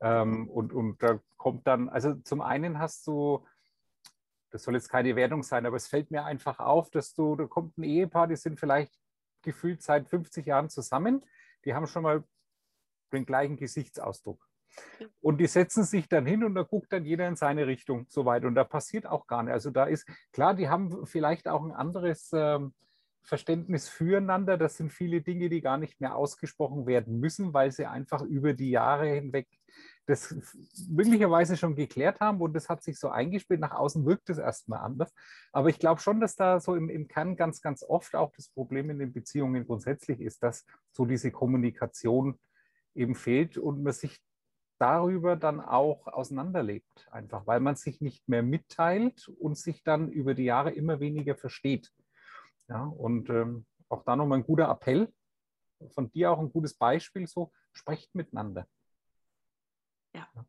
ähm, 0.00 0.48
und, 0.48 0.72
und 0.72 1.02
da 1.02 1.20
kommt 1.36 1.66
dann, 1.66 1.88
also 1.88 2.14
zum 2.14 2.40
einen 2.40 2.78
hast 2.78 3.06
du, 3.06 3.44
das 4.50 4.62
soll 4.62 4.74
jetzt 4.74 4.88
keine 4.88 5.16
Wertung 5.16 5.42
sein, 5.42 5.66
aber 5.66 5.76
es 5.76 5.88
fällt 5.88 6.10
mir 6.10 6.24
einfach 6.24 6.58
auf, 6.60 6.90
dass 6.90 7.14
du, 7.14 7.36
da 7.36 7.46
kommt 7.46 7.76
ein 7.78 7.82
Ehepaar, 7.82 8.28
die 8.28 8.36
sind 8.36 8.58
vielleicht 8.58 8.92
gefühlt 9.42 9.82
seit 9.82 10.08
50 10.08 10.46
Jahren 10.46 10.70
zusammen, 10.70 11.24
die 11.64 11.74
haben 11.74 11.86
schon 11.86 12.02
mal 12.02 12.24
den 13.12 13.26
gleichen 13.26 13.56
Gesichtsausdruck. 13.56 14.46
Und 15.20 15.38
die 15.38 15.46
setzen 15.46 15.82
sich 15.82 16.08
dann 16.08 16.26
hin 16.26 16.44
und 16.44 16.54
da 16.54 16.62
guckt 16.62 16.92
dann 16.92 17.04
jeder 17.04 17.26
in 17.26 17.36
seine 17.36 17.66
Richtung 17.66 18.06
so 18.08 18.24
weit. 18.26 18.44
Und 18.44 18.54
da 18.54 18.64
passiert 18.64 19.06
auch 19.06 19.26
gar 19.26 19.42
nicht. 19.42 19.52
Also 19.52 19.70
da 19.70 19.84
ist 19.84 20.06
klar, 20.30 20.54
die 20.54 20.68
haben 20.68 21.06
vielleicht 21.06 21.48
auch 21.48 21.64
ein 21.64 21.72
anderes 21.72 22.30
ähm, 22.32 22.74
Verständnis 23.28 23.88
füreinander. 23.88 24.56
Das 24.56 24.76
sind 24.76 24.90
viele 24.90 25.20
Dinge, 25.20 25.48
die 25.48 25.60
gar 25.60 25.76
nicht 25.76 26.00
mehr 26.00 26.16
ausgesprochen 26.16 26.86
werden 26.86 27.20
müssen, 27.20 27.52
weil 27.52 27.70
sie 27.70 27.86
einfach 27.86 28.22
über 28.22 28.54
die 28.54 28.70
Jahre 28.70 29.06
hinweg 29.08 29.46
das 30.06 30.34
möglicherweise 30.88 31.58
schon 31.58 31.76
geklärt 31.76 32.20
haben 32.20 32.40
und 32.40 32.54
das 32.54 32.70
hat 32.70 32.82
sich 32.82 32.98
so 32.98 33.10
eingespielt. 33.10 33.60
Nach 33.60 33.72
außen 33.72 34.06
wirkt 34.06 34.30
es 34.30 34.38
erstmal 34.38 34.80
anders. 34.80 35.12
Aber 35.52 35.68
ich 35.68 35.78
glaube 35.78 36.00
schon, 36.00 36.18
dass 36.18 36.34
da 36.34 36.60
so 36.60 36.74
im, 36.74 36.88
im 36.88 37.08
Kern 37.08 37.36
ganz, 37.36 37.60
ganz 37.60 37.82
oft 37.82 38.16
auch 38.16 38.32
das 38.32 38.48
Problem 38.48 38.88
in 38.88 38.98
den 38.98 39.12
Beziehungen 39.12 39.66
grundsätzlich 39.66 40.22
ist, 40.22 40.42
dass 40.42 40.64
so 40.92 41.04
diese 41.04 41.30
Kommunikation 41.30 42.38
eben 42.94 43.14
fehlt 43.14 43.58
und 43.58 43.82
man 43.82 43.92
sich 43.92 44.18
darüber 44.78 45.36
dann 45.36 45.60
auch 45.60 46.06
auseinanderlebt, 46.06 47.08
einfach 47.10 47.46
weil 47.46 47.60
man 47.60 47.76
sich 47.76 48.00
nicht 48.00 48.26
mehr 48.28 48.42
mitteilt 48.42 49.28
und 49.28 49.58
sich 49.58 49.82
dann 49.82 50.08
über 50.08 50.32
die 50.34 50.44
Jahre 50.44 50.70
immer 50.70 51.00
weniger 51.00 51.36
versteht. 51.36 51.92
Ja, 52.68 52.84
und 52.84 53.30
ähm, 53.30 53.66
auch 53.88 54.04
da 54.04 54.16
nochmal 54.16 54.38
ein 54.38 54.44
guter 54.44 54.68
Appell, 54.68 55.12
von 55.90 56.10
dir 56.10 56.30
auch 56.30 56.38
ein 56.38 56.52
gutes 56.52 56.74
Beispiel, 56.74 57.26
so 57.26 57.52
sprecht 57.72 58.14
miteinander. 58.14 58.68
Ja. 60.14 60.28
ja. 60.34 60.46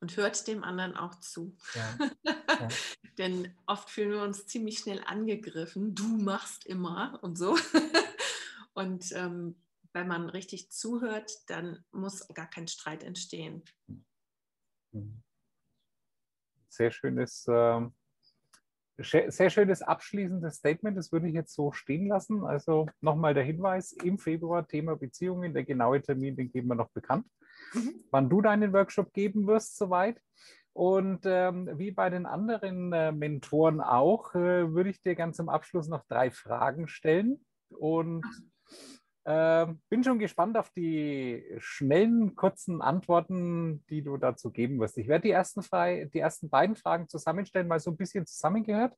Und 0.00 0.16
hört 0.16 0.46
dem 0.46 0.62
anderen 0.62 0.96
auch 0.96 1.14
zu. 1.20 1.56
Ja. 1.74 1.98
Ja. 2.60 2.68
Denn 3.18 3.54
oft 3.66 3.88
fühlen 3.88 4.10
wir 4.10 4.22
uns 4.22 4.46
ziemlich 4.46 4.78
schnell 4.78 5.00
angegriffen. 5.04 5.94
Du 5.94 6.08
machst 6.08 6.66
immer 6.66 7.20
und 7.22 7.36
so. 7.36 7.56
und 8.72 9.12
ähm, 9.12 9.62
wenn 9.92 10.08
man 10.08 10.28
richtig 10.28 10.72
zuhört, 10.72 11.30
dann 11.46 11.84
muss 11.92 12.26
gar 12.28 12.48
kein 12.48 12.66
Streit 12.66 13.04
entstehen. 13.04 13.62
Mhm. 14.92 15.22
Sehr 16.68 16.90
schönes 16.90 17.46
äh, 17.46 17.80
sehr 18.98 19.50
schönes 19.50 19.82
abschließendes 19.82 20.56
Statement, 20.56 20.96
das 20.96 21.12
würde 21.12 21.28
ich 21.28 21.34
jetzt 21.34 21.54
so 21.54 21.72
stehen 21.72 22.08
lassen. 22.08 22.44
Also 22.44 22.86
nochmal 23.00 23.34
der 23.34 23.44
Hinweis, 23.44 23.92
im 23.92 24.18
Februar 24.18 24.66
Thema 24.66 24.96
Beziehungen, 24.96 25.54
der 25.54 25.64
genaue 25.64 26.02
Termin, 26.02 26.36
den 26.36 26.50
geben 26.50 26.68
wir 26.68 26.74
noch 26.74 26.90
bekannt, 26.90 27.26
mhm. 27.74 27.94
wann 28.10 28.28
du 28.28 28.40
deinen 28.40 28.72
Workshop 28.72 29.12
geben 29.12 29.46
wirst 29.46 29.76
soweit. 29.76 30.20
Und 30.72 31.20
ähm, 31.24 31.68
wie 31.76 31.90
bei 31.90 32.08
den 32.10 32.26
anderen 32.26 32.92
äh, 32.92 33.10
Mentoren 33.10 33.80
auch, 33.80 34.34
äh, 34.34 34.72
würde 34.72 34.90
ich 34.90 35.02
dir 35.02 35.14
ganz 35.14 35.36
zum 35.36 35.48
Abschluss 35.48 35.88
noch 35.88 36.04
drei 36.06 36.30
Fragen 36.30 36.86
stellen. 36.86 37.44
Und 37.70 38.24
äh, 39.28 39.66
bin 39.90 40.02
schon 40.02 40.18
gespannt 40.18 40.56
auf 40.56 40.70
die 40.70 41.44
schnellen, 41.58 42.34
kurzen 42.34 42.80
Antworten, 42.80 43.84
die 43.90 44.00
du 44.02 44.16
dazu 44.16 44.50
geben 44.50 44.80
wirst. 44.80 44.96
Ich 44.96 45.06
werde 45.06 45.24
die 45.24 45.32
ersten, 45.32 45.62
frei, 45.62 46.08
die 46.14 46.18
ersten 46.18 46.48
beiden 46.48 46.76
Fragen 46.76 47.10
zusammenstellen, 47.10 47.68
mal 47.68 47.78
so 47.78 47.90
ein 47.90 47.98
bisschen 47.98 48.24
zusammengehört. 48.24 48.96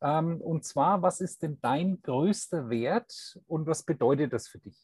Ähm, 0.00 0.40
und 0.40 0.64
zwar, 0.64 1.02
was 1.02 1.20
ist 1.20 1.42
denn 1.42 1.58
dein 1.60 2.00
größter 2.00 2.70
Wert 2.70 3.40
und 3.48 3.66
was 3.66 3.82
bedeutet 3.82 4.32
das 4.32 4.46
für 4.46 4.60
dich? 4.60 4.78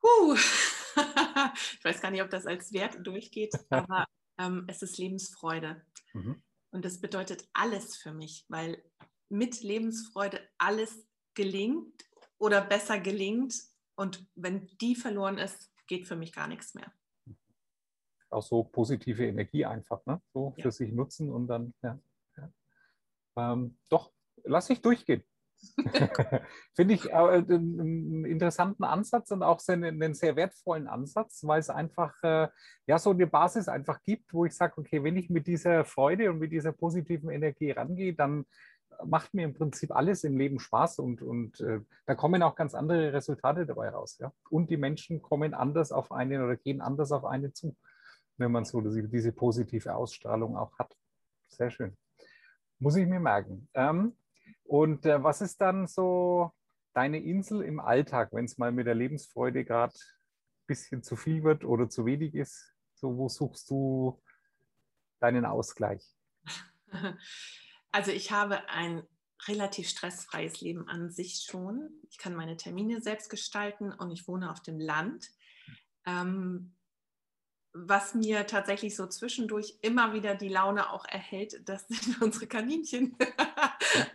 Puh. 0.00 0.34
ich 1.74 1.84
weiß 1.84 2.00
gar 2.00 2.10
nicht, 2.10 2.22
ob 2.22 2.30
das 2.30 2.46
als 2.46 2.72
Wert 2.72 3.06
durchgeht, 3.06 3.52
aber 3.68 4.06
ähm, 4.38 4.64
es 4.66 4.80
ist 4.80 4.96
Lebensfreude. 4.96 5.84
Mhm. 6.14 6.42
Und 6.70 6.86
das 6.86 7.02
bedeutet 7.02 7.46
alles 7.52 7.98
für 7.98 8.14
mich, 8.14 8.46
weil 8.48 8.82
mit 9.28 9.62
Lebensfreude 9.62 10.40
alles 10.56 11.06
gelingt 11.38 12.04
oder 12.38 12.60
besser 12.60 12.98
gelingt. 12.98 13.54
Und 13.96 14.26
wenn 14.34 14.66
die 14.80 14.94
verloren 14.94 15.38
ist, 15.38 15.72
geht 15.86 16.06
für 16.06 16.16
mich 16.16 16.32
gar 16.32 16.48
nichts 16.48 16.74
mehr. 16.74 16.92
Auch 18.28 18.42
so 18.42 18.64
positive 18.64 19.26
Energie 19.26 19.64
einfach, 19.64 20.04
ne? 20.04 20.20
So 20.34 20.52
ja. 20.56 20.64
für 20.64 20.72
sich 20.72 20.92
nutzen 20.92 21.30
und 21.30 21.46
dann, 21.46 21.72
ja. 21.82 21.98
ja. 22.36 22.52
Ähm, 23.36 23.78
doch, 23.88 24.12
lass 24.44 24.68
ich 24.68 24.82
durchgehen. 24.82 25.22
Finde 26.74 26.94
ich 26.94 27.06
äh, 27.06 27.14
einen 27.14 28.24
interessanten 28.24 28.84
Ansatz 28.84 29.30
und 29.30 29.42
auch 29.42 29.60
einen 29.68 30.14
sehr 30.14 30.36
wertvollen 30.36 30.88
Ansatz, 30.88 31.46
weil 31.46 31.60
es 31.60 31.70
einfach 31.70 32.12
äh, 32.22 32.48
ja 32.86 32.98
so 32.98 33.10
eine 33.10 33.26
Basis 33.26 33.68
einfach 33.68 34.02
gibt, 34.02 34.34
wo 34.34 34.44
ich 34.44 34.54
sage, 34.54 34.74
okay, 34.76 35.02
wenn 35.02 35.16
ich 35.16 35.30
mit 35.30 35.46
dieser 35.46 35.84
Freude 35.84 36.30
und 36.30 36.38
mit 36.38 36.52
dieser 36.52 36.72
positiven 36.72 37.30
Energie 37.30 37.70
rangehe, 37.70 38.14
dann 38.14 38.44
macht 39.04 39.34
mir 39.34 39.44
im 39.44 39.54
Prinzip 39.54 39.94
alles 39.94 40.24
im 40.24 40.36
Leben 40.36 40.58
Spaß 40.58 40.98
und, 40.98 41.22
und 41.22 41.60
äh, 41.60 41.80
da 42.06 42.14
kommen 42.14 42.42
auch 42.42 42.56
ganz 42.56 42.74
andere 42.74 43.12
Resultate 43.12 43.66
dabei 43.66 43.90
raus. 43.90 44.18
Ja? 44.18 44.32
Und 44.50 44.70
die 44.70 44.76
Menschen 44.76 45.22
kommen 45.22 45.54
anders 45.54 45.92
auf 45.92 46.12
einen 46.12 46.42
oder 46.42 46.56
gehen 46.56 46.80
anders 46.80 47.12
auf 47.12 47.24
einen 47.24 47.54
zu, 47.54 47.76
wenn 48.36 48.52
man 48.52 48.64
so 48.64 48.80
diese, 48.80 49.08
diese 49.08 49.32
positive 49.32 49.94
Ausstrahlung 49.94 50.56
auch 50.56 50.76
hat. 50.78 50.96
Sehr 51.48 51.70
schön. 51.70 51.96
Muss 52.78 52.96
ich 52.96 53.06
mir 53.06 53.20
merken. 53.20 53.68
Ähm, 53.74 54.16
und 54.64 55.06
äh, 55.06 55.22
was 55.22 55.40
ist 55.40 55.60
dann 55.60 55.86
so 55.86 56.52
deine 56.92 57.22
Insel 57.22 57.62
im 57.62 57.80
Alltag, 57.80 58.30
wenn 58.32 58.44
es 58.44 58.58
mal 58.58 58.72
mit 58.72 58.86
der 58.86 58.94
Lebensfreude 58.94 59.64
gerade 59.64 59.94
ein 59.94 60.66
bisschen 60.66 61.02
zu 61.02 61.16
viel 61.16 61.42
wird 61.44 61.64
oder 61.64 61.88
zu 61.88 62.04
wenig 62.04 62.34
ist? 62.34 62.74
So, 62.94 63.16
wo 63.16 63.28
suchst 63.28 63.70
du 63.70 64.20
deinen 65.20 65.44
Ausgleich? 65.44 66.04
Also 67.92 68.12
ich 68.12 68.30
habe 68.30 68.68
ein 68.68 69.02
relativ 69.46 69.88
stressfreies 69.88 70.60
Leben 70.60 70.88
an 70.88 71.10
sich 71.10 71.44
schon. 71.48 71.90
Ich 72.10 72.18
kann 72.18 72.34
meine 72.34 72.56
Termine 72.56 73.00
selbst 73.00 73.30
gestalten 73.30 73.92
und 73.92 74.10
ich 74.10 74.26
wohne 74.26 74.50
auf 74.50 74.60
dem 74.60 74.80
Land. 74.80 75.28
Ähm, 76.06 76.74
was 77.72 78.14
mir 78.14 78.46
tatsächlich 78.46 78.96
so 78.96 79.06
zwischendurch 79.06 79.78
immer 79.82 80.12
wieder 80.12 80.34
die 80.34 80.48
Laune 80.48 80.90
auch 80.90 81.04
erhält, 81.04 81.68
das 81.68 81.86
sind 81.88 82.20
unsere 82.20 82.46
Kaninchen. 82.46 83.16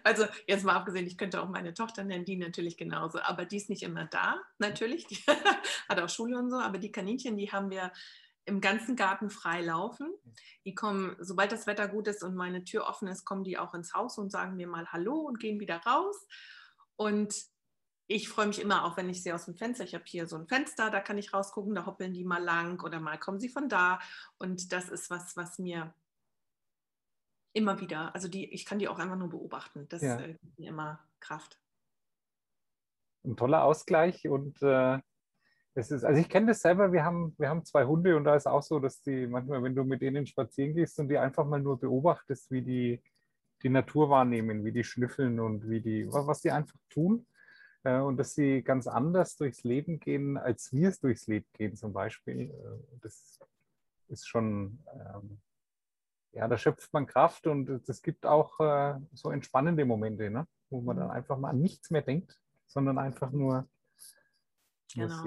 also 0.03 0.25
jetzt 0.47 0.65
mal 0.65 0.75
abgesehen, 0.75 1.07
ich 1.07 1.17
könnte 1.17 1.41
auch 1.41 1.49
meine 1.49 1.73
Tochter 1.73 2.03
nennen, 2.03 2.25
die 2.25 2.35
natürlich 2.35 2.77
genauso, 2.77 3.19
aber 3.19 3.45
die 3.45 3.57
ist 3.57 3.69
nicht 3.69 3.83
immer 3.83 4.05
da, 4.05 4.41
natürlich. 4.59 5.07
Die 5.07 5.17
hat 5.89 5.99
auch 5.99 6.09
Schule 6.09 6.37
und 6.37 6.49
so, 6.49 6.57
aber 6.57 6.77
die 6.77 6.91
Kaninchen, 6.91 7.37
die 7.37 7.51
haben 7.51 7.69
wir 7.69 7.91
im 8.45 8.61
ganzen 8.61 8.95
Garten 8.95 9.29
frei 9.29 9.61
laufen. 9.61 10.13
Die 10.65 10.75
kommen, 10.75 11.15
sobald 11.19 11.51
das 11.51 11.67
Wetter 11.67 11.87
gut 11.87 12.07
ist 12.07 12.23
und 12.23 12.35
meine 12.35 12.63
Tür 12.63 12.87
offen 12.87 13.07
ist, 13.07 13.25
kommen 13.25 13.43
die 13.43 13.57
auch 13.57 13.73
ins 13.73 13.93
Haus 13.93 14.17
und 14.17 14.31
sagen 14.31 14.55
mir 14.55 14.67
mal 14.67 14.91
Hallo 14.91 15.15
und 15.15 15.39
gehen 15.39 15.59
wieder 15.59 15.77
raus. 15.77 16.27
Und 16.95 17.33
ich 18.07 18.27
freue 18.27 18.47
mich 18.47 18.61
immer 18.61 18.85
auch, 18.85 18.97
wenn 18.97 19.09
ich 19.09 19.23
sehe 19.23 19.33
aus 19.33 19.45
dem 19.45 19.55
Fenster. 19.55 19.83
Ich 19.85 19.95
habe 19.95 20.03
hier 20.05 20.27
so 20.27 20.35
ein 20.35 20.47
Fenster, 20.47 20.89
da 20.89 20.99
kann 20.99 21.17
ich 21.17 21.33
rausgucken, 21.33 21.73
da 21.73 21.85
hoppeln 21.85 22.13
die 22.13 22.25
mal 22.25 22.43
lang 22.43 22.83
oder 22.83 22.99
mal 22.99 23.17
kommen 23.17 23.39
sie 23.39 23.49
von 23.49 23.69
da. 23.69 23.99
Und 24.37 24.73
das 24.73 24.89
ist 24.89 25.09
was, 25.09 25.37
was 25.37 25.57
mir 25.57 25.93
immer 27.53 27.79
wieder, 27.79 28.13
also 28.13 28.27
die, 28.27 28.51
ich 28.51 28.65
kann 28.65 28.79
die 28.79 28.87
auch 28.87 28.99
einfach 28.99 29.15
nur 29.15 29.29
beobachten. 29.29 29.87
Das 29.89 30.01
ja. 30.01 30.19
äh, 30.19 30.33
gibt 30.33 30.59
mir 30.59 30.69
immer 30.69 30.99
Kraft. 31.19 31.59
Ein 33.23 33.37
toller 33.37 33.63
Ausgleich 33.63 34.27
und 34.27 34.61
äh, 34.61 34.99
es 35.75 35.91
ist, 35.91 36.03
also 36.03 36.19
ich 36.19 36.29
kenne 36.29 36.47
das 36.47 36.61
selber, 36.61 36.91
wir 36.91 37.03
haben, 37.03 37.33
wir 37.37 37.49
haben 37.49 37.65
zwei 37.65 37.85
Hunde 37.85 38.15
und 38.15 38.25
da 38.25 38.35
ist 38.35 38.47
auch 38.47 38.61
so, 38.61 38.79
dass 38.79 39.01
die 39.01 39.27
manchmal, 39.27 39.63
wenn 39.63 39.75
du 39.75 39.83
mit 39.83 40.01
denen 40.01 40.27
spazieren 40.27 40.75
gehst 40.75 40.99
und 40.99 41.09
die 41.09 41.17
einfach 41.17 41.45
mal 41.45 41.59
nur 41.59 41.79
beobachtest, 41.79 42.51
wie 42.51 42.61
die 42.61 43.01
die 43.63 43.69
Natur 43.69 44.09
wahrnehmen, 44.09 44.65
wie 44.65 44.71
die 44.71 44.83
schnüffeln 44.83 45.39
und 45.39 45.69
wie 45.69 45.81
die, 45.81 46.05
was 46.07 46.41
die 46.41 46.51
einfach 46.51 46.77
tun. 46.89 47.25
Äh, 47.83 47.99
und 47.99 48.17
dass 48.17 48.35
sie 48.35 48.61
ganz 48.61 48.87
anders 48.87 49.37
durchs 49.37 49.63
Leben 49.63 49.99
gehen, 49.99 50.37
als 50.37 50.73
wir 50.73 50.89
es 50.89 50.99
durchs 50.99 51.27
Leben 51.27 51.47
gehen 51.53 51.75
zum 51.75 51.93
Beispiel. 51.93 52.51
Äh, 52.51 52.97
das 53.01 53.39
ist 54.09 54.27
schon, 54.27 54.83
ähm, 54.93 55.39
ja, 56.33 56.47
da 56.47 56.57
schöpft 56.57 56.91
man 56.93 57.07
Kraft 57.07 57.47
und 57.47 57.69
es 57.87 58.01
gibt 58.01 58.25
auch 58.25 58.59
äh, 58.59 58.99
so 59.13 59.31
entspannende 59.31 59.85
Momente, 59.85 60.29
ne? 60.29 60.45
wo 60.69 60.81
man 60.81 60.97
dann 60.97 61.07
mhm. 61.07 61.13
einfach 61.13 61.37
mal 61.37 61.49
an 61.49 61.61
nichts 61.61 61.89
mehr 61.89 62.01
denkt, 62.01 62.37
sondern 62.67 62.97
einfach 62.97 63.31
nur 63.31 63.67
Genau. 64.93 65.23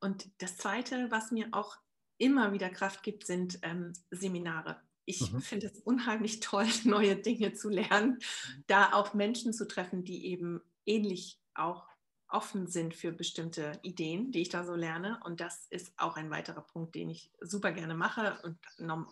Und 0.00 0.30
das 0.38 0.56
Zweite, 0.56 1.10
was 1.10 1.30
mir 1.30 1.48
auch 1.52 1.76
immer 2.18 2.52
wieder 2.52 2.70
Kraft 2.70 3.02
gibt, 3.02 3.26
sind 3.26 3.58
ähm, 3.62 3.92
Seminare. 4.10 4.80
Ich 5.04 5.32
mhm. 5.32 5.40
finde 5.40 5.66
es 5.66 5.78
unheimlich 5.80 6.40
toll, 6.40 6.66
neue 6.84 7.16
Dinge 7.16 7.54
zu 7.54 7.68
lernen, 7.68 8.18
da 8.66 8.92
auch 8.92 9.14
Menschen 9.14 9.52
zu 9.52 9.66
treffen, 9.66 10.04
die 10.04 10.26
eben 10.26 10.60
ähnlich 10.86 11.38
auch 11.54 11.88
offen 12.28 12.68
sind 12.68 12.94
für 12.94 13.10
bestimmte 13.10 13.72
Ideen, 13.82 14.30
die 14.30 14.42
ich 14.42 14.48
da 14.48 14.64
so 14.64 14.74
lerne. 14.74 15.20
Und 15.24 15.40
das 15.40 15.66
ist 15.70 15.92
auch 15.96 16.16
ein 16.16 16.30
weiterer 16.30 16.60
Punkt, 16.60 16.94
den 16.94 17.10
ich 17.10 17.30
super 17.40 17.72
gerne 17.72 17.94
mache. 17.94 18.38
Und 18.42 18.58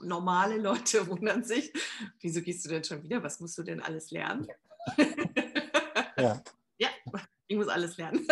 normale 0.01 0.59
Leute 0.59 1.07
wundern 1.09 1.45
sich, 1.45 1.73
wieso 2.21 2.43
gehst 2.43 2.65
du 2.65 2.69
denn 2.69 2.85
schon 2.85 3.03
wieder? 3.03 3.23
Was 3.23 3.41
musst 3.41 3.59
du 3.59 3.65
denn 3.65 3.83
alles 3.83 4.11
lernen? 4.11 4.47
Ja, 6.17 6.43
ja 6.79 6.89
ich 7.49 7.57
muss 7.57 7.69
alles 7.69 7.97
lernen. 7.97 8.27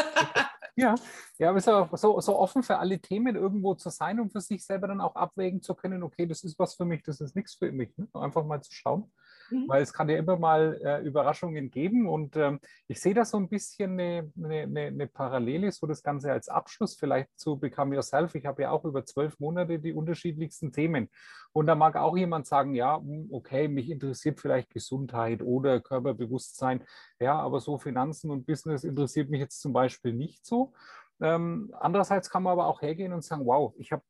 Ja, 0.79 0.95
ja, 1.39 1.49
aber 1.49 1.61
so, 1.97 2.21
so 2.21 2.39
offen 2.39 2.63
für 2.63 2.77
alle 2.79 3.01
Themen 3.01 3.35
irgendwo 3.35 3.75
zu 3.75 3.89
sein 3.89 4.21
und 4.21 4.31
für 4.33 4.43
sich 4.43 4.63
selber 4.65 4.89
dann 4.89 5.01
auch 5.01 5.15
abwägen 5.17 5.63
zu 5.63 5.75
können, 5.75 6.03
okay, 6.03 6.27
das 6.27 6.45
ist 6.45 6.59
was 6.59 6.75
für 6.75 6.85
mich, 6.85 7.03
das 7.03 7.21
ist 7.23 7.35
nichts 7.35 7.55
für 7.55 7.73
mich. 7.73 7.97
Ne? 7.97 8.09
Einfach 8.13 8.45
mal 8.45 8.61
zu 8.63 8.73
schauen. 8.73 9.11
Mhm. 9.51 9.69
Weil 9.69 9.83
es 9.83 9.93
kann 9.93 10.09
ja 10.09 10.17
immer 10.17 10.37
mal 10.37 10.81
äh, 10.83 11.03
Überraschungen 11.03 11.71
geben 11.71 12.09
und 12.09 12.37
ähm, 12.37 12.61
ich 12.89 13.01
sehe 13.01 13.15
da 13.15 13.25
so 13.25 13.37
ein 13.37 13.49
bisschen 13.49 13.93
eine, 13.93 14.31
eine, 14.37 14.87
eine, 14.87 15.07
Parallele, 15.07 15.73
so 15.73 15.87
das 15.87 16.03
Ganze 16.03 16.33
als 16.33 16.49
Abschluss 16.49 16.97
vielleicht 16.97 17.39
zu 17.39 17.57
Become 17.57 17.95
Yourself. 17.95 18.35
Ich 18.35 18.47
habe 18.47 18.63
ja 18.63 18.71
auch 18.71 18.85
über 18.85 19.05
zwölf 19.05 19.39
Monate 19.39 19.79
die 19.79 19.93
unterschiedlichsten 19.93 20.73
Themen 20.73 21.09
und 21.53 21.67
da 21.67 21.75
mag 21.75 21.97
auch 21.97 22.17
jemand 22.17 22.47
sagen, 22.47 22.75
ja, 22.75 22.99
hm, 22.99 23.29
okay, 23.31 23.69
mich 23.69 23.91
interessiert 23.91 24.41
vielleicht 24.41 24.71
Gesundheit 24.71 25.43
oder 25.43 25.81
Körperbewusstsein, 25.81 26.85
ja, 27.19 27.39
aber 27.39 27.61
so 27.61 27.79
Finanzen 27.79 28.31
und 28.31 28.47
Business 28.47 28.85
interessiert 28.85 29.31
mich 29.31 29.41
jetzt 29.41 29.61
zum 29.61 29.73
Beispiel 29.73 30.13
nicht 30.13 30.45
so. 30.45 30.73
Ähm, 31.21 31.73
andererseits 31.81 32.29
kann 32.31 32.43
man 32.43 32.53
aber 32.53 32.67
auch 32.67 32.83
hergehen 32.83 33.13
und 33.13 33.25
sagen, 33.25 33.47
wow, 33.47 33.73
ich 33.79 33.93
habe 33.93 34.03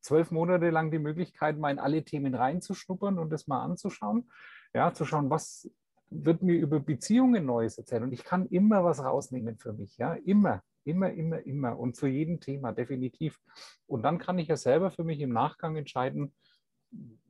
zwölf 0.00 0.30
Monate 0.30 0.70
lang 0.70 0.90
die 0.90 0.98
Möglichkeit, 0.98 1.58
mal 1.58 1.70
in 1.70 1.78
alle 1.78 2.04
Themen 2.04 2.34
reinzuschnuppern 2.34 3.18
und 3.18 3.30
das 3.30 3.46
mal 3.46 3.62
anzuschauen. 3.62 4.30
Ja, 4.74 4.92
zu 4.92 5.04
schauen, 5.04 5.30
was 5.30 5.70
wird 6.10 6.42
mir 6.42 6.54
über 6.54 6.80
Beziehungen 6.80 7.46
Neues 7.46 7.78
erzählen. 7.78 8.04
Und 8.04 8.12
ich 8.12 8.24
kann 8.24 8.46
immer 8.46 8.84
was 8.84 9.02
rausnehmen 9.02 9.56
für 9.58 9.72
mich. 9.72 9.96
Ja, 9.96 10.14
immer, 10.14 10.62
immer, 10.84 11.12
immer, 11.12 11.40
immer. 11.40 11.78
Und 11.78 11.96
zu 11.96 12.06
jedem 12.06 12.40
Thema, 12.40 12.72
definitiv. 12.72 13.40
Und 13.86 14.02
dann 14.02 14.18
kann 14.18 14.38
ich 14.38 14.48
ja 14.48 14.56
selber 14.56 14.90
für 14.90 15.04
mich 15.04 15.20
im 15.20 15.32
Nachgang 15.32 15.76
entscheiden, 15.76 16.34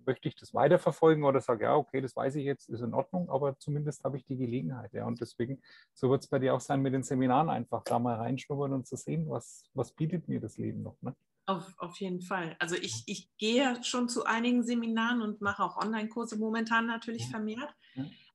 möchte 0.07 0.28
ich 0.28 0.34
das 0.34 0.53
weiterverfolgen 0.53 1.24
oder 1.24 1.40
sage, 1.40 1.64
ja, 1.64 1.76
okay, 1.76 2.01
das 2.01 2.14
weiß 2.14 2.34
ich 2.36 2.45
jetzt, 2.45 2.68
ist 2.68 2.82
in 2.82 2.92
Ordnung, 2.92 3.30
aber 3.30 3.59
zumindest 3.59 4.05
habe 4.05 4.18
ich 4.18 4.26
die 4.26 4.36
Gelegenheit. 4.36 4.92
Ja. 4.92 5.07
Und 5.07 5.20
deswegen, 5.20 5.62
so 5.95 6.11
wird 6.11 6.22
es 6.22 6.28
bei 6.28 6.38
dir 6.38 6.55
auch 6.55 6.61
sein 6.61 6.82
mit 6.82 6.92
den 6.92 7.03
Seminaren, 7.03 7.49
einfach 7.49 7.82
da 7.84 7.99
mal 7.99 8.16
reinschnuppern 8.16 8.72
und 8.72 8.86
zu 8.86 8.97
sehen, 8.97 9.28
was, 9.28 9.64
was 9.72 9.92
bietet 9.92 10.28
mir 10.28 10.40
das 10.40 10.59
Leben 10.59 10.82
noch. 10.82 11.01
Ne? 11.01 11.14
Auf, 11.47 11.74
auf 11.76 11.99
jeden 11.99 12.22
Fall. 12.22 12.57
Also 12.59 12.74
ich, 12.74 13.03
ich 13.07 13.28
gehe 13.36 13.82
schon 13.84 14.09
zu 14.09 14.24
einigen 14.24 14.64
Seminaren 14.64 15.20
und 15.20 15.42
mache 15.42 15.62
auch 15.62 15.76
Online-Kurse 15.76 16.38
momentan 16.38 16.86
natürlich 16.86 17.28
vermehrt. 17.28 17.74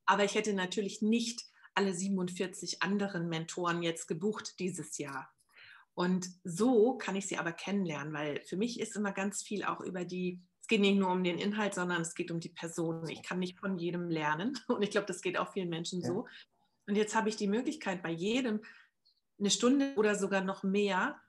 Aber 0.06 0.24
ich 0.24 0.36
hätte 0.36 0.54
natürlich 0.54 1.02
nicht 1.02 1.44
alle 1.74 1.94
47 1.94 2.84
anderen 2.84 3.30
Mentoren 3.30 3.82
jetzt 3.82 4.08
gebucht 4.08 4.60
dieses 4.60 4.98
Jahr. 4.98 5.32
Und 5.94 6.30
so 6.44 6.98
kann 6.98 7.16
ich 7.16 7.28
sie 7.28 7.38
aber 7.38 7.52
kennenlernen, 7.52 8.14
weil 8.14 8.42
für 8.46 8.58
mich 8.58 8.80
ist 8.80 8.96
immer 8.96 9.12
ganz 9.12 9.44
viel 9.44 9.64
auch 9.66 9.82
über 9.82 10.06
die, 10.06 10.42
es 10.62 10.68
geht 10.68 10.82
nicht 10.82 10.98
nur 10.98 11.12
um 11.12 11.24
den 11.24 11.38
Inhalt, 11.38 11.74
sondern 11.74 12.02
es 12.02 12.16
geht 12.16 12.32
um 12.32 12.40
die 12.40 12.50
Person. 12.50 13.08
Ich 13.10 13.24
kann 13.24 13.40
nicht 13.40 13.60
von 13.60 13.78
jedem 13.78 14.10
lernen. 14.10 14.58
Und 14.68 14.82
ich 14.82 14.92
glaube, 14.92 15.08
das 15.08 15.22
geht 15.22 15.38
auch 15.38 15.52
vielen 15.52 15.70
Menschen 15.70 16.02
so. 16.02 16.28
Und 16.88 16.96
jetzt 16.96 17.16
habe 17.16 17.30
ich 17.30 17.36
die 17.36 17.48
Möglichkeit, 17.48 18.02
bei 18.02 18.12
jedem 18.12 18.62
eine 19.40 19.50
Stunde 19.50 19.94
oder 19.96 20.16
sogar 20.16 20.42
noch 20.42 20.64
mehr 20.64 21.20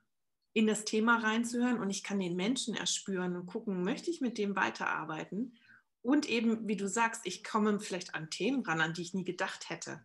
in 0.53 0.67
das 0.67 0.83
Thema 0.85 1.17
reinzuhören 1.17 1.79
und 1.79 1.89
ich 1.89 2.03
kann 2.03 2.19
den 2.19 2.35
Menschen 2.35 2.75
erspüren 2.75 3.35
und 3.35 3.45
gucken, 3.45 3.83
möchte 3.83 4.11
ich 4.11 4.21
mit 4.21 4.37
dem 4.37 4.55
weiterarbeiten? 4.55 5.55
Und 6.01 6.29
eben, 6.29 6.67
wie 6.67 6.75
du 6.75 6.87
sagst, 6.87 7.25
ich 7.25 7.43
komme 7.43 7.79
vielleicht 7.79 8.15
an 8.15 8.29
Themen 8.29 8.63
ran, 8.65 8.81
an 8.81 8.93
die 8.93 9.03
ich 9.03 9.13
nie 9.13 9.23
gedacht 9.23 9.69
hätte. 9.69 10.01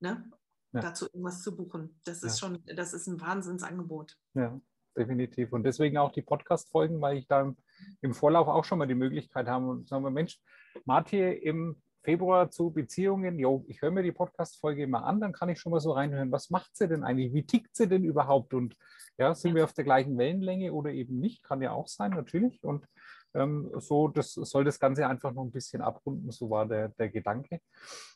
Ne? 0.00 0.30
Ja. 0.72 0.80
Dazu 0.80 1.06
irgendwas 1.06 1.42
zu 1.42 1.56
buchen. 1.56 2.00
Das 2.04 2.22
ist 2.22 2.40
ja. 2.40 2.48
schon, 2.48 2.62
das 2.74 2.92
ist 2.92 3.06
ein 3.06 3.20
Wahnsinnsangebot. 3.20 4.18
Ja, 4.34 4.60
definitiv. 4.96 5.52
Und 5.52 5.62
deswegen 5.62 5.96
auch 5.98 6.12
die 6.12 6.22
Podcast-Folgen, 6.22 7.00
weil 7.00 7.18
ich 7.18 7.28
da 7.28 7.54
im 8.02 8.12
Vorlauf 8.12 8.48
auch 8.48 8.64
schon 8.64 8.78
mal 8.78 8.88
die 8.88 8.94
Möglichkeit 8.94 9.46
habe 9.46 9.66
und 9.66 9.88
sagen 9.88 10.02
wir, 10.02 10.10
Mensch, 10.10 10.40
Martin, 10.84 11.32
im 11.32 11.82
Februar 12.06 12.52
zu 12.52 12.70
Beziehungen, 12.70 13.36
jo, 13.36 13.64
ich 13.66 13.82
höre 13.82 13.90
mir 13.90 14.04
die 14.04 14.12
Podcast-Folge 14.12 14.86
mal 14.86 15.00
an, 15.00 15.20
dann 15.20 15.32
kann 15.32 15.48
ich 15.48 15.58
schon 15.58 15.72
mal 15.72 15.80
so 15.80 15.90
reinhören, 15.90 16.30
was 16.30 16.50
macht 16.50 16.76
sie 16.76 16.86
denn 16.86 17.02
eigentlich? 17.02 17.34
Wie 17.34 17.44
tickt 17.44 17.74
sie 17.74 17.88
denn 17.88 18.04
überhaupt? 18.04 18.54
Und 18.54 18.76
ja, 19.18 19.34
sind 19.34 19.56
wir 19.56 19.64
auf 19.64 19.72
der 19.72 19.82
gleichen 19.82 20.16
Wellenlänge 20.16 20.72
oder 20.72 20.92
eben 20.92 21.18
nicht? 21.18 21.42
Kann 21.42 21.62
ja 21.62 21.72
auch 21.72 21.88
sein, 21.88 22.12
natürlich. 22.12 22.62
Und 22.62 22.86
ähm, 23.34 23.72
so, 23.78 24.06
das 24.06 24.34
soll 24.34 24.62
das 24.62 24.78
Ganze 24.78 25.08
einfach 25.08 25.32
noch 25.32 25.42
ein 25.42 25.50
bisschen 25.50 25.82
abrunden, 25.82 26.30
so 26.30 26.48
war 26.48 26.66
der, 26.66 26.90
der 26.90 27.08
Gedanke. 27.08 27.58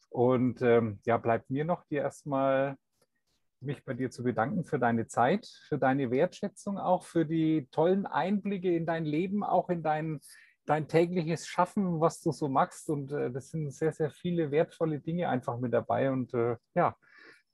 Und 0.09 0.63
ähm, 0.63 1.01
ja, 1.05 1.17
bleibt 1.17 1.51
mir 1.51 1.65
noch 1.65 1.85
dir 1.87 2.03
erstmal 2.03 2.77
mich 3.61 3.85
bei 3.85 3.95
dir 3.95 4.13
zu 4.13 4.23
bedanken 4.23 4.63
für 4.63 4.79
deine 4.79 5.09
Zeit, 5.09 5.49
für 5.67 5.79
deine 5.79 6.13
Wertschätzung, 6.13 6.79
auch 6.79 7.03
für 7.03 7.27
die 7.27 7.67
tollen 7.73 8.07
Einblicke 8.07 8.73
in 8.73 8.87
dein 8.87 9.05
Leben, 9.05 9.43
auch 9.43 9.69
in 9.69 9.83
dein 9.83 10.21
dein 10.71 10.87
tägliches 10.87 11.49
Schaffen, 11.49 12.01
was 12.01 12.21
du 12.21 12.31
so 12.31 12.49
machst. 12.49 12.89
Und 12.91 13.11
äh, 13.11 13.33
das 13.33 13.51
sind 13.51 13.73
sehr, 13.73 13.93
sehr 13.93 14.09
viele 14.09 14.53
wertvolle 14.53 15.01
Dinge 15.01 15.29
einfach 15.29 15.59
mit 15.59 15.73
dabei. 15.73 16.13
Und 16.13 16.33
äh, 16.33 16.57
ja, 16.75 16.97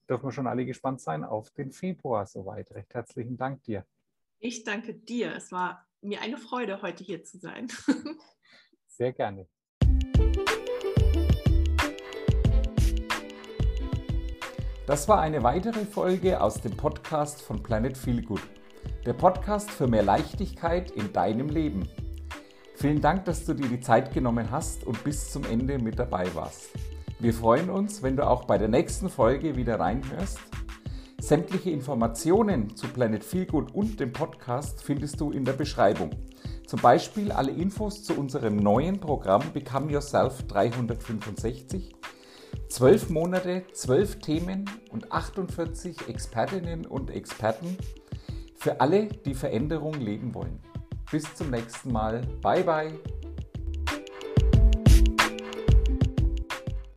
dürfen 0.07 0.27
wir 0.27 0.33
schon 0.33 0.47
alle 0.47 0.67
gespannt 0.67 1.01
sein 1.01 1.25
auf 1.25 1.51
den 1.53 1.73
Februar 1.73 2.27
soweit. 2.27 2.71
Recht 2.73 2.93
herzlichen 2.93 3.39
Dank 3.39 3.63
dir. 3.63 3.87
Ich 4.39 4.65
danke 4.65 4.93
dir. 4.93 5.35
Es 5.35 5.51
war 5.51 5.87
mir 6.03 6.21
eine 6.21 6.37
Freude, 6.37 6.83
heute 6.83 7.05
hier 7.05 7.25
zu 7.25 7.39
sein. 7.39 7.69
sehr 8.87 9.15
gerne. 9.15 9.49
Das 14.87 15.09
war 15.09 15.21
eine 15.23 15.43
weitere 15.43 15.87
Folge 15.87 16.39
aus 16.39 16.61
dem 16.61 16.77
Podcast 16.77 17.41
von 17.41 17.63
Planet 17.63 17.97
Feel 17.97 18.23
Good. 18.23 18.43
Der 19.07 19.15
Podcast 19.15 19.71
für 19.71 19.87
mehr 19.87 20.03
Leichtigkeit 20.03 20.91
in 20.91 21.15
deinem 21.15 21.49
Leben. 21.49 21.89
Vielen 22.79 23.01
Dank, 23.01 23.25
dass 23.25 23.47
du 23.47 23.55
dir 23.55 23.69
die 23.69 23.81
Zeit 23.81 24.13
genommen 24.13 24.51
hast 24.51 24.85
und 24.87 25.03
bis 25.03 25.31
zum 25.31 25.45
Ende 25.45 25.79
mit 25.79 25.99
dabei 25.99 26.27
warst. 26.35 26.69
Wir 27.19 27.33
freuen 27.33 27.71
uns, 27.71 28.03
wenn 28.03 28.19
du 28.19 28.29
auch 28.29 28.45
bei 28.45 28.59
der 28.59 28.69
nächsten 28.69 29.09
Folge 29.09 29.57
wieder 29.57 29.81
reinhörst. 29.81 30.39
Sämtliche 31.19 31.71
Informationen 31.71 32.77
zu 32.77 32.87
Planet 32.89 33.25
Feelgood 33.25 33.75
und 33.75 33.99
dem 33.99 34.13
Podcast 34.13 34.83
findest 34.83 35.23
du 35.23 35.31
in 35.31 35.47
der 35.47 35.55
Beschreibung. 35.55 36.11
Zum 36.67 36.79
Beispiel 36.83 37.33
alle 37.33 37.51
Infos 37.51 38.05
zu 38.05 38.13
unserem 38.13 38.57
neuen 38.57 39.01
Programm 39.01 39.43
Become 39.55 39.91
Yourself 39.91 40.43
365. 40.43 41.97
Zwölf 42.69 43.09
Monate, 43.09 43.65
zwölf 43.73 44.19
Themen 44.19 44.67
und 44.91 45.13
48 45.13 46.09
Expertinnen 46.09 46.85
und 46.85 47.11
Experten 47.11 47.79
für 48.55 48.83
alle, 48.83 49.07
die 49.07 49.35
Veränderung 49.35 49.95
leben 49.95 50.35
wollen. 50.35 50.61
Bis 51.11 51.35
zum 51.35 51.51
nächsten 51.51 51.93
Mal. 51.93 52.23
Bye 52.43 52.63
bye. 52.65 53.16